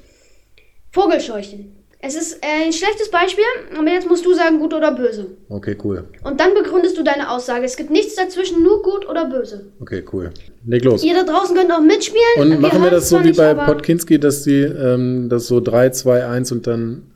Vogelscheuchen. 0.91 1.82
Es 2.05 2.17
ist 2.17 2.43
äh, 2.43 2.67
ein 2.67 2.73
schlechtes 2.73 3.13
Beispiel, 3.13 3.45
aber 3.79 3.89
jetzt 3.89 4.09
musst 4.09 4.27
du 4.27 4.35
sagen 4.35 4.59
gut 4.59 4.75
oder 4.75 4.91
böse. 4.93 5.37
Okay, 5.49 5.77
cool. 5.85 6.05
Und 6.25 6.41
dann 6.41 6.53
begründest 6.53 6.99
du 6.99 7.05
deine 7.05 7.31
Aussage. 7.31 7.65
Es 7.65 7.77
gibt 7.77 7.91
nichts 7.91 8.17
dazwischen, 8.17 8.65
nur 8.65 8.83
gut 8.83 9.09
oder 9.09 9.27
böse. 9.27 9.67
Okay, 9.81 10.05
cool. 10.13 10.33
Leg 10.67 10.83
los. 10.85 11.05
Ihr 11.05 11.15
da 11.15 11.23
draußen 11.23 11.55
könnt 11.55 11.71
auch 11.71 11.81
mitspielen. 11.81 12.25
Und 12.39 12.61
machen 12.61 12.83
wir 12.83 12.91
das 12.91 13.09
so 13.09 13.21
wie 13.21 13.29
nicht, 13.29 13.37
bei 13.37 13.55
Podkinski, 13.55 14.19
dass 14.19 14.43
die 14.43 14.63
ähm, 14.63 15.29
das 15.29 15.47
so 15.47 15.61
3, 15.61 15.91
2, 15.91 16.27
1 16.27 16.51
und 16.51 16.67
dann 16.67 17.13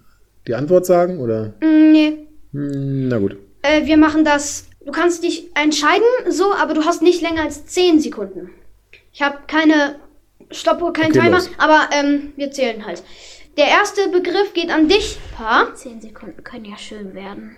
die 0.47 0.55
Antwort 0.55 0.87
sagen? 0.87 1.19
Oder? 1.19 1.55
Mm, 1.61 1.91
nee. 1.91 2.19
Hm, 2.53 3.09
na 3.09 3.19
gut. 3.19 3.37
Äh, 3.63 3.87
wir 3.87 3.97
machen 3.97 4.25
das. 4.25 4.69
Du 4.85 4.93
kannst 4.93 5.25
dich 5.25 5.51
entscheiden, 5.61 6.07
so, 6.31 6.53
aber 6.53 6.75
du 6.75 6.85
hast 6.85 7.03
nicht 7.03 7.23
länger 7.23 7.43
als 7.43 7.67
10 7.67 7.99
Sekunden. 7.99 8.51
Ich 9.13 9.21
habe 9.21 9.39
keine 9.49 9.97
Stoppuhr, 10.53 10.93
keinen 10.93 11.11
Okay, 11.11 11.23
Timer, 11.23 11.39
los. 11.39 11.51
aber 11.59 11.89
ähm, 11.93 12.33
wir 12.37 12.53
zählen 12.53 12.87
halt. 12.87 13.03
Der 13.57 13.67
erste 13.69 14.09
Begriff 14.09 14.53
geht 14.53 14.71
an 14.71 14.89
dich, 14.89 15.19
Pa. 15.37 15.75
10 15.75 16.01
Sekunden 16.01 16.45
können 16.45 16.67
ja 16.67 16.77
schön 16.77 17.15
werden. 17.15 17.57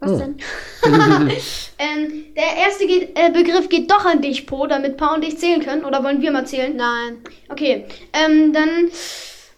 Was 0.00 0.10
Oh. 0.12 0.18
denn? 0.18 0.36
Ähm, 1.78 2.26
der 2.36 2.56
erste 2.64 2.86
geht, 2.86 3.16
äh, 3.18 3.30
Begriff 3.32 3.68
geht 3.68 3.90
doch 3.90 4.04
an 4.04 4.20
dich, 4.22 4.46
Po, 4.46 4.66
damit 4.66 4.96
Pa 4.96 5.14
und 5.14 5.24
ich 5.24 5.38
zählen 5.38 5.60
können. 5.62 5.84
Oder 5.84 6.02
wollen 6.04 6.20
wir 6.20 6.30
mal 6.30 6.46
zählen? 6.46 6.74
Nein. 6.76 7.18
Okay, 7.48 7.86
ähm, 8.12 8.52
dann, 8.52 8.88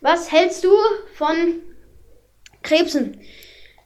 was 0.00 0.32
hältst 0.32 0.64
du 0.64 0.70
von 1.14 1.34
Krebsen? 2.62 3.18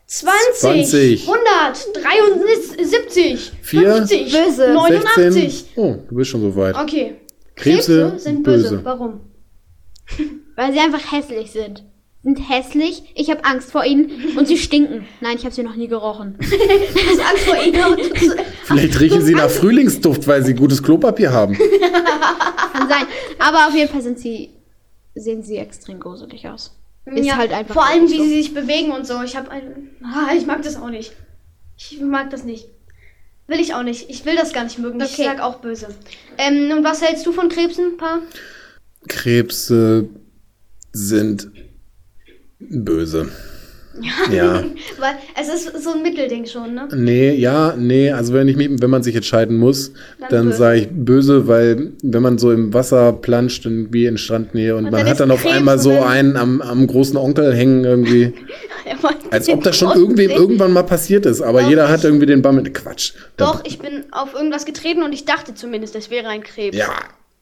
20, 0.06 0.60
20. 0.60 1.28
100, 1.28 2.04
73, 2.04 3.52
Vier. 3.62 3.92
50, 3.96 4.32
Böse. 4.32 4.72
89. 4.72 5.32
16. 5.34 5.68
Oh, 5.76 5.96
du 6.08 6.14
bist 6.14 6.30
schon 6.30 6.40
so 6.42 6.56
weit. 6.56 6.76
Okay. 6.76 7.16
Krebse 7.56 8.14
sind 8.18 8.42
böse. 8.42 8.70
böse. 8.70 8.84
Warum? 8.84 9.20
Weil 10.58 10.72
sie 10.72 10.80
einfach 10.80 11.12
hässlich 11.12 11.52
sind. 11.52 11.84
Sind 12.24 12.40
hässlich. 12.50 13.04
Ich 13.14 13.30
habe 13.30 13.44
Angst 13.44 13.70
vor 13.70 13.84
ihnen 13.84 14.36
und 14.36 14.48
sie 14.48 14.58
stinken. 14.58 15.06
Nein, 15.20 15.36
ich 15.36 15.44
habe 15.44 15.54
sie 15.54 15.62
noch 15.62 15.76
nie 15.76 15.86
gerochen. 15.86 16.34
Du 16.40 16.98
hast 16.98 17.20
Angst 17.20 17.44
vor 17.44 17.62
ihnen. 17.62 18.36
Vielleicht 18.64 18.98
riechen 18.98 19.22
sie 19.22 19.34
nach 19.34 19.48
Frühlingsduft, 19.50 20.26
weil 20.26 20.42
sie 20.44 20.54
gutes 20.54 20.82
Klopapier 20.82 21.30
haben. 21.32 21.56
Kann 22.72 22.88
sein. 22.88 23.06
Aber 23.38 23.68
auf 23.68 23.74
jeden 23.76 23.88
Fall 23.88 24.02
sind 24.02 24.18
sie, 24.18 24.50
sehen 25.14 25.44
sie 25.44 25.58
extrem 25.58 26.00
gruselig 26.00 26.48
aus. 26.48 26.74
Ist 27.06 27.36
halt 27.36 27.52
einfach 27.52 27.74
Vor 27.74 27.86
allem, 27.86 28.10
wie 28.10 28.16
so. 28.18 28.24
sie 28.24 28.42
sich 28.42 28.52
bewegen 28.52 28.90
und 28.90 29.06
so. 29.06 29.22
Ich 29.22 29.36
habe 29.36 29.52
ein, 29.52 29.90
ah, 30.02 30.34
ich 30.36 30.44
mag 30.44 30.62
das 30.62 30.74
auch 30.74 30.90
nicht. 30.90 31.12
Ich 31.76 32.00
mag 32.00 32.30
das 32.30 32.42
nicht. 32.42 32.66
Will 33.46 33.60
ich 33.60 33.74
auch 33.74 33.84
nicht. 33.84 34.10
Ich 34.10 34.24
will 34.26 34.34
das 34.34 34.52
gar 34.52 34.64
nicht 34.64 34.80
mögen. 34.80 35.00
Ich 35.00 35.12
Okay. 35.12 35.24
sag 35.24 35.40
auch 35.40 35.58
böse. 35.60 35.86
Ähm, 36.36 36.76
und 36.76 36.82
was 36.82 37.00
hältst 37.00 37.24
du 37.24 37.30
von 37.30 37.48
Krebsen, 37.48 37.96
Pa? 37.96 38.18
Krebse 39.08 40.08
sind 41.06 41.50
böse. 42.58 43.28
Ja. 44.30 44.62
Weil 44.98 45.14
es 45.40 45.48
ist 45.48 45.82
so 45.82 45.90
ein 45.90 46.02
Mittelding 46.02 46.46
schon, 46.46 46.72
ne? 46.72 46.86
Nee, 46.94 47.32
ja, 47.34 47.74
nee, 47.76 48.12
also 48.12 48.32
wenn 48.32 48.46
ich 48.46 48.56
mich, 48.56 48.70
wenn 48.80 48.90
man 48.90 49.02
sich 49.02 49.16
entscheiden 49.16 49.56
muss, 49.56 49.92
Dann 50.20 50.28
dann, 50.30 50.52
sage 50.52 50.80
ich 50.82 50.88
böse, 50.88 51.48
weil 51.48 51.94
wenn 52.04 52.22
man 52.22 52.38
so 52.38 52.52
im 52.52 52.72
Wasser 52.72 53.12
planscht 53.12 53.66
irgendwie 53.66 54.06
in 54.06 54.16
Strandnähe 54.16 54.76
und, 54.76 54.84
Und 54.84 54.92
man 54.92 55.04
hat 55.04 55.18
dann 55.18 55.32
auf 55.32 55.42
Krebs 55.42 55.56
einmal 55.56 55.80
so 55.80 56.00
einen 56.00 56.36
am, 56.36 56.60
am 56.60 56.86
großen 56.86 57.16
Onkel 57.16 57.52
hängen 57.52 57.84
irgendwie, 57.84 58.34
als 59.32 59.48
ob 59.48 59.64
das 59.64 59.76
schon 59.76 59.96
irgendwem 59.96 60.30
irgendwann 60.30 60.72
mal 60.72 60.84
passiert 60.84 61.26
ist, 61.26 61.40
aber 61.40 61.62
Doch, 61.62 61.68
jeder 61.68 61.88
hat 61.88 62.04
irgendwie 62.04 62.26
den 62.26 62.42
Bammel. 62.42 62.72
Quatsch. 62.72 63.14
Doch, 63.36 63.64
ich 63.64 63.80
bin 63.80 64.04
auf 64.12 64.32
irgendwas 64.34 64.64
getreten 64.64 65.02
und 65.02 65.12
ich 65.12 65.24
dachte 65.24 65.54
zumindest, 65.54 65.96
es 65.96 66.08
wäre 66.08 66.28
ein 66.28 66.44
Krebs. 66.44 66.76
Ja, 66.76 66.92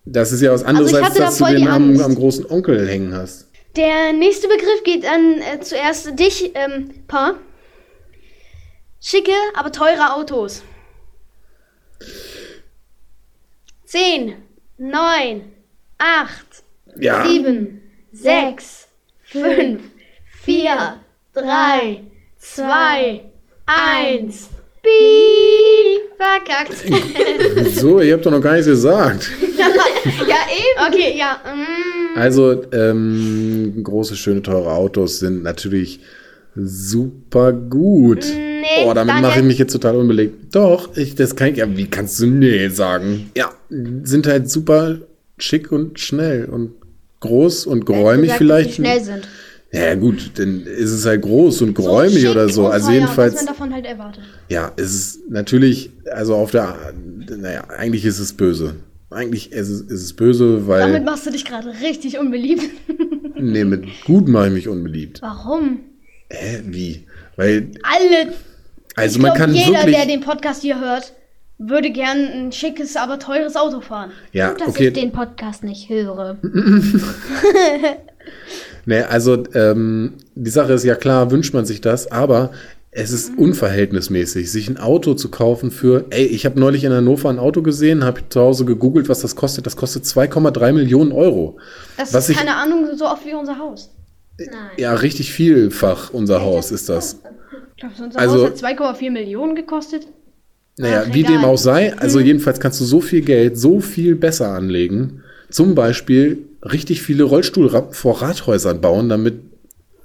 das 0.07 0.33
ist 0.33 0.41
ja 0.41 0.53
was 0.53 0.63
anderes, 0.63 0.95
Also 0.95 1.05
als 1.05 1.07
hatte 1.07 1.19
da 1.19 1.27
dass 1.27 1.39
du 1.39 1.45
den 1.47 1.69
am, 1.69 2.01
am 2.01 2.15
großen 2.15 2.47
Onkel 2.47 2.89
hängen 2.89 3.13
hast. 3.13 3.46
Der 3.77 4.15
nächste 4.15 4.49
Begriff 4.49 4.83
geht 4.85 5.05
an 5.05 5.43
äh, 5.43 5.61
zuerst 5.61 6.19
dich, 6.19 6.53
ähm, 6.55 7.05
Pa. 7.07 7.35
Schicke, 9.03 9.33
aber 9.55 9.71
teure 9.71 10.15
Autos. 10.15 10.63
Zehn, 13.85 14.37
neun, 14.79 15.53
acht, 15.99 16.65
Ja, 16.97 17.27
sieben, 17.27 17.83
sechs, 18.13 18.89
fünf, 19.25 19.83
vier, 20.43 21.01
drei, 21.35 22.03
zwei, 22.39 23.31
eins. 23.67 24.49
Piep, 24.83 26.17
verkackt. 26.17 27.75
so, 27.75 28.01
ihr 28.01 28.15
habt 28.15 28.25
doch 28.25 28.31
noch 28.31 28.41
gar 28.41 28.53
nichts 28.53 28.69
gesagt. 28.69 29.31
ja, 29.59 30.47
eben. 30.49 30.95
Okay, 30.95 31.17
ja. 31.19 31.41
Mm. 31.45 31.96
Also, 32.17 32.63
ähm, 32.73 33.81
große, 33.83 34.17
schöne, 34.17 34.43
teure 34.43 34.71
Autos 34.73 35.19
sind 35.19 35.43
natürlich 35.43 36.01
super 36.55 37.53
gut. 37.53 38.25
Nee, 38.25 38.85
oh, 38.87 38.95
damit 38.95 39.21
mache 39.21 39.41
ich 39.41 39.45
mich 39.45 39.59
jetzt 39.59 39.73
total 39.73 39.97
unbelegt. 39.97 40.55
Doch, 40.55 40.97
ich, 40.97 41.15
das 41.15 41.37
kann 41.37 41.49
ich, 41.49 41.59
ja, 41.59 41.77
wie 41.77 41.87
kannst 41.87 42.19
du 42.21 42.27
nee 42.27 42.69
sagen? 42.69 43.31
Ja, 43.37 43.51
sind 43.69 44.27
halt 44.27 44.51
super 44.51 44.99
schick 45.39 45.71
und 45.71 46.01
schnell 46.01 46.47
und 46.47 46.73
groß 47.21 47.67
und 47.67 47.85
geräumig 47.87 48.31
Gesagt, 48.31 48.31
dass 48.31 48.39
vielleicht. 48.39 48.71
sie 48.71 48.77
schnell 48.77 49.03
sind. 49.05 49.29
Ja, 49.73 49.95
gut, 49.95 50.31
dann 50.37 50.63
ist 50.63 50.93
es 50.93 51.05
halt 51.05 51.23
groß 51.23 51.61
und 51.63 51.75
geräumig 51.75 52.21
schick 52.21 52.31
oder 52.31 52.49
so. 52.49 52.69
Also 52.69 52.91
jedenfalls, 52.93 53.35
Was 53.35 53.45
man 53.45 53.53
davon 53.55 53.75
halt 53.75 53.85
erwartet. 53.85 54.23
ja, 54.49 54.73
es 54.77 54.95
ist 54.95 55.31
natürlich, 55.31 55.91
also 56.11 56.35
auf 56.37 56.53
der, 56.53 56.77
naja, 57.37 57.65
eigentlich 57.77 58.05
ist 58.05 58.19
es 58.19 58.33
böse. 58.33 58.77
Eigentlich 59.17 59.51
ist 59.51 59.71
es, 59.71 59.81
ist 59.81 60.03
es 60.03 60.13
böse, 60.13 60.67
weil, 60.67 60.81
Damit 60.81 61.07
machst 61.07 61.25
du 61.25 61.31
dich 61.31 61.47
gerade 61.47 61.73
richtig 61.81 62.19
unbeliebt. 62.19 62.65
nee, 63.35 63.65
mit 63.65 64.05
gut 64.05 64.29
mache 64.29 64.49
ich 64.49 64.53
mich 64.53 64.69
unbeliebt. 64.69 65.23
Warum? 65.23 65.81
Hä, 66.29 66.61
wie? 66.67 67.07
Weil, 67.37 67.71
Alle, 67.83 68.35
also 68.95 69.17
ich 69.17 69.23
man 69.23 69.33
glaub, 69.33 69.39
kann 69.39 69.55
jeder, 69.55 69.73
wirklich, 69.73 69.97
der 69.97 70.05
den 70.05 70.21
Podcast 70.21 70.61
hier 70.61 70.79
hört, 70.79 71.15
würde 71.57 71.91
gern 71.93 72.19
ein 72.19 72.53
schickes, 72.53 72.95
aber 72.97 73.19
teures 73.19 73.57
Auto 73.57 73.81
fahren. 73.81 74.11
Ja, 74.33 74.53
Dass 74.53 74.69
okay. 74.69 74.89
ich 74.89 74.93
den 74.93 75.13
Podcast 75.13 75.65
nicht 75.65 75.89
höre. 75.89 76.37
Nee, 78.89 79.03
also 79.03 79.43
ähm, 79.55 80.15
die 80.37 80.51
Sache 80.51 80.73
ist 80.73 80.85
ja 80.85 80.95
klar, 80.95 81.33
wünscht 81.33 81.53
man 81.53 81.67
sich 81.67 81.81
das, 81.81 82.11
aber 82.11 82.53
es 82.99 83.11
ist 83.13 83.37
unverhältnismäßig, 83.37 84.51
sich 84.51 84.69
ein 84.69 84.79
Auto 84.79 85.15
zu 85.15 85.31
kaufen 85.31 85.71
für, 85.71 86.07
ey, 86.11 86.25
ich 86.25 86.47
habe 86.47 86.59
neulich 86.59 86.83
in 86.85 86.93
Hannover 86.93 87.29
ein 87.29 87.39
Auto 87.39 87.61
gesehen, 87.63 88.05
habe 88.05 88.23
zu 88.29 88.41
Hause 88.41 88.65
gegoogelt, 88.65 89.09
was 89.09 89.21
das 89.21 89.37
kostet. 89.37 89.67
Das 89.67 89.77
kostet 89.77 90.05
2,3 90.05 90.73
Millionen 90.73 91.13
Euro. 91.13 91.59
Das 91.99 92.15
Was 92.15 92.25
ist, 92.25 92.31
ich- 92.31 92.37
keine 92.39 92.57
Ahnung, 92.57 92.87
so 92.97 93.05
oft 93.07 93.25
wie 93.27 93.35
unser 93.35 93.59
Haus. 93.59 93.91
Nein. 94.39 94.49
Ja, 94.79 94.95
richtig 94.95 95.33
vielfach 95.33 96.11
unser 96.13 96.41
Haus 96.43 96.71
ist 96.71 96.89
das. 96.89 97.21
Ich 97.75 97.81
glaube, 97.81 97.95
unser 98.03 98.19
Also- 98.19 98.39
Haus 98.39 98.45
hat 98.51 98.57
2,4 98.59 99.11
Millionen 99.11 99.55
gekostet. 99.55 100.07
Naja, 100.79 101.05
Ach, 101.09 101.15
wie 101.15 101.21
egal. 101.21 101.33
dem 101.33 101.45
auch 101.45 101.57
sei, 101.59 101.95
also 101.99 102.21
jedenfalls 102.21 102.61
kannst 102.61 102.81
du 102.81 102.85
so 102.85 103.01
viel 103.01 103.23
Geld 103.23 103.59
so 103.59 103.81
viel 103.81 104.15
besser 104.15 104.49
anlegen. 104.51 105.23
Zum 105.51 105.75
Beispiel 105.75 106.39
richtig 106.63 107.01
viele 107.03 107.25
Rollstuhlrampen 107.25 107.95
vor 107.95 108.21
Rathäusern 108.21 108.81
bauen, 108.81 109.09
damit 109.09 109.35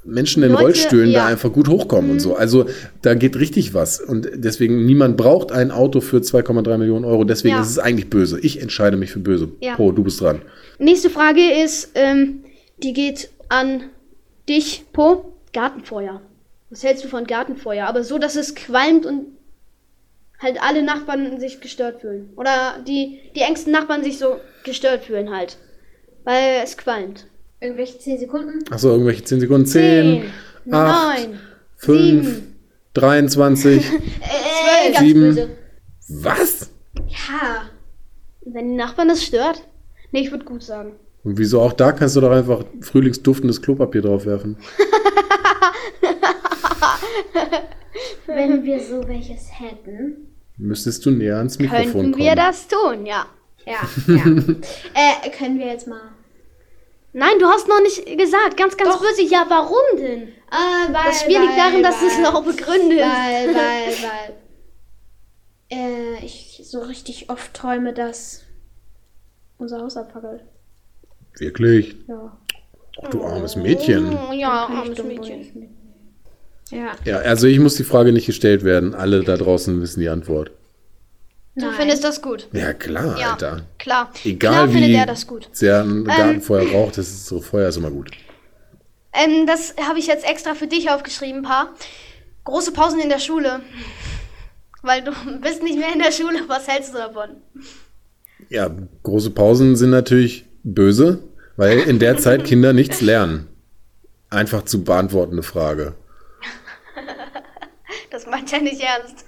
Menschen 0.04 0.42
in 0.44 0.52
Leute, 0.52 0.64
Rollstühlen 0.64 1.14
da 1.14 1.20
ja. 1.20 1.26
einfach 1.28 1.54
gut 1.54 1.68
hochkommen 1.68 2.10
und 2.12 2.20
so. 2.20 2.36
Also 2.36 2.66
da 3.02 3.14
geht 3.14 3.36
richtig 3.36 3.74
was. 3.74 4.00
Und 4.00 4.30
deswegen, 4.34 4.86
niemand 4.86 5.16
braucht 5.18 5.52
ein 5.52 5.72
Auto 5.72 6.02
für 6.02 6.18
2,3 6.18 6.78
Millionen 6.78 7.06
Euro. 7.06 7.24
Deswegen 7.24 7.56
Ja. 7.56 7.62
ist 7.62 7.70
es 7.70 7.80
eigentlich 7.80 8.10
böse. 8.10 8.40
Ich 8.40 8.62
entscheide 8.62 8.98
mich 8.98 9.12
für 9.12 9.20
böse. 9.20 9.50
Ja. 9.60 9.76
Po, 9.76 9.92
du 9.92 10.04
bist 10.04 10.20
dran. 10.22 10.42
Nächste 10.80 11.10
Frage 11.10 11.42
ist, 11.64 11.92
ähm, 11.96 12.44
die 12.82 12.94
geht 12.94 13.30
an 13.50 13.84
dich, 14.50 14.86
Po. 14.94 15.34
Gartenfeuer. 15.54 16.22
Was 16.70 16.84
hältst 16.84 17.04
du 17.04 17.10
von 17.10 17.26
Gartenfeuer? 17.28 17.86
Aber 17.86 18.04
so, 18.04 18.18
dass 18.18 18.36
es 18.36 18.56
qualmt 18.56 19.06
und 19.06 19.26
halt 20.40 20.62
alle 20.62 20.82
Nachbarn 20.82 21.40
sich 21.40 21.62
gestört 21.62 22.02
fühlen. 22.02 22.30
Oder 22.36 22.78
die, 22.88 23.20
die 23.36 23.42
engsten 23.42 23.72
Nachbarn 23.72 24.04
sich 24.04 24.18
so 24.18 24.38
gestört 24.64 25.04
fühlen 25.04 25.30
halt. 25.30 25.58
Weil 26.24 26.62
es 26.64 26.78
qualmt. 26.78 27.28
Irgendwelche 27.62 28.00
10 28.00 28.20
Sekunden? 28.20 28.60
Achso, 28.72 28.90
irgendwelche 28.90 29.24
10 29.24 29.40
Sekunden. 29.40 29.66
10, 29.68 30.24
8, 30.72 31.30
neun, 31.30 31.40
5, 31.78 32.26
sieben. 32.26 32.56
23. 32.94 33.86
Äh, 34.84 34.92
ganz 34.94 35.00
Sieben. 35.06 35.22
böse. 35.22 35.50
was? 36.10 36.72
Ja. 37.08 37.70
Wenn 38.46 38.70
die 38.70 38.76
Nachbarn 38.76 39.10
das 39.10 39.24
stört? 39.24 39.62
Nee, 40.12 40.22
ich 40.22 40.32
würde 40.32 40.44
gut 40.44 40.64
sagen. 40.64 40.94
Und 41.24 41.38
wieso 41.38 41.62
auch 41.62 41.74
da 41.74 41.92
kannst 41.92 42.16
du 42.16 42.22
doch 42.22 42.32
einfach 42.32 42.66
frühlingsduftendes 42.82 43.62
Klopapier 43.62 44.02
draufwerfen? 44.02 44.58
Wenn 48.26 48.64
wir 48.64 48.80
so 48.80 49.08
welches 49.08 49.48
hätten. 49.60 50.28
Müsstest 50.58 51.06
du 51.06 51.12
näher 51.12 51.38
ans 51.38 51.60
Mikrofon 51.60 51.84
Könnten 51.92 52.12
kommen. 52.14 52.24
wir 52.24 52.36
das 52.36 52.68
tun, 52.68 53.06
ja. 53.06 53.26
Ja, 53.66 53.88
ja. 54.08 54.24
äh, 54.96 55.30
können 55.38 55.60
wir 55.60 55.68
jetzt 55.68 55.88
mal. 55.88 56.02
Nein, 57.14 57.40
du 57.40 57.48
hast 57.48 57.68
noch 57.68 57.82
nicht 57.82 58.06
gesagt. 58.18 58.58
Ganz, 58.58 58.78
ganz 58.78 58.98
böse. 58.98 59.24
Ja, 59.24 59.46
warum 59.50 59.98
denn? 59.98 60.30
Äh, 60.30 60.94
weil, 60.94 61.06
Das 61.06 61.22
Spiel 61.22 61.40
liegt 61.40 61.58
darin, 61.58 61.84
dass 61.84 62.02
es 62.02 62.20
noch 62.20 62.44
begründet 62.44 63.00
ist. 63.00 63.06
Weil, 63.06 63.48
weil, 63.56 63.94
weil. 64.04 64.36
Äh, 65.70 66.26
ich 66.26 66.62
so 66.64 66.80
richtig 66.82 67.30
oft 67.30 67.54
träume, 67.54 67.94
dass 67.94 68.44
unser 69.58 69.82
Haus 69.82 69.98
abfackelt. 69.98 70.44
Wirklich? 71.38 71.96
Ja. 72.08 72.38
Ach, 73.04 73.10
du 73.10 73.24
armes 73.24 73.56
Mädchen. 73.56 74.18
Oh, 74.30 74.34
ja, 74.34 74.68
armes 74.68 75.04
Mädchen. 75.04 75.70
Ja. 76.70 76.94
Ja, 77.06 77.18
also 77.18 77.48
ich 77.48 77.60
muss 77.60 77.76
die 77.76 77.84
Frage 77.84 78.14
nicht 78.14 78.26
gestellt 78.26 78.64
werden. 78.64 78.96
Alle 78.96 79.24
da 79.24 79.36
draußen 79.38 79.82
wissen 79.82 80.00
die 80.00 80.10
Antwort. 80.10 80.52
Du 81.56 81.66
Nein. 81.66 81.76
findest 81.76 82.04
das 82.04 82.22
gut. 82.22 82.48
Ja, 82.54 82.72
klar, 82.74 83.20
Ja, 83.20 83.32
Alter. 83.34 83.64
klar. 83.78 84.12
Egal 84.24 84.54
klar 84.54 84.70
wie 84.70 84.74
findet 84.74 84.92
er 84.96 85.06
das 85.06 85.28
gut. 85.28 85.50
sehr 85.52 85.82
ein 85.82 86.06
Gartenfeuer 86.06 86.72
raucht, 86.72 86.98
das 86.98 87.10
ist 87.10 87.26
so 87.26 87.42
Feuer 87.42 87.68
ist 87.70 87.76
immer 87.78 87.92
gut. 87.92 88.10
Ähm, 89.14 89.46
das 89.46 89.76
habe 89.86 90.00
ich 90.00 90.08
jetzt 90.08 90.26
extra 90.26 90.56
für 90.56 90.68
dich 90.68 90.90
aufgeschrieben, 90.90 91.42
Paar. 91.44 91.74
Große 92.46 92.72
Pausen 92.72 93.02
in 93.02 93.10
der 93.10 93.20
Schule. 93.20 93.60
Weil 94.82 95.04
du 95.04 95.12
bist 95.42 95.62
nicht 95.62 95.78
mehr 95.78 95.92
in 95.94 96.00
der 96.00 96.12
Schule. 96.14 96.40
Was 96.48 96.68
hältst 96.70 96.94
du 96.94 96.98
davon? 96.98 97.30
Ja, 98.50 98.70
große 99.04 99.30
Pausen 99.32 99.76
sind 99.76 99.92
natürlich 99.92 100.46
böse, 100.64 101.20
weil 101.58 101.80
in 101.80 102.00
der 102.00 102.18
Zeit 102.18 102.44
Kinder 102.46 102.74
nichts 102.74 103.00
lernen. 103.02 103.48
Einfach 104.30 104.64
zu 104.64 104.84
beantwortende 104.84 105.44
Frage. 105.44 105.94
Das 108.10 108.26
meint 108.26 108.52
er 108.52 108.62
nicht 108.62 108.82
ernst. 108.82 109.26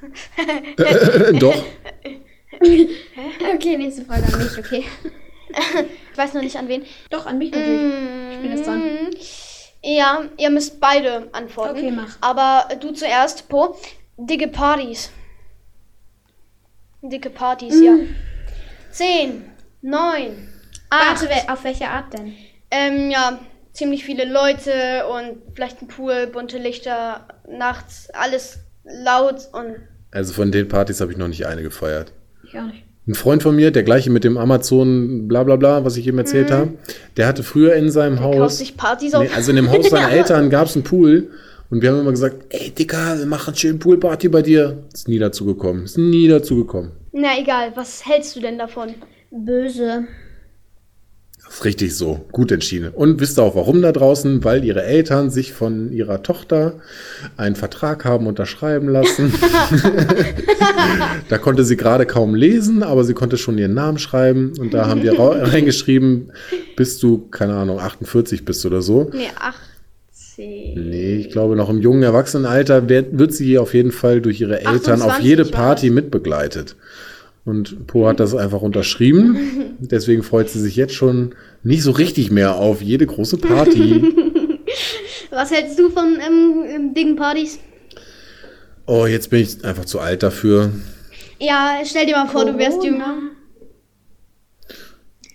Äh, 0.77 1.33
doch. 2.59 3.53
Okay, 3.55 3.77
nächste 3.77 4.05
Frage 4.05 4.23
an 4.31 4.37
mich, 4.43 4.57
okay. 4.57 4.85
Ich 6.11 6.17
weiß 6.17 6.33
noch 6.33 6.41
nicht 6.41 6.55
an 6.55 6.67
wen. 6.67 6.83
Doch, 7.09 7.25
an 7.25 7.37
mich 7.37 7.51
natürlich. 7.51 7.93
Ich 8.33 8.39
bin 8.41 8.51
jetzt 8.57 8.65
dran. 8.67 8.81
Ja, 9.83 10.23
ihr 10.37 10.49
müsst 10.49 10.79
beide 10.79 11.27
antworten. 11.33 11.77
Okay, 11.77 11.91
mach. 11.91 12.17
Aber 12.21 12.73
du 12.79 12.91
zuerst, 12.91 13.49
Po. 13.49 13.75
Dicke 14.17 14.47
Partys. 14.47 15.11
Dicke 17.01 17.29
Partys, 17.29 17.81
ja. 17.81 17.95
Zehn, 18.91 19.45
neun, 19.81 20.49
acht. 20.89 21.21
Warte, 21.21 21.33
wel- 21.33 21.51
auf 21.51 21.63
welche 21.63 21.87
Art 21.89 22.13
denn? 22.13 22.33
Ähm, 22.71 23.11
ja, 23.11 23.39
ziemlich 23.73 24.05
viele 24.05 24.25
Leute 24.25 25.05
und 25.07 25.41
vielleicht 25.53 25.81
ein 25.81 25.87
Pool, 25.87 26.27
bunte 26.27 26.57
Lichter, 26.57 27.27
nachts, 27.49 28.09
alles 28.11 28.59
laut 28.83 29.49
und 29.51 29.75
Also 30.11 30.33
von 30.33 30.51
den 30.51 30.67
Partys 30.67 31.01
habe 31.01 31.11
ich 31.11 31.17
noch 31.17 31.27
nicht 31.27 31.45
eine 31.45 31.61
gefeiert. 31.63 32.13
Ich 32.53 32.59
auch 32.59 32.65
nicht. 32.65 32.83
Ein 33.05 33.15
Freund 33.15 33.43
von 33.43 33.53
mir, 33.55 33.71
der 33.71 33.83
gleiche 33.83 34.09
mit 34.09 34.23
dem 34.23 34.37
Amazon 34.37 35.27
bla 35.27 35.43
bla 35.43 35.57
bla, 35.57 35.83
was 35.83 35.97
ich 35.97 36.07
ihm 36.07 36.17
erzählt 36.17 36.51
habe, 36.51 36.73
der 37.17 37.27
hatte 37.27 37.43
früher 37.43 37.73
in 37.75 37.91
seinem 37.91 38.17
kauft 38.17 38.39
Haus, 38.39 38.57
sich 38.59 38.77
Partys 38.77 39.13
auf. 39.13 39.23
nee, 39.23 39.29
also 39.35 39.49
in 39.49 39.57
dem 39.57 39.69
Haus 39.71 39.89
seiner 39.89 40.09
Eltern 40.19 40.49
gab 40.49 40.67
es 40.67 40.75
einen 40.75 40.85
Pool 40.85 41.29
und 41.69 41.81
wir 41.81 41.91
haben 41.91 41.99
immer 41.99 42.11
gesagt, 42.11 42.45
ey 42.49 42.69
Dicker, 42.69 43.17
wir 43.19 43.25
machen 43.25 43.55
schön 43.55 43.77
Poolparty 43.79 44.29
bei 44.29 44.41
dir. 44.41 44.83
Ist 44.93 45.09
nie 45.09 45.19
dazu 45.19 45.43
gekommen, 45.43 45.83
ist 45.83 45.97
nie 45.97 46.29
dazu 46.29 46.55
gekommen. 46.55 46.91
Na 47.11 47.37
egal, 47.37 47.73
was 47.75 48.05
hältst 48.05 48.37
du 48.37 48.39
denn 48.39 48.57
davon? 48.57 48.93
Böse. 49.31 50.05
Ist 51.53 51.65
richtig 51.65 51.95
so, 51.95 52.25
gut 52.31 52.51
entschieden. 52.51 52.89
Und 52.89 53.19
wisst 53.19 53.37
ihr 53.37 53.43
auch 53.43 53.55
warum 53.55 53.83
da 53.83 53.91
draußen? 53.91 54.43
Weil 54.43 54.65
ihre 54.65 54.83
Eltern 54.83 55.29
sich 55.29 55.53
von 55.53 55.91
ihrer 55.91 56.23
Tochter 56.23 56.79
einen 57.37 57.55
Vertrag 57.55 58.05
haben 58.05 58.25
unterschreiben 58.25 58.89
lassen. 58.89 59.31
da 61.29 61.37
konnte 61.37 61.63
sie 61.63 61.77
gerade 61.77 62.07
kaum 62.07 62.33
lesen, 62.33 62.81
aber 62.81 63.03
sie 63.03 63.13
konnte 63.13 63.37
schon 63.37 63.59
ihren 63.59 63.75
Namen 63.75 63.99
schreiben. 63.99 64.53
Und 64.57 64.73
da 64.73 64.87
haben 64.87 65.03
wir 65.03 65.19
reingeschrieben, 65.19 66.31
bis 66.75 66.97
du, 66.97 67.27
keine 67.29 67.53
Ahnung, 67.53 67.79
48 67.79 68.45
bist 68.45 68.65
oder 68.65 68.81
so. 68.81 69.11
Nee, 69.13 69.29
18. 69.39 70.89
Nee, 70.89 71.17
ich 71.17 71.29
glaube, 71.29 71.55
noch 71.55 71.69
im 71.69 71.79
jungen 71.79 72.01
Erwachsenenalter 72.01 72.89
wird, 72.89 73.19
wird 73.19 73.31
sie 73.31 73.59
auf 73.59 73.75
jeden 73.75 73.91
Fall 73.91 74.21
durch 74.21 74.41
ihre 74.41 74.61
Eltern 74.61 75.03
auf 75.03 75.11
28 75.11 75.23
jede 75.23 75.45
Party 75.45 75.91
mitbegleitet. 75.91 76.75
Und 77.45 77.87
Po 77.87 78.07
hat 78.07 78.19
das 78.19 78.35
einfach 78.35 78.61
unterschrieben. 78.61 79.75
Deswegen 79.79 80.23
freut 80.23 80.49
sie 80.49 80.59
sich 80.59 80.75
jetzt 80.75 80.93
schon 80.93 81.35
nicht 81.63 81.83
so 81.83 81.91
richtig 81.91 82.31
mehr 82.31 82.55
auf 82.55 82.81
jede 82.81 83.05
große 83.05 83.37
Party. 83.37 84.01
Was 85.29 85.51
hältst 85.51 85.77
du 85.79 85.89
von 85.89 86.17
ähm, 86.25 86.63
ähm, 86.67 86.93
dicken 86.93 87.15
Partys? 87.15 87.59
Oh, 88.85 89.05
jetzt 89.05 89.29
bin 89.29 89.41
ich 89.41 89.63
einfach 89.65 89.85
zu 89.85 89.99
alt 89.99 90.23
dafür. 90.23 90.71
Ja, 91.39 91.79
stell 91.83 92.05
dir 92.05 92.15
mal 92.15 92.27
vor, 92.27 92.45
du 92.45 92.57
wärst 92.57 92.83
jünger. 92.83 93.15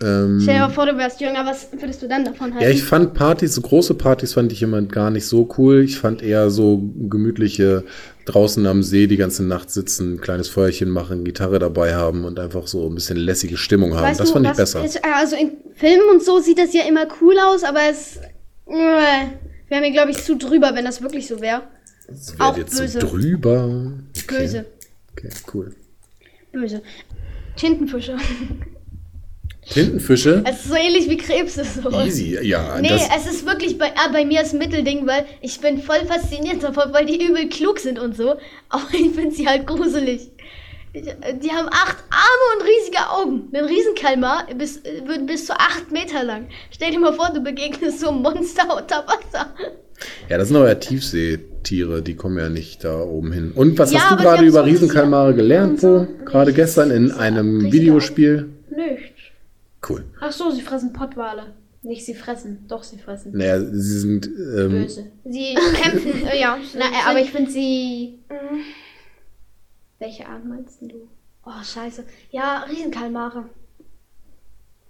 Ähm, 0.00 0.38
Stell 0.40 0.54
dir 0.54 0.60
mal 0.60 0.68
vor, 0.70 0.86
du 0.86 0.96
wärst 0.96 1.20
jünger. 1.20 1.44
Was 1.44 1.68
würdest 1.72 2.00
du 2.02 2.08
dann 2.08 2.24
davon 2.24 2.52
halten? 2.52 2.62
ja, 2.62 2.70
ich 2.70 2.84
fand 2.84 3.14
Partys, 3.14 3.54
so 3.54 3.60
große 3.60 3.94
Partys 3.94 4.34
fand 4.34 4.52
ich 4.52 4.62
immer 4.62 4.80
gar 4.82 5.10
nicht 5.10 5.26
so 5.26 5.48
cool. 5.58 5.82
Ich 5.82 5.98
fand 5.98 6.22
eher 6.22 6.50
so 6.50 6.80
gemütliche 7.08 7.84
draußen 8.24 8.64
am 8.66 8.82
See 8.82 9.06
die 9.08 9.16
ganze 9.16 9.42
Nacht 9.42 9.70
sitzen, 9.70 10.14
ein 10.14 10.20
kleines 10.20 10.48
Feuerchen 10.48 10.90
machen, 10.90 11.24
Gitarre 11.24 11.58
dabei 11.58 11.96
haben 11.96 12.24
und 12.24 12.38
einfach 12.38 12.66
so 12.68 12.86
ein 12.86 12.94
bisschen 12.94 13.16
lässige 13.16 13.56
Stimmung 13.56 13.94
haben. 13.94 14.04
Weißt 14.04 14.20
das 14.20 14.28
du, 14.28 14.34
fand 14.34 14.46
ich 14.46 14.52
besser. 14.52 14.84
Es, 14.84 15.02
also 15.02 15.34
in 15.34 15.52
Filmen 15.74 16.08
und 16.12 16.22
so 16.22 16.38
sieht 16.38 16.58
das 16.58 16.72
ja 16.72 16.82
immer 16.86 17.06
cool 17.20 17.36
aus, 17.38 17.64
aber 17.64 17.80
es 17.90 18.18
äh, 18.66 19.26
wäre 19.68 19.80
mir, 19.80 19.90
glaube 19.90 20.12
ich, 20.12 20.22
zu 20.22 20.36
drüber, 20.36 20.72
wenn 20.74 20.84
das 20.84 21.02
wirklich 21.02 21.26
so 21.26 21.40
wäre. 21.40 21.62
Das 22.06 22.34
auch 22.38 22.56
wird 22.56 22.68
jetzt 22.68 22.78
böse. 22.78 23.00
so 23.00 23.06
drüber. 23.06 23.92
Okay. 24.16 24.38
Böse. 24.42 24.64
Okay, 25.12 25.30
cool. 25.52 25.74
Böse. 26.52 26.82
Tintenfische. 27.56 28.16
Tintenfische? 29.70 30.42
Es 30.46 30.60
ist 30.60 30.68
so 30.68 30.74
ähnlich 30.74 31.08
wie 31.08 31.16
Krebse. 31.16 31.64
So. 31.64 31.90
Easy, 31.90 32.38
ja. 32.42 32.78
Nee, 32.80 32.90
es 33.16 33.26
ist 33.30 33.46
wirklich 33.46 33.78
bei, 33.78 33.92
ah, 33.96 34.08
bei 34.12 34.24
mir 34.24 34.40
das 34.40 34.52
Mittelding, 34.52 35.06
weil 35.06 35.26
ich 35.40 35.60
bin 35.60 35.82
voll 35.82 36.04
fasziniert 36.06 36.62
davon, 36.62 36.92
weil 36.92 37.06
die 37.06 37.22
übel 37.24 37.48
klug 37.48 37.78
sind 37.78 37.98
und 37.98 38.16
so. 38.16 38.36
Aber 38.68 38.86
ich 38.92 39.12
finde 39.14 39.32
sie 39.32 39.46
halt 39.46 39.66
gruselig. 39.66 40.30
Ich, 40.94 41.02
die 41.04 41.50
haben 41.50 41.68
acht 41.68 41.98
Arme 42.10 42.46
und 42.56 42.66
riesige 42.66 43.10
Augen. 43.10 43.48
Ein 43.52 43.64
Riesenkalmar 43.66 44.46
bis, 44.56 44.82
wird 45.04 45.26
bis 45.26 45.46
zu 45.46 45.52
acht 45.52 45.92
Meter 45.92 46.24
lang. 46.24 46.48
Stell 46.70 46.90
dir 46.92 46.98
mal 46.98 47.12
vor, 47.12 47.30
du 47.34 47.40
begegnest 47.40 48.00
so 48.00 48.08
einem 48.08 48.22
Monster 48.22 48.64
unter 48.74 49.04
Wasser. 49.06 49.54
ja, 50.30 50.38
das 50.38 50.48
sind 50.48 50.56
aber 50.56 50.68
ja 50.68 50.74
Tiefsee. 50.76 51.38
Tiere, 51.62 52.02
die 52.02 52.14
kommen 52.14 52.38
ja 52.38 52.48
nicht 52.48 52.84
da 52.84 53.00
oben 53.00 53.32
hin. 53.32 53.52
Und 53.54 53.78
was 53.78 53.92
Ja, 53.92 54.00
hast 54.00 54.12
du 54.12 54.22
gerade 54.24 54.44
über 54.44 54.60
so 54.60 54.64
Riesenkalmare 54.64 55.34
gelernt, 55.34 55.80
Po? 55.80 56.06
Gerade 56.24 56.52
gestern 56.54 56.90
in 56.90 57.10
einem 57.10 57.70
Videospiel? 57.70 58.48
Nicht. 58.70 59.17
Cool. 59.86 60.04
Ach 60.20 60.32
so, 60.32 60.50
sie 60.50 60.62
fressen 60.62 60.92
Pottwale. 60.92 61.54
Nicht 61.82 62.04
sie 62.04 62.14
fressen, 62.14 62.66
doch 62.66 62.82
sie 62.82 62.98
fressen. 62.98 63.36
Naja, 63.36 63.60
sie 63.60 63.98
sind. 64.00 64.26
Ähm, 64.26 64.70
Böse. 64.70 65.12
Sie 65.24 65.54
kämpfen, 65.54 66.26
äh, 66.26 66.40
ja. 66.40 66.58
Na, 66.74 66.86
äh, 66.86 67.06
aber 67.06 67.20
ich 67.20 67.30
finde 67.30 67.50
sie. 67.50 68.18
Mhm. 68.28 68.62
Welche 70.00 70.26
Art 70.26 70.44
meinst 70.44 70.82
du? 70.82 71.08
Oh, 71.44 71.62
scheiße. 71.62 72.04
Ja, 72.30 72.64
Riesenkalmare. 72.68 73.48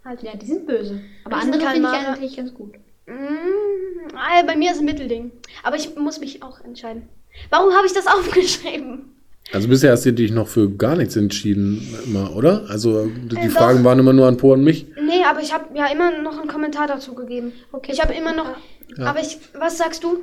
Halt. 0.05 0.23
Ja, 0.23 0.35
die 0.37 0.47
sind 0.47 0.67
böse. 0.67 1.01
Aber 1.25 1.37
andere 1.37 1.61
finde 1.71 1.89
ich 1.89 2.07
eigentlich 2.07 2.37
ganz 2.37 2.55
gut. 2.55 2.75
Mm, 3.07 4.15
ah, 4.15 4.43
bei 4.47 4.57
mir 4.57 4.73
ist 4.73 4.79
ein 4.79 4.85
Mittelding. 4.85 5.31
Aber 5.63 5.77
ich 5.77 5.95
muss 5.97 6.21
mich 6.21 6.43
auch 6.43 6.61
entscheiden. 6.61 7.09
Warum 7.51 7.73
habe 7.75 7.87
ich 7.87 7.93
das 7.93 8.07
aufgeschrieben? 8.09 9.15
Also 9.53 9.69
bisher 9.69 9.93
hast 9.93 10.05
du 10.07 10.13
dich 10.13 10.31
noch 10.31 10.49
für 10.49 10.71
gar 10.71 10.97
nichts 10.97 11.17
entschieden, 11.17 11.87
immer, 12.07 12.35
oder? 12.37 12.67
Also 12.69 13.07
die 13.07 13.37
Äh, 13.37 13.49
Fragen 13.49 13.79
doch. 13.79 13.85
waren 13.85 13.99
immer 13.99 14.13
nur 14.13 14.27
an 14.27 14.37
Po 14.37 14.53
und 14.53 14.63
mich. 14.65 14.87
Nee, 15.03 15.25
aber 15.29 15.41
ich 15.41 15.53
habe 15.53 15.77
ja 15.77 15.87
immer 15.93 16.21
noch 16.23 16.39
einen 16.39 16.49
Kommentar 16.49 16.87
dazu 16.87 17.15
gegeben. 17.15 17.53
Okay. 17.73 17.93
Ich 17.93 18.01
habe 18.03 18.15
immer 18.15 18.35
noch. 18.35 18.57
Ja. 18.97 19.07
Aber 19.07 19.21
ich. 19.21 19.39
Was 19.59 19.79
sagst 19.79 20.05
du? 20.05 20.19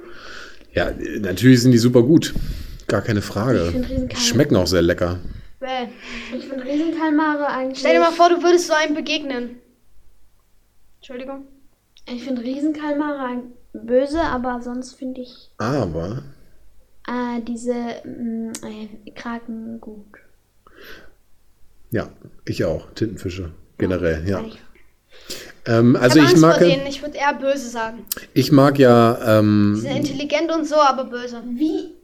Ja, 0.73 0.89
äh, 0.89 1.19
natürlich 1.19 1.61
sind 1.61 1.71
die 1.71 1.77
super 1.77 2.03
gut. 2.03 2.33
Gar 2.87 3.01
keine 3.01 3.21
Frage. 3.21 3.73
Ich 4.11 4.27
Schmecken 4.27 4.55
auch 4.55 4.67
sehr 4.67 4.81
lecker. 4.83 5.19
Bäh. 5.59 5.87
Ich 6.37 6.45
finde 6.45 6.63
Riesenkalmare 6.65 7.47
eigentlich. 7.47 7.79
Stell 7.79 7.93
dir 7.93 7.99
mal 8.01 8.11
vor, 8.11 8.29
du 8.29 8.43
würdest 8.43 8.67
so 8.67 8.73
einem 8.73 8.93
begegnen. 8.93 9.55
Entschuldigung. 10.97 11.47
Ich 12.07 12.23
finde 12.23 12.43
Riesenkalmare 12.43 13.25
ein- 13.25 13.43
böse, 13.73 14.21
aber 14.21 14.61
sonst 14.61 14.93
finde 14.93 15.21
ich 15.21 15.49
Aber 15.57 16.21
äh, 17.07 17.41
diese 17.41 17.73
äh, 17.73 19.11
Kraken 19.15 19.79
gut. 19.81 20.05
ja, 21.91 22.09
ich 22.45 22.65
auch. 22.65 22.91
Tintenfische. 22.93 23.51
Generell, 23.77 24.27
ja. 24.27 24.39
Eigentlich. 24.39 24.61
Ähm, 25.65 25.95
also 25.95 26.19
ich 26.19 26.33
ich 26.33 26.37
mag, 26.37 26.57
vor 26.57 26.67
denen. 26.67 26.85
Ich 26.87 27.01
würde 27.01 27.17
eher 27.17 27.33
böse 27.33 27.69
sagen. 27.69 28.05
ich 28.33 28.51
mag 28.51 28.77
ja, 28.77 29.39
ähm, 29.39 29.75
sind 29.75 29.97
intelligent 29.97 30.51
und 30.51 30.67
so, 30.67 30.75
aber 30.75 31.05
böse. 31.05 31.41
Wie? 31.55 31.95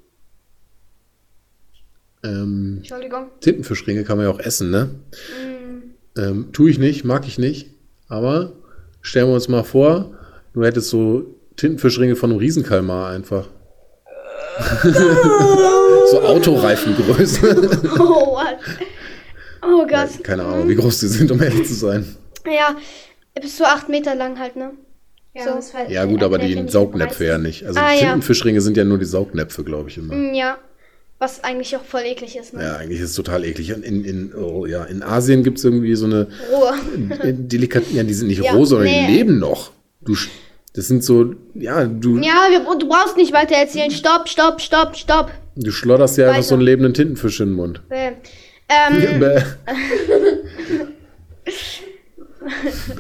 ähm, 2.24 2.76
Entschuldigung. 2.78 3.28
Tintenfischringe 3.40 4.04
kann 4.04 4.18
man 4.18 4.28
ja 4.28 4.32
auch 4.32 4.40
essen, 4.40 4.70
ne? 4.70 4.90
Mm. 6.16 6.20
Ähm, 6.20 6.50
tue 6.52 6.70
ich 6.70 6.80
nicht, 6.80 7.04
mag 7.04 7.28
ich 7.28 7.38
nicht. 7.38 7.70
Aber 8.08 8.54
stellen 9.02 9.28
wir 9.28 9.36
uns 9.36 9.48
mal 9.48 9.64
vor, 9.64 10.18
du 10.54 10.64
hättest 10.64 10.90
so 10.90 11.36
Tintenfischringe 11.56 12.16
von 12.16 12.32
einem 12.32 12.40
Riesenkalmar 12.40 13.10
einfach. 13.10 13.48
so 16.12 16.22
Autoreifengröße. 16.22 17.70
Oh, 18.00 18.36
what? 18.36 18.58
Oh 19.64 19.86
Ja, 19.90 20.06
Gott. 20.06 20.24
keine 20.24 20.44
Ahnung, 20.44 20.68
wie 20.70 20.76
groß 20.76 21.00
die 21.02 21.08
sind, 21.08 21.32
um 21.32 21.42
ehrlich 21.42 21.68
zu 21.68 21.76
sein. 21.76 22.16
Ja, 22.46 22.76
bis 23.40 23.58
zu 23.58 23.66
acht 23.66 23.90
Meter 23.90 24.16
lang 24.16 24.40
halt, 24.40 24.56
ne? 24.56 24.72
Ja, 25.34 25.44
So. 25.46 25.50
das 25.52 25.74
war- 25.74 25.90
Ja, 25.90 26.06
gut, 26.06 26.24
aber 26.24 26.40
die 26.40 26.68
Saugnäpfe 26.68 27.26
ja 27.26 27.38
nicht. 27.38 27.66
Also 27.66 27.80
Ah, 27.80 27.94
ja. 27.94 28.00
Tintenfischringe 28.00 28.60
sind 28.62 28.76
ja 28.78 28.84
nur 28.84 28.98
die 28.98 29.06
Saugnäpfe, 29.06 29.64
glaube 29.64 29.90
ich 29.90 29.98
immer. 29.98 30.14
Mm, 30.16 30.34
Ja. 30.34 30.58
Was 31.20 31.44
eigentlich 31.44 31.76
auch 31.78 31.84
voll 31.86 32.02
eklig 32.02 32.36
ist, 32.36 32.56
ne? 32.56 32.64
Ja, 32.64 32.78
eigentlich 32.78 33.00
ist 33.00 33.12
es 33.12 33.16
total 33.16 33.46
eklig. 33.46 33.72
Und 33.76 33.86
In, 33.86 34.04
in, 34.04 34.34
oh, 34.34 34.66
ja, 34.66 34.84
in 34.86 35.04
Asien 35.04 35.44
gibt 35.44 35.60
es 35.60 35.64
irgendwie 35.64 35.94
so 35.96 36.06
eine 36.08 36.28
Ruhe. 36.52 36.74
äh, 37.22 37.32
Delikaten, 37.34 37.96
ja, 37.96 38.02
die 38.02 38.14
sind 38.16 38.28
nicht 38.30 38.44
Ja, 38.44 38.54
roh, 38.54 38.66
sondern 38.66 38.88
nee. 38.88 39.06
die 39.08 39.14
leben 39.18 39.38
noch. 39.38 39.72
Du, 40.02 40.14
sch- 40.14 40.30
das 40.74 40.88
sind 40.88 41.04
so, 41.04 41.36
ja, 41.54 41.86
du, 41.86 42.18
Ja, 42.20 42.48
wir, 42.50 42.78
du 42.78 42.88
brauchst 42.88 43.18
nicht 43.18 43.34
weiter 43.34 43.56
erzählen. 43.56 43.92
Stopp, 43.92 44.30
stopp, 44.30 44.62
stopp, 44.62 44.96
stopp. 44.96 45.32
du 45.56 45.72
schlotterst 45.72 46.18
ja 46.18 46.30
einfach 46.30 46.44
so 46.44 46.56
einen 46.56 46.64
lebenden 46.64 46.94
Tintenfisch 46.94 47.40
in 47.42 47.50
den 47.50 47.56
Mund. 47.56 47.82
Bäh. 47.90 48.14
Ähm, 48.70 49.20
Bäh. 49.20 49.42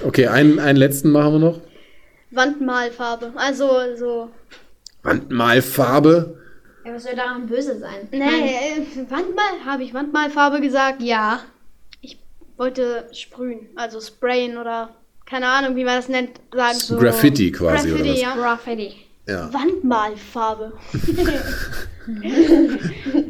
okay, 0.06 0.28
einen, 0.28 0.60
einen 0.60 0.78
letzten 0.78 1.12
machen 1.12 1.34
wir 1.34 1.40
noch. 1.40 1.62
Wandmalfarbe. 2.32 3.32
Also 3.36 3.70
so. 3.98 4.30
Wandmalfarbe. 5.04 6.38
Ja, 6.86 6.94
was 6.94 7.04
soll 7.04 7.16
daran 7.16 7.48
böse 7.48 7.78
sein? 7.78 8.08
Nee, 8.12 8.20
äh, 8.20 9.10
Wandmal, 9.10 9.66
habe 9.66 9.84
ich 9.84 9.94
Wandmalfarbe 9.94 10.62
gesagt? 10.62 11.02
Ja. 11.02 11.42
Ich 12.02 12.20
wollte 12.58 13.08
sprühen, 13.14 13.68
also 13.76 14.02
sprayen 14.02 14.58
oder 14.58 14.90
keine 15.32 15.48
Ahnung, 15.48 15.78
wie 15.78 15.86
man 15.86 15.96
das 15.96 16.10
nennt, 16.10 16.32
sagen 16.54 16.78
so. 16.78 16.98
Graffiti 16.98 17.54
quasi, 17.54 17.90
Graffiti, 17.90 18.02
oder 18.02 18.12
was? 18.12 18.22
ja. 18.22 18.36
Graffiti. 18.36 18.94
Ja. 19.30 19.54
Wandmalfarbe. 19.54 20.74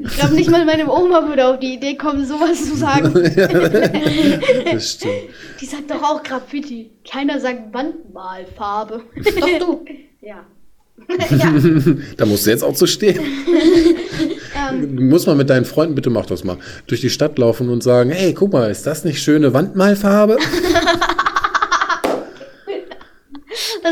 ich 0.04 0.18
glaube 0.18 0.34
nicht 0.34 0.50
mal 0.50 0.66
meine 0.66 0.90
Oma 0.90 1.28
würde 1.28 1.46
auf 1.46 1.60
die 1.60 1.76
Idee 1.76 1.96
kommen, 1.96 2.26
sowas 2.26 2.66
zu 2.66 2.76
sagen. 2.76 3.14
Das 4.72 4.94
stimmt. 4.94 5.14
Die 5.60 5.66
sagt 5.66 5.92
doch 5.92 6.02
auch 6.02 6.24
Graffiti. 6.24 6.90
Keiner 7.08 7.40
sagt 7.40 7.72
Wandmalfarbe. 7.72 9.04
Doch 9.24 9.60
du. 9.60 9.86
ja. 10.22 10.44
Da 12.18 12.26
musst 12.26 12.46
du 12.46 12.50
jetzt 12.50 12.64
auch 12.64 12.74
zu 12.74 12.88
stehen. 12.88 13.20
Ähm. 14.70 14.96
Du 14.96 15.04
musst 15.04 15.28
mal 15.28 15.36
mit 15.36 15.50
deinen 15.50 15.66
Freunden, 15.66 15.96
bitte 15.96 16.10
mach 16.10 16.26
das 16.26 16.44
mal, 16.44 16.58
durch 16.88 17.02
die 17.02 17.10
Stadt 17.10 17.38
laufen 17.38 17.70
und 17.70 17.84
sagen, 17.84 18.12
hey, 18.12 18.34
guck 18.34 18.54
mal, 18.54 18.70
ist 18.70 18.86
das 18.88 19.04
nicht 19.04 19.22
schöne 19.22 19.54
Wandmalfarbe? 19.54 20.38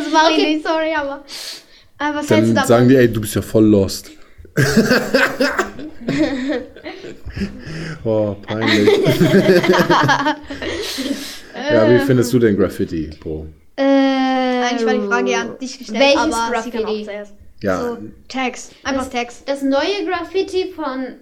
Das 0.04 0.12
mache 0.14 0.32
ich 0.34 0.38
nicht, 0.43 0.66
sorry, 0.66 0.93
aber. 0.95 1.24
aber 1.97 2.18
was 2.20 2.30
hältst 2.30 2.32
du 2.32 2.54
Dann 2.54 2.56
davon? 2.56 2.68
sagen 2.68 2.89
die, 2.89 2.95
ey, 2.95 3.12
du 3.12 3.22
bist 3.22 3.36
ja 3.36 3.41
voll 3.41 3.66
lost. 3.66 4.12
oh, 8.04 8.36
peinlich. 8.45 8.89
ja, 11.72 11.89
wie 11.89 12.00
findest 12.00 12.34
du 12.34 12.39
denn 12.39 12.58
Graffiti, 12.58 13.10
Bro? 13.20 13.47
Äh, 13.76 13.84
Eigentlich 13.84 14.86
war 14.86 14.93
die 14.93 15.08
Frage 15.08 15.32
ja 15.32 15.41
an 15.41 15.58
dich 15.60 15.78
gestellt, 15.78 16.00
Welches 16.00 16.18
aber 16.20 16.34
sie 16.34 16.52
Graffiti? 16.72 16.78
kam 16.78 16.86
auch 16.88 17.04
zuerst. 17.04 17.34
Ja, 17.62 17.82
So, 17.82 17.97
Tags. 18.28 18.70
Einfach 18.84 19.04
Das- 19.06 19.10
Tags. 19.14 19.43
Das 19.45 19.62
neue 19.62 20.06
Graffiti 20.08 20.72
von, 20.74 21.16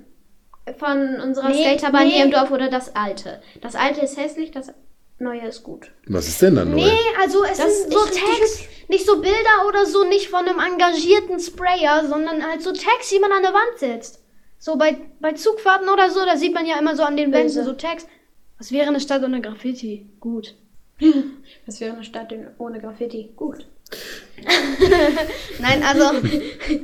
von 0.78 1.20
unserer 1.22 1.50
Nee, 1.50 1.64
Skaterbahn 1.78 2.06
nee. 2.08 2.14
hier 2.14 2.26
im 2.26 2.32
Dorf 2.32 2.52
oder 2.52 2.70
das 2.70 2.96
alte? 2.96 3.42
Das 3.62 3.76
alte 3.76 4.02
ist 4.02 4.18
hässlich, 4.18 4.52
das 4.52 4.72
neue 5.20 5.48
ist 5.48 5.64
gut. 5.64 5.92
was 6.08 6.28
ist 6.28 6.42
denn 6.42 6.56
dann 6.56 6.72
neu? 6.72 6.78
Nee, 6.78 6.92
also 7.22 7.44
es 7.44 7.58
Das 7.58 7.82
sind 7.82 7.94
so 7.94 8.04
ist- 8.06 8.14
Tags. 8.18 8.60
Nicht 8.90 9.06
so 9.06 9.20
Bilder 9.20 9.68
oder 9.68 9.86
so, 9.86 10.06
nicht 10.06 10.30
von 10.30 10.48
einem 10.48 10.60
engagierten 10.60 11.40
Sprayer, 11.42 12.08
sondern 12.08 12.42
halt 12.46 12.62
so 12.62 12.72
Tags, 12.72 13.10
die 13.12 13.20
man 13.20 13.32
an 13.34 13.42
der 13.42 13.52
Wand 13.54 13.78
setzt. 13.78 14.24
So 14.60 14.78
bei, 14.78 14.96
bei 15.20 15.34
Zugfahrten 15.34 15.90
oder 15.90 16.10
so, 16.10 16.24
da 16.26 16.38
sieht 16.38 16.54
man 16.54 16.66
ja 16.66 16.80
immer 16.80 16.96
so 16.96 17.04
an 17.04 17.18
den 17.18 17.34
Wänden 17.34 17.48
Böse. 17.54 17.66
so 17.66 17.74
Tags. 17.74 18.08
Was 18.58 18.72
wäre 18.72 18.88
eine 18.88 19.00
Stadt 19.02 19.24
ohne 19.24 19.42
Graffiti? 19.42 20.08
Gut. 20.20 20.56
Das 21.66 21.80
wäre 21.82 21.94
eine 21.94 22.04
Stadt 22.04 22.34
ohne 22.60 22.80
Graffiti. 22.80 23.30
Gut. 23.36 23.66
Nein, 25.60 25.84
also, 25.84 26.06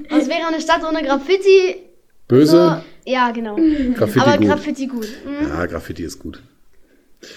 was 0.10 0.28
wäre 0.28 0.48
eine 0.48 0.62
Stadt 0.62 0.84
ohne 0.84 1.02
Graffiti? 1.04 1.84
Böse? 2.28 2.84
So, 3.06 3.10
ja, 3.12 3.32
genau. 3.32 3.56
Graffiti 3.96 4.20
Aber 4.20 4.38
gut. 4.38 4.48
Graffiti 4.48 4.88
gut. 4.88 5.08
Mhm. 5.26 5.48
ja, 5.48 5.66
Graffiti 5.66 6.04
ist 6.04 6.20
gut. 6.20 6.42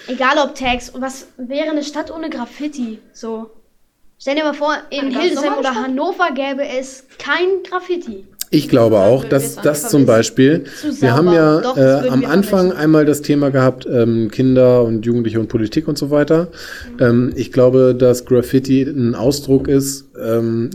Egal 0.06 0.38
ob 0.38 0.54
Tags. 0.54 0.92
Was 0.94 1.28
wäre 1.36 1.70
eine 1.70 1.82
Stadt 1.82 2.10
ohne 2.10 2.30
Graffiti? 2.30 2.98
So. 3.12 3.50
Stell 4.18 4.34
dir 4.36 4.44
mal 4.44 4.54
vor, 4.54 4.74
in 4.90 5.06
Eine 5.06 5.20
Hildesheim 5.20 5.58
oder 5.58 5.72
Stadt. 5.72 5.84
Hannover 5.84 6.28
gäbe 6.34 6.66
es 6.66 7.04
kein 7.18 7.62
Graffiti. 7.68 8.26
Ich 8.50 8.68
glaube 8.68 8.98
auch, 8.98 9.24
dass 9.24 9.56
das 9.56 9.90
zum 9.90 10.06
Beispiel, 10.06 10.64
wir 11.00 11.14
haben 11.14 11.32
ja 11.32 11.60
Doch, 11.60 11.76
äh, 11.76 12.08
am 12.08 12.24
Anfang 12.24 12.68
vermissen. 12.68 12.78
einmal 12.78 13.04
das 13.04 13.20
Thema 13.20 13.50
gehabt, 13.50 13.86
ähm, 13.86 14.30
Kinder 14.30 14.84
und 14.84 15.04
Jugendliche 15.04 15.40
und 15.40 15.48
Politik 15.48 15.88
und 15.88 15.98
so 15.98 16.10
weiter. 16.10 16.48
Mhm. 16.92 17.02
Ähm, 17.02 17.32
ich 17.34 17.52
glaube, 17.52 17.94
dass 17.98 18.24
Graffiti 18.24 18.82
ein 18.82 19.14
Ausdruck 19.16 19.66
ist, 19.66 20.06
ähm, 20.18 20.70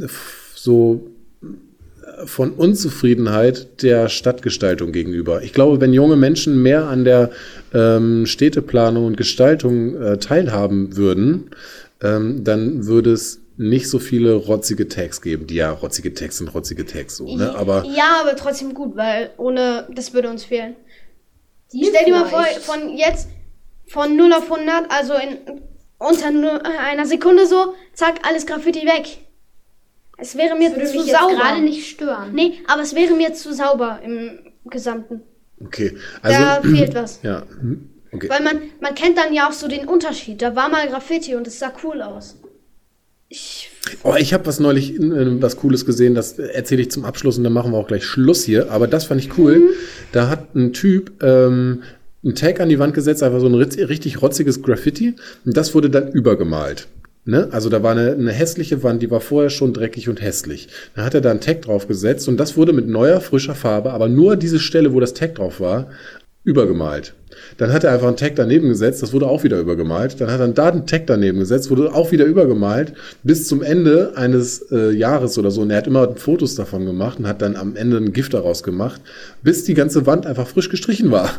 so 0.53 1.07
von 2.25 2.51
Unzufriedenheit 2.51 3.81
der 3.83 4.09
Stadtgestaltung 4.09 4.91
gegenüber. 4.91 5.43
Ich 5.43 5.53
glaube, 5.53 5.81
wenn 5.81 5.93
junge 5.93 6.15
Menschen 6.15 6.61
mehr 6.61 6.85
an 6.85 7.05
der 7.05 7.31
ähm, 7.73 8.25
Städteplanung 8.25 9.05
und 9.05 9.17
Gestaltung 9.17 9.95
äh, 10.01 10.17
teilhaben 10.17 10.95
würden, 10.95 11.51
ähm, 12.01 12.43
dann 12.43 12.85
würde 12.85 13.11
es 13.11 13.39
nicht 13.57 13.89
so 13.89 13.99
viele 13.99 14.33
rotzige 14.33 14.87
Tags 14.87 15.21
geben, 15.21 15.45
die 15.45 15.55
ja 15.55 15.71
rotzige 15.71 16.13
Tags 16.13 16.37
sind 16.37 16.53
rotzige 16.53 16.85
Tags 16.85 17.17
so, 17.17 17.35
ne? 17.35 17.53
Aber 17.55 17.85
ja, 17.85 18.21
aber 18.21 18.35
trotzdem 18.35 18.73
gut, 18.73 18.95
weil 18.95 19.31
ohne, 19.37 19.87
das 19.93 20.13
würde 20.13 20.29
uns 20.29 20.43
fehlen. 20.43 20.75
Stell 21.69 22.05
dir 22.05 22.11
mal 22.11 22.25
vor, 22.25 22.43
von 22.61 22.97
jetzt, 22.97 23.27
von 23.87 24.15
0 24.15 24.33
auf 24.33 24.51
100, 24.51 24.89
also 24.89 25.13
in 25.13 25.61
unter 26.01 26.31
nur 26.31 26.65
einer 26.65 27.05
Sekunde 27.05 27.45
so, 27.45 27.75
zack, 27.93 28.27
alles 28.27 28.45
Graffiti 28.45 28.87
weg. 28.87 29.19
Es 30.21 30.37
wäre 30.37 30.55
mir 30.57 30.69
Das 30.69 30.77
würde 30.77 30.89
zu 30.91 30.97
mich 30.99 31.07
jetzt 31.07 31.19
sauber. 31.19 31.35
gerade 31.35 31.61
nicht 31.61 31.89
stören. 31.89 32.31
Nee, 32.33 32.53
aber 32.67 32.81
es 32.83 32.93
wäre 32.95 33.13
mir 33.15 33.33
zu 33.33 33.53
sauber 33.53 33.99
im 34.05 34.39
Gesamten. 34.69 35.21
Okay, 35.63 35.95
also 36.21 36.39
da 36.39 36.61
fehlt 36.61 36.95
was. 36.95 37.19
ja, 37.23 37.43
hm, 37.59 37.89
okay. 38.11 38.29
Weil 38.29 38.43
man, 38.43 38.61
man 38.79 38.95
kennt 38.95 39.17
dann 39.17 39.33
ja 39.33 39.47
auch 39.47 39.51
so 39.53 39.67
den 39.67 39.87
Unterschied. 39.87 40.41
Da 40.41 40.55
war 40.55 40.69
mal 40.69 40.87
Graffiti 40.87 41.35
und 41.35 41.45
es 41.47 41.59
sah 41.59 41.73
cool 41.83 42.01
aus. 42.01 42.37
Ich, 43.29 43.69
Oh, 44.03 44.13
ich 44.17 44.33
habe 44.33 44.45
was 44.45 44.59
neulich 44.59 44.93
äh, 44.95 45.41
was 45.41 45.55
Cooles 45.57 45.85
gesehen, 45.85 46.13
das 46.15 46.37
erzähle 46.37 46.81
ich 46.83 46.91
zum 46.91 47.03
Abschluss 47.05 47.37
und 47.37 47.43
dann 47.43 47.53
machen 47.53 47.71
wir 47.71 47.77
auch 47.77 47.87
gleich 47.87 48.03
Schluss 48.05 48.43
hier. 48.43 48.69
Aber 48.71 48.87
das 48.87 49.05
fand 49.05 49.21
ich 49.21 49.37
cool. 49.37 49.73
Da 50.11 50.29
hat 50.29 50.53
ein 50.55 50.73
Typ 50.73 51.23
ähm, 51.23 51.81
einen 52.23 52.35
Tag 52.35 52.59
an 52.59 52.69
die 52.69 52.77
Wand 52.77 52.93
gesetzt, 52.93 53.23
einfach 53.23 53.39
so 53.39 53.47
ein 53.47 53.55
ritz- 53.55 53.77
richtig 53.77 54.21
rotziges 54.21 54.61
Graffiti. 54.61 55.15
Und 55.45 55.57
das 55.57 55.73
wurde 55.73 55.89
dann 55.89 56.11
übergemalt. 56.11 56.87
Ne? 57.23 57.49
Also 57.51 57.69
da 57.69 57.83
war 57.83 57.91
eine, 57.91 58.13
eine 58.13 58.31
hässliche 58.31 58.81
Wand, 58.81 59.03
die 59.03 59.11
war 59.11 59.21
vorher 59.21 59.51
schon 59.51 59.73
dreckig 59.73 60.09
und 60.09 60.21
hässlich. 60.21 60.69
Da 60.95 61.03
hat 61.03 61.13
er 61.13 61.21
da 61.21 61.29
einen 61.29 61.39
Tag 61.39 61.61
drauf 61.61 61.87
gesetzt 61.87 62.27
und 62.27 62.37
das 62.37 62.57
wurde 62.57 62.73
mit 62.73 62.87
neuer, 62.87 63.21
frischer 63.21 63.53
Farbe, 63.53 63.91
aber 63.91 64.09
nur 64.09 64.35
diese 64.35 64.59
Stelle, 64.59 64.93
wo 64.93 64.99
das 64.99 65.13
Tag 65.13 65.35
drauf 65.35 65.59
war, 65.59 65.87
übergemalt. 66.43 67.13
Dann 67.57 67.71
hat 67.71 67.83
er 67.83 67.91
einfach 67.91 68.07
einen 68.07 68.17
Tag 68.17 68.35
daneben 68.35 68.67
gesetzt, 68.69 69.01
das 69.03 69.13
wurde 69.13 69.27
auch 69.27 69.43
wieder 69.43 69.59
übergemalt. 69.59 70.19
Dann 70.19 70.31
hat 70.31 70.39
er 70.39 70.47
da 70.47 70.69
einen 70.69 70.87
Tag 70.87 71.07
daneben 71.07 71.39
gesetzt, 71.39 71.69
wurde 71.69 71.93
auch 71.93 72.11
wieder 72.11 72.25
übergemalt, 72.25 72.93
bis 73.23 73.47
zum 73.47 73.61
Ende 73.61 74.13
eines 74.15 74.71
äh, 74.71 74.91
Jahres 74.91 75.37
oder 75.37 75.51
so. 75.51 75.61
Und 75.61 75.69
er 75.69 75.77
hat 75.77 75.87
immer 75.87 76.15
Fotos 76.15 76.55
davon 76.55 76.85
gemacht 76.85 77.19
und 77.19 77.27
hat 77.27 77.41
dann 77.41 77.55
am 77.55 77.75
Ende 77.75 77.97
ein 77.97 78.13
Gift 78.13 78.33
daraus 78.33 78.63
gemacht, 78.63 79.01
bis 79.43 79.63
die 79.63 79.73
ganze 79.73 80.05
Wand 80.05 80.25
einfach 80.25 80.47
frisch 80.47 80.69
gestrichen 80.69 81.11
war. 81.11 81.29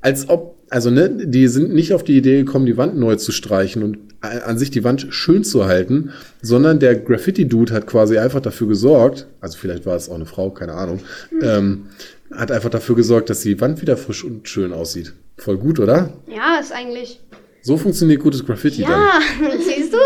Als 0.00 0.28
ob, 0.28 0.55
also 0.70 0.90
ne, 0.90 1.10
die 1.10 1.48
sind 1.48 1.72
nicht 1.72 1.92
auf 1.92 2.04
die 2.04 2.16
Idee 2.16 2.42
gekommen, 2.44 2.66
die 2.66 2.76
Wand 2.76 2.96
neu 2.96 3.16
zu 3.16 3.32
streichen 3.32 3.82
und 3.82 3.98
an 4.20 4.58
sich 4.58 4.70
die 4.70 4.82
Wand 4.84 5.06
schön 5.10 5.44
zu 5.44 5.66
halten, 5.66 6.10
sondern 6.42 6.80
der 6.80 6.96
Graffiti-Dude 6.96 7.72
hat 7.72 7.86
quasi 7.86 8.18
einfach 8.18 8.40
dafür 8.40 8.66
gesorgt, 8.66 9.26
also 9.40 9.56
vielleicht 9.58 9.86
war 9.86 9.94
es 9.96 10.08
auch 10.08 10.14
eine 10.16 10.26
Frau, 10.26 10.50
keine 10.50 10.72
Ahnung, 10.72 11.00
ähm, 11.42 11.86
hat 12.32 12.50
einfach 12.50 12.70
dafür 12.70 12.96
gesorgt, 12.96 13.30
dass 13.30 13.40
die 13.42 13.60
Wand 13.60 13.80
wieder 13.82 13.96
frisch 13.96 14.24
und 14.24 14.48
schön 14.48 14.72
aussieht. 14.72 15.12
Voll 15.38 15.58
gut, 15.58 15.78
oder? 15.78 16.12
ja, 16.26 16.58
ist 16.60 16.72
eigentlich. 16.72 17.20
So 17.62 17.76
funktioniert 17.76 18.22
gutes 18.22 18.44
Graffiti 18.44 18.82
Ja, 18.82 19.20
siehst 19.58 19.92
du? 19.92 19.98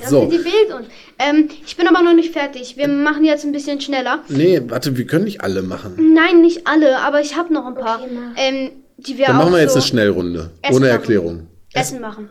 dann. 0.00 0.10
So. 0.10 0.26
Die 0.26 0.38
fehlt 0.38 0.72
uns. 0.72 0.86
Ähm, 1.18 1.48
ich 1.66 1.76
bin 1.76 1.88
aber 1.88 2.02
noch 2.02 2.14
nicht 2.14 2.32
fertig. 2.32 2.76
Wir 2.76 2.88
machen 2.88 3.24
jetzt 3.24 3.44
ein 3.44 3.52
bisschen 3.52 3.80
schneller. 3.80 4.22
Nee, 4.28 4.62
warte, 4.68 4.96
wir 4.96 5.06
können 5.06 5.24
nicht 5.24 5.40
alle 5.40 5.62
machen. 5.62 6.14
Nein, 6.14 6.40
nicht 6.40 6.66
alle, 6.66 7.00
aber 7.00 7.20
ich 7.20 7.36
habe 7.36 7.52
noch 7.52 7.66
ein 7.66 7.74
paar. 7.74 8.00
Okay, 8.00 8.10
ähm, 8.36 8.70
die 8.98 9.16
wir 9.16 9.26
Dann 9.26 9.36
machen 9.36 9.52
wir 9.52 9.60
jetzt 9.60 9.72
so 9.72 9.78
eine 9.78 9.86
Schnellrunde. 9.86 10.50
Essen 10.62 10.74
Ohne 10.76 10.86
machen. 10.86 10.98
Erklärung. 11.00 11.46
Essen 11.72 12.00
machen. 12.00 12.28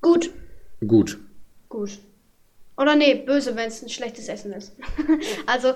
Gut, 0.00 0.30
Gut. 0.86 1.18
gut. 1.68 1.98
Oder 2.76 2.96
nee, 2.96 3.14
böse, 3.26 3.54
wenn 3.56 3.68
es 3.68 3.82
ein 3.82 3.90
schlechtes 3.90 4.28
Essen 4.28 4.52
ist. 4.54 4.72
also, 5.46 5.68
Äh, 5.68 5.74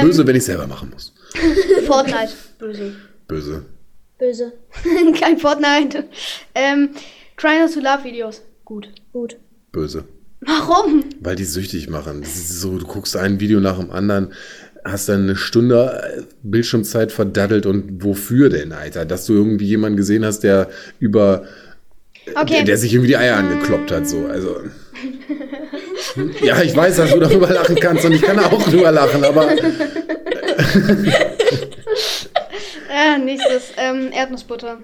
ähm, 0.00 0.06
böse, 0.06 0.24
wenn 0.24 0.36
ich 0.36 0.44
selber 0.44 0.66
machen 0.68 0.90
muss. 0.90 1.12
Fortnite. 1.86 2.32
Böse. 2.58 2.94
Böse. 3.26 3.64
Böse. 4.18 4.52
Kein 5.20 5.38
Fortnite. 5.38 6.04
Ähm, 6.54 6.90
Try 7.36 7.58
not 7.60 7.74
to 7.74 7.80
love 7.80 8.04
Videos. 8.04 8.42
Gut. 8.64 8.88
Gut. 9.12 9.36
Böse. 9.72 10.04
Warum? 10.40 11.04
Weil 11.20 11.34
die 11.34 11.44
süchtig 11.44 11.88
machen. 11.88 12.20
Das 12.20 12.36
ist 12.36 12.60
so, 12.60 12.78
du 12.78 12.86
guckst 12.86 13.16
ein 13.16 13.40
Video 13.40 13.58
nach 13.58 13.78
dem 13.78 13.90
anderen, 13.90 14.32
hast 14.86 15.08
dann 15.08 15.24
eine 15.24 15.36
Stunde 15.36 16.02
äh, 16.18 16.22
Bildschirmzeit 16.42 17.12
verdaddelt 17.12 17.66
und 17.66 18.02
wofür 18.04 18.48
denn, 18.48 18.72
Alter? 18.72 19.04
Dass 19.04 19.26
du 19.26 19.34
irgendwie 19.34 19.66
jemanden 19.66 19.96
gesehen 19.96 20.24
hast, 20.24 20.40
der 20.44 20.68
über 20.98 21.44
Okay. 22.34 22.54
der, 22.56 22.64
der 22.64 22.78
sich 22.78 22.92
irgendwie 22.92 23.08
die 23.08 23.16
Eier 23.16 23.36
angekloppt 23.36 23.92
hat, 23.92 24.08
so. 24.08 24.26
Also. 24.26 24.56
Ja, 26.42 26.60
ich 26.62 26.74
weiß, 26.74 26.96
dass 26.96 27.12
du 27.12 27.20
darüber 27.20 27.48
lachen 27.48 27.76
kannst 27.76 28.04
und 28.04 28.12
ich 28.12 28.22
kann 28.22 28.38
auch 28.40 28.62
drüber 28.68 28.90
lachen, 28.90 29.22
aber 29.22 29.48
Äh, 32.88 33.18
nächstes. 33.18 33.72
Ähm, 33.76 34.10
Erdnussbutter. 34.12 34.78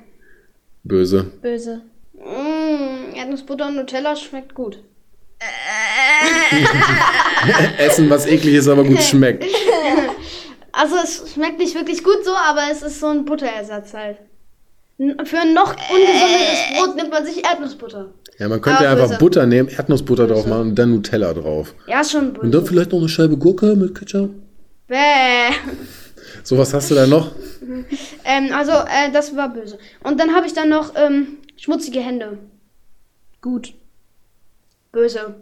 böse. 0.84 1.24
Böse. 1.40 1.82
Mm, 2.14 3.14
Erdnussbutter 3.16 3.68
und 3.68 3.76
Nutella 3.76 4.14
schmeckt 4.16 4.54
gut. 4.54 4.82
Essen, 7.78 8.10
was 8.10 8.26
eklig 8.26 8.54
ist, 8.54 8.68
aber 8.68 8.84
gut 8.84 9.02
schmeckt. 9.10 9.44
Also 10.72 10.96
es 11.02 11.32
schmeckt 11.32 11.58
nicht 11.58 11.74
wirklich 11.74 12.02
gut 12.02 12.24
so, 12.24 12.32
aber 12.34 12.62
es 12.70 12.82
ist 12.82 13.00
so 13.00 13.06
ein 13.08 13.24
Butterersatz 13.24 13.92
halt. 13.94 14.18
Für 15.24 15.38
ein 15.40 15.52
noch 15.54 15.74
ungesunderes 15.74 16.58
Brot 16.76 16.96
nimmt 16.96 17.10
man 17.10 17.24
sich 17.26 17.44
Erdnussbutter. 17.44 18.12
Ja, 18.38 18.48
man 18.48 18.60
könnte 18.60 18.84
ja 18.84 18.92
einfach 18.92 19.08
böse. 19.08 19.18
Butter 19.18 19.46
nehmen, 19.46 19.68
Erdnussbutter 19.68 20.26
drauf 20.26 20.46
machen 20.46 20.68
und 20.70 20.74
dann 20.76 20.90
Nutella 20.90 21.32
drauf. 21.34 21.74
Ja, 21.86 22.04
schon 22.04 22.28
Und 22.28 22.34
böse. 22.40 22.50
dann 22.50 22.66
vielleicht 22.66 22.92
noch 22.92 22.98
eine 23.00 23.08
Scheibe 23.08 23.36
Gurke 23.36 23.74
mit 23.76 23.94
Ketchup. 23.98 24.30
Bäh. 24.88 25.52
So, 26.44 26.56
was 26.56 26.72
hast 26.72 26.90
du 26.90 26.94
da 26.94 27.06
noch? 27.06 27.32
Ähm, 28.24 28.52
also, 28.52 28.72
äh, 28.72 29.10
das 29.12 29.36
war 29.36 29.48
böse. 29.48 29.78
Und 30.02 30.18
dann 30.18 30.34
habe 30.34 30.46
ich 30.46 30.52
dann 30.52 30.68
noch 30.68 30.94
ähm, 30.96 31.38
schmutzige 31.56 32.00
Hände. 32.00 32.38
Gut. 33.40 33.74
Böse. 34.90 35.34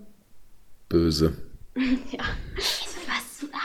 Böse. 0.89 1.33
Was 1.74 2.89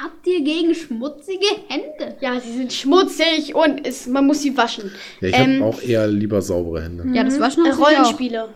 habt 0.04 0.26
ihr 0.28 0.42
gegen 0.44 0.74
schmutzige 0.76 1.46
Hände? 1.68 2.16
Ja, 2.22 2.40
sie 2.40 2.52
sind 2.54 2.72
schmutzig 2.74 3.56
und 3.56 3.86
es, 3.88 4.08
man 4.08 4.26
muss 4.28 4.42
sie 4.42 4.56
waschen. 4.58 4.92
Ja, 5.22 5.28
ich 5.30 5.36
Ähm, 5.38 5.62
habe 5.62 5.66
auch 5.76 5.82
eher 5.82 6.08
lieber 6.08 6.42
saubere 6.42 6.84
Hände. 6.84 7.06
Ja, 7.14 7.24
das 7.24 7.40
war 7.40 7.50
schon 7.52 7.66
Äh, 7.66 7.72
Rollenspiele. 7.72 8.50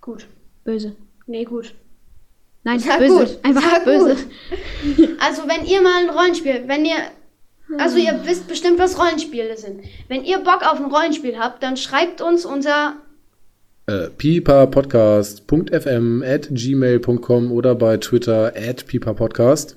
Gut. 0.00 0.26
Böse. 0.64 0.96
Nee, 1.26 1.44
gut. 1.44 1.74
Nein, 2.64 2.78
Sag 2.78 2.98
böse. 2.98 3.18
gut. 3.18 3.38
Einfach 3.42 3.62
Sag 3.70 3.84
böse. 3.84 4.16
Also, 5.18 5.42
wenn 5.48 5.66
ihr 5.66 5.80
mal 5.82 6.02
ein 6.02 6.10
Rollenspiel, 6.10 6.64
wenn 6.66 6.84
ihr. 6.84 6.96
Also, 7.78 7.98
ihr 7.98 8.20
wisst 8.24 8.48
bestimmt, 8.48 8.78
was 8.80 8.98
Rollenspiele 8.98 9.56
sind. 9.56 9.82
Wenn 10.08 10.24
ihr 10.24 10.38
Bock 10.38 10.62
auf 10.68 10.80
ein 10.80 10.90
Rollenspiel 10.92 11.38
habt, 11.38 11.62
dann 11.62 11.76
schreibt 11.76 12.20
uns 12.20 12.44
unser. 12.44 12.96
Äh, 13.86 14.08
pipapodcast.fm 14.10 16.22
at 16.22 16.48
gmail.com 16.50 17.50
oder 17.52 17.74
bei 17.74 17.96
Twitter 17.96 18.52
at 18.56 18.86
pipapodcast. 18.86 19.76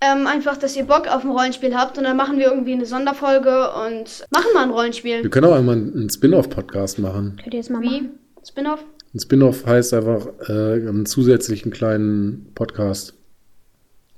Ähm, 0.00 0.26
einfach, 0.28 0.56
dass 0.56 0.76
ihr 0.76 0.84
Bock 0.84 1.08
auf 1.08 1.24
ein 1.24 1.30
Rollenspiel 1.30 1.74
habt 1.76 1.98
und 1.98 2.04
dann 2.04 2.16
machen 2.16 2.38
wir 2.38 2.46
irgendwie 2.50 2.72
eine 2.72 2.86
Sonderfolge 2.86 3.72
und 3.72 4.24
machen 4.30 4.46
mal 4.54 4.62
ein 4.62 4.68
Wir 4.68 4.74
Rollenspiel. 4.76 5.28
können 5.28 5.46
auch 5.46 5.56
einmal 5.56 5.74
einen 5.74 6.08
Spin-off-Podcast 6.08 7.00
machen. 7.00 7.36
Könnt 7.42 7.52
ihr 7.54 7.58
jetzt 7.58 7.70
mal 7.70 7.80
Wie? 7.82 7.86
machen? 8.02 8.18
Spin-off? 8.48 8.84
Ein 9.14 9.18
Spin-off 9.20 9.66
heißt 9.66 9.94
einfach 9.94 10.28
äh, 10.48 10.52
einen 10.74 11.04
zusätzlichen 11.06 11.72
kleinen 11.72 12.52
Podcast. 12.54 13.14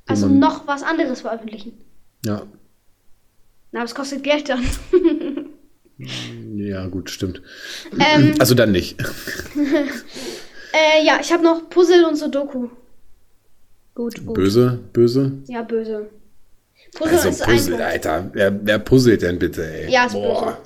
Also 0.06 0.26
man- 0.26 0.38
noch 0.38 0.66
was 0.66 0.82
anderes 0.82 1.22
veröffentlichen. 1.22 1.72
Ja. 2.26 2.42
Na, 3.72 3.80
das 3.80 3.94
kostet 3.94 4.22
Geld 4.22 4.48
dann. 4.50 4.64
Ja, 6.56 6.86
gut, 6.88 7.08
stimmt. 7.10 7.40
ähm, 7.98 8.34
Also 8.38 8.54
dann 8.54 8.72
nicht. 8.72 9.00
äh, 9.54 11.04
ja, 11.04 11.18
ich 11.20 11.32
habe 11.32 11.42
noch 11.42 11.68
Puzzle 11.70 12.04
und 12.04 12.16
Sudoku. 12.16 12.68
Gut, 13.94 14.24
gut. 14.24 14.34
Böse, 14.34 14.78
böse. 14.92 15.32
Ja, 15.48 15.62
böse. 15.62 16.08
Puzzle 16.94 17.12
Also 17.16 17.28
ist 17.28 17.44
Puzzle, 17.44 17.74
einfach. 17.74 17.86
Alter. 17.86 18.30
Wer, 18.32 18.60
wer 18.64 18.78
puzzelt 18.78 19.22
denn 19.22 19.38
bitte, 19.38 19.62
ey? 19.64 19.90
Ja, 19.92 20.06
ist 20.06 20.12
böse. 20.14 20.56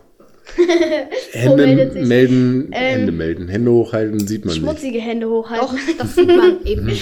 Hände 1.32 1.66
melden, 2.04 2.68
Ähm, 2.72 2.72
Hände 2.72 3.12
melden. 3.12 3.48
Hände 3.48 3.70
hochhalten 3.70 4.26
sieht 4.26 4.44
man 4.44 4.54
nicht. 4.54 4.62
Schmutzige 4.62 5.00
Hände 5.00 5.28
hochhalten. 5.28 5.66
Doch, 5.66 5.98
das 5.98 6.14
sieht 6.14 6.28
man 6.28 6.58
eben. 6.64 6.92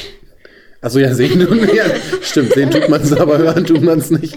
Achso, 0.80 0.98
ja, 0.98 1.14
sehen 1.14 1.38
tut 1.46 1.74
ja, 1.74 1.84
Stimmt, 2.22 2.52
sehen 2.54 2.70
tut 2.70 2.88
man 2.88 3.00
es, 3.02 3.12
aber 3.12 3.38
hören 3.38 3.64
tut 3.64 3.82
man 3.82 3.98
es 3.98 4.10
nicht. 4.10 4.36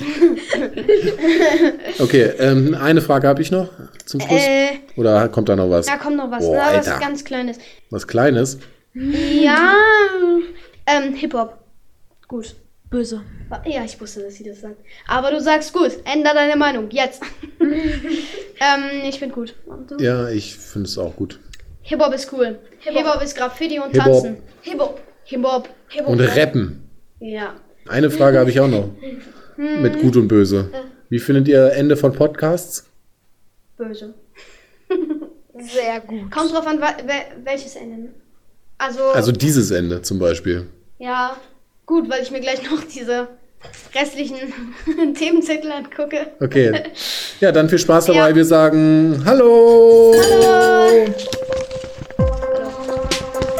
Okay, 1.99 2.31
ähm, 2.39 2.75
eine 2.79 3.01
Frage 3.01 3.27
habe 3.27 3.41
ich 3.41 3.51
noch 3.51 3.69
zum 4.05 4.19
Schluss. 4.19 4.41
Äh, 4.41 4.67
Oder 4.95 5.27
kommt 5.29 5.49
da 5.49 5.55
noch 5.55 5.69
was? 5.69 5.86
da 5.88 5.97
kommt 5.97 6.17
noch 6.17 6.29
was. 6.29 6.43
Boah, 6.43 6.71
Na, 6.71 6.77
was 6.77 6.99
ganz 6.99 7.23
Kleines. 7.23 7.57
Was 7.89 8.07
Kleines? 8.07 8.59
Ja, 8.93 9.73
ähm, 10.86 11.13
Hip-Hop. 11.15 11.57
Gut. 12.28 12.55
Böse. 12.89 13.21
Ja, 13.65 13.84
ich 13.84 13.99
wusste, 13.99 14.21
dass 14.21 14.36
sie 14.36 14.43
das 14.43 14.61
sagt. 14.61 14.78
Aber 15.07 15.32
du 15.32 15.41
sagst 15.41 15.73
gut. 15.73 15.91
Änder 16.05 16.34
deine 16.34 16.55
Meinung. 16.55 16.89
Jetzt. 16.91 17.21
ähm, 17.59 19.01
ich 19.03 19.19
finde 19.19 19.36
gut. 19.36 19.55
Ja, 19.99 20.30
ich 20.30 20.55
finde 20.55 20.88
es 20.88 20.97
auch 20.97 21.15
gut. 21.15 21.39
Hip-Hop 21.82 22.13
ist 22.13 22.32
cool. 22.32 22.59
Hip-Hop 22.80 23.21
ist 23.21 23.36
Graffiti 23.36 23.80
und 23.80 23.91
Hip-Hop. 23.91 24.11
Tanzen. 24.23 24.38
Hip-Hop. 24.61 25.01
Hip-Hop. 25.26 25.69
Hip-Hop. 25.89 26.09
Und 26.09 26.19
Rappen. 26.21 26.89
Ja. 27.19 27.55
Eine 27.88 28.09
Frage 28.11 28.39
habe 28.39 28.49
ich 28.49 28.59
auch 28.59 28.67
noch. 28.67 28.89
Mit 29.57 29.99
Gut 30.01 30.15
und 30.17 30.28
Böse. 30.28 30.69
Wie 31.09 31.19
findet 31.19 31.47
ihr 31.47 31.71
Ende 31.73 31.95
von 31.97 32.13
Podcasts? 32.13 32.89
Böse. 33.78 34.13
Sehr 35.59 35.99
gut. 36.01 36.32
Kommt 36.32 36.51
drauf 36.53 36.67
an, 36.67 36.80
welches 37.43 37.76
Ende. 37.76 37.97
ne? 37.97 38.09
Also, 38.78 39.03
Also 39.11 39.32
dieses 39.32 39.71
Ende 39.71 40.01
zum 40.01 40.19
Beispiel. 40.19 40.67
ja, 40.99 41.38
gut, 41.86 42.09
weil 42.09 42.21
ich 42.23 42.31
mir 42.31 42.39
gleich 42.39 42.69
noch 42.69 42.83
diese 42.83 43.27
restlichen 43.93 44.38
Themenzettel 45.15 45.71
angucke. 45.71 46.27
Okay. 46.39 46.83
Ja, 47.41 47.51
dann 47.51 47.67
viel 47.67 47.79
Spaß 47.79 48.05
dabei. 48.05 48.29
Ja. 48.29 48.36
Wir 48.36 48.45
sagen 48.45 49.21
Hallo. 49.25 50.13
Hallo. 50.15 51.05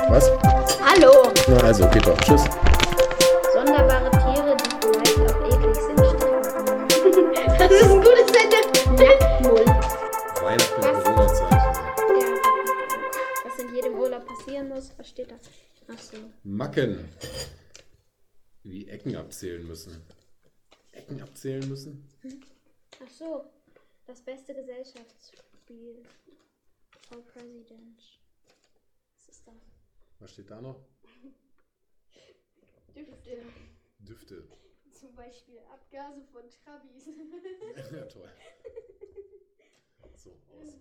Was? 0.08 0.32
Hallo. 0.82 1.12
Na 1.50 1.58
also, 1.58 1.86
geht 1.90 2.08
doch. 2.08 2.18
Tschüss. 2.22 2.42
Sonderbare 3.54 4.10
Tiere, 4.12 4.56
die 4.56 4.70
vielleicht 4.80 5.20
auch 5.20 5.46
eklig 5.46 5.76
sind, 5.76 6.00
sterben. 6.00 7.36
Das 7.60 7.70
ist 7.70 7.84
ein 7.84 8.02
gutes 8.02 8.32
Ende. 8.32 9.10
Null. 9.44 9.66
Weihnachten 10.42 10.82
Corona-Zeit. 10.82 11.52
Ja. 11.52 11.74
Was 13.44 13.60
in 13.60 13.76
jedem 13.76 13.94
Urlaub 14.00 14.26
passieren 14.26 14.70
muss, 14.70 14.94
was 14.98 15.10
steht 15.10 15.32
da? 15.32 15.36
Ach 15.90 15.94
abzählen. 15.96 16.34
Macken. 16.46 17.10
Wie 18.66 18.88
Ecken 18.88 19.16
abzählen 19.16 19.64
müssen. 19.68 20.02
Ecken 20.92 21.22
abzählen 21.22 21.70
müssen? 21.70 22.10
Ach 23.00 23.10
so, 23.12 23.46
das 24.08 24.22
beste 24.22 24.56
Gesellschaftsspiel. 24.56 26.02
All 27.12 27.22
President. 27.22 28.02
Was 29.14 29.30
ist 29.30 29.46
das? 29.46 29.54
Was 30.18 30.32
steht 30.32 30.50
da 30.50 30.62
noch? 30.62 30.84
Düfte. 32.96 33.44
Düfte. 34.00 34.48
Zum 34.94 35.14
Beispiel 35.14 35.60
Abgase 35.72 36.24
von 36.32 36.50
Trabis. 36.50 37.06
ja, 37.92 38.06
toll. 38.06 38.32
So, 40.16 40.32
aus. 40.50 40.80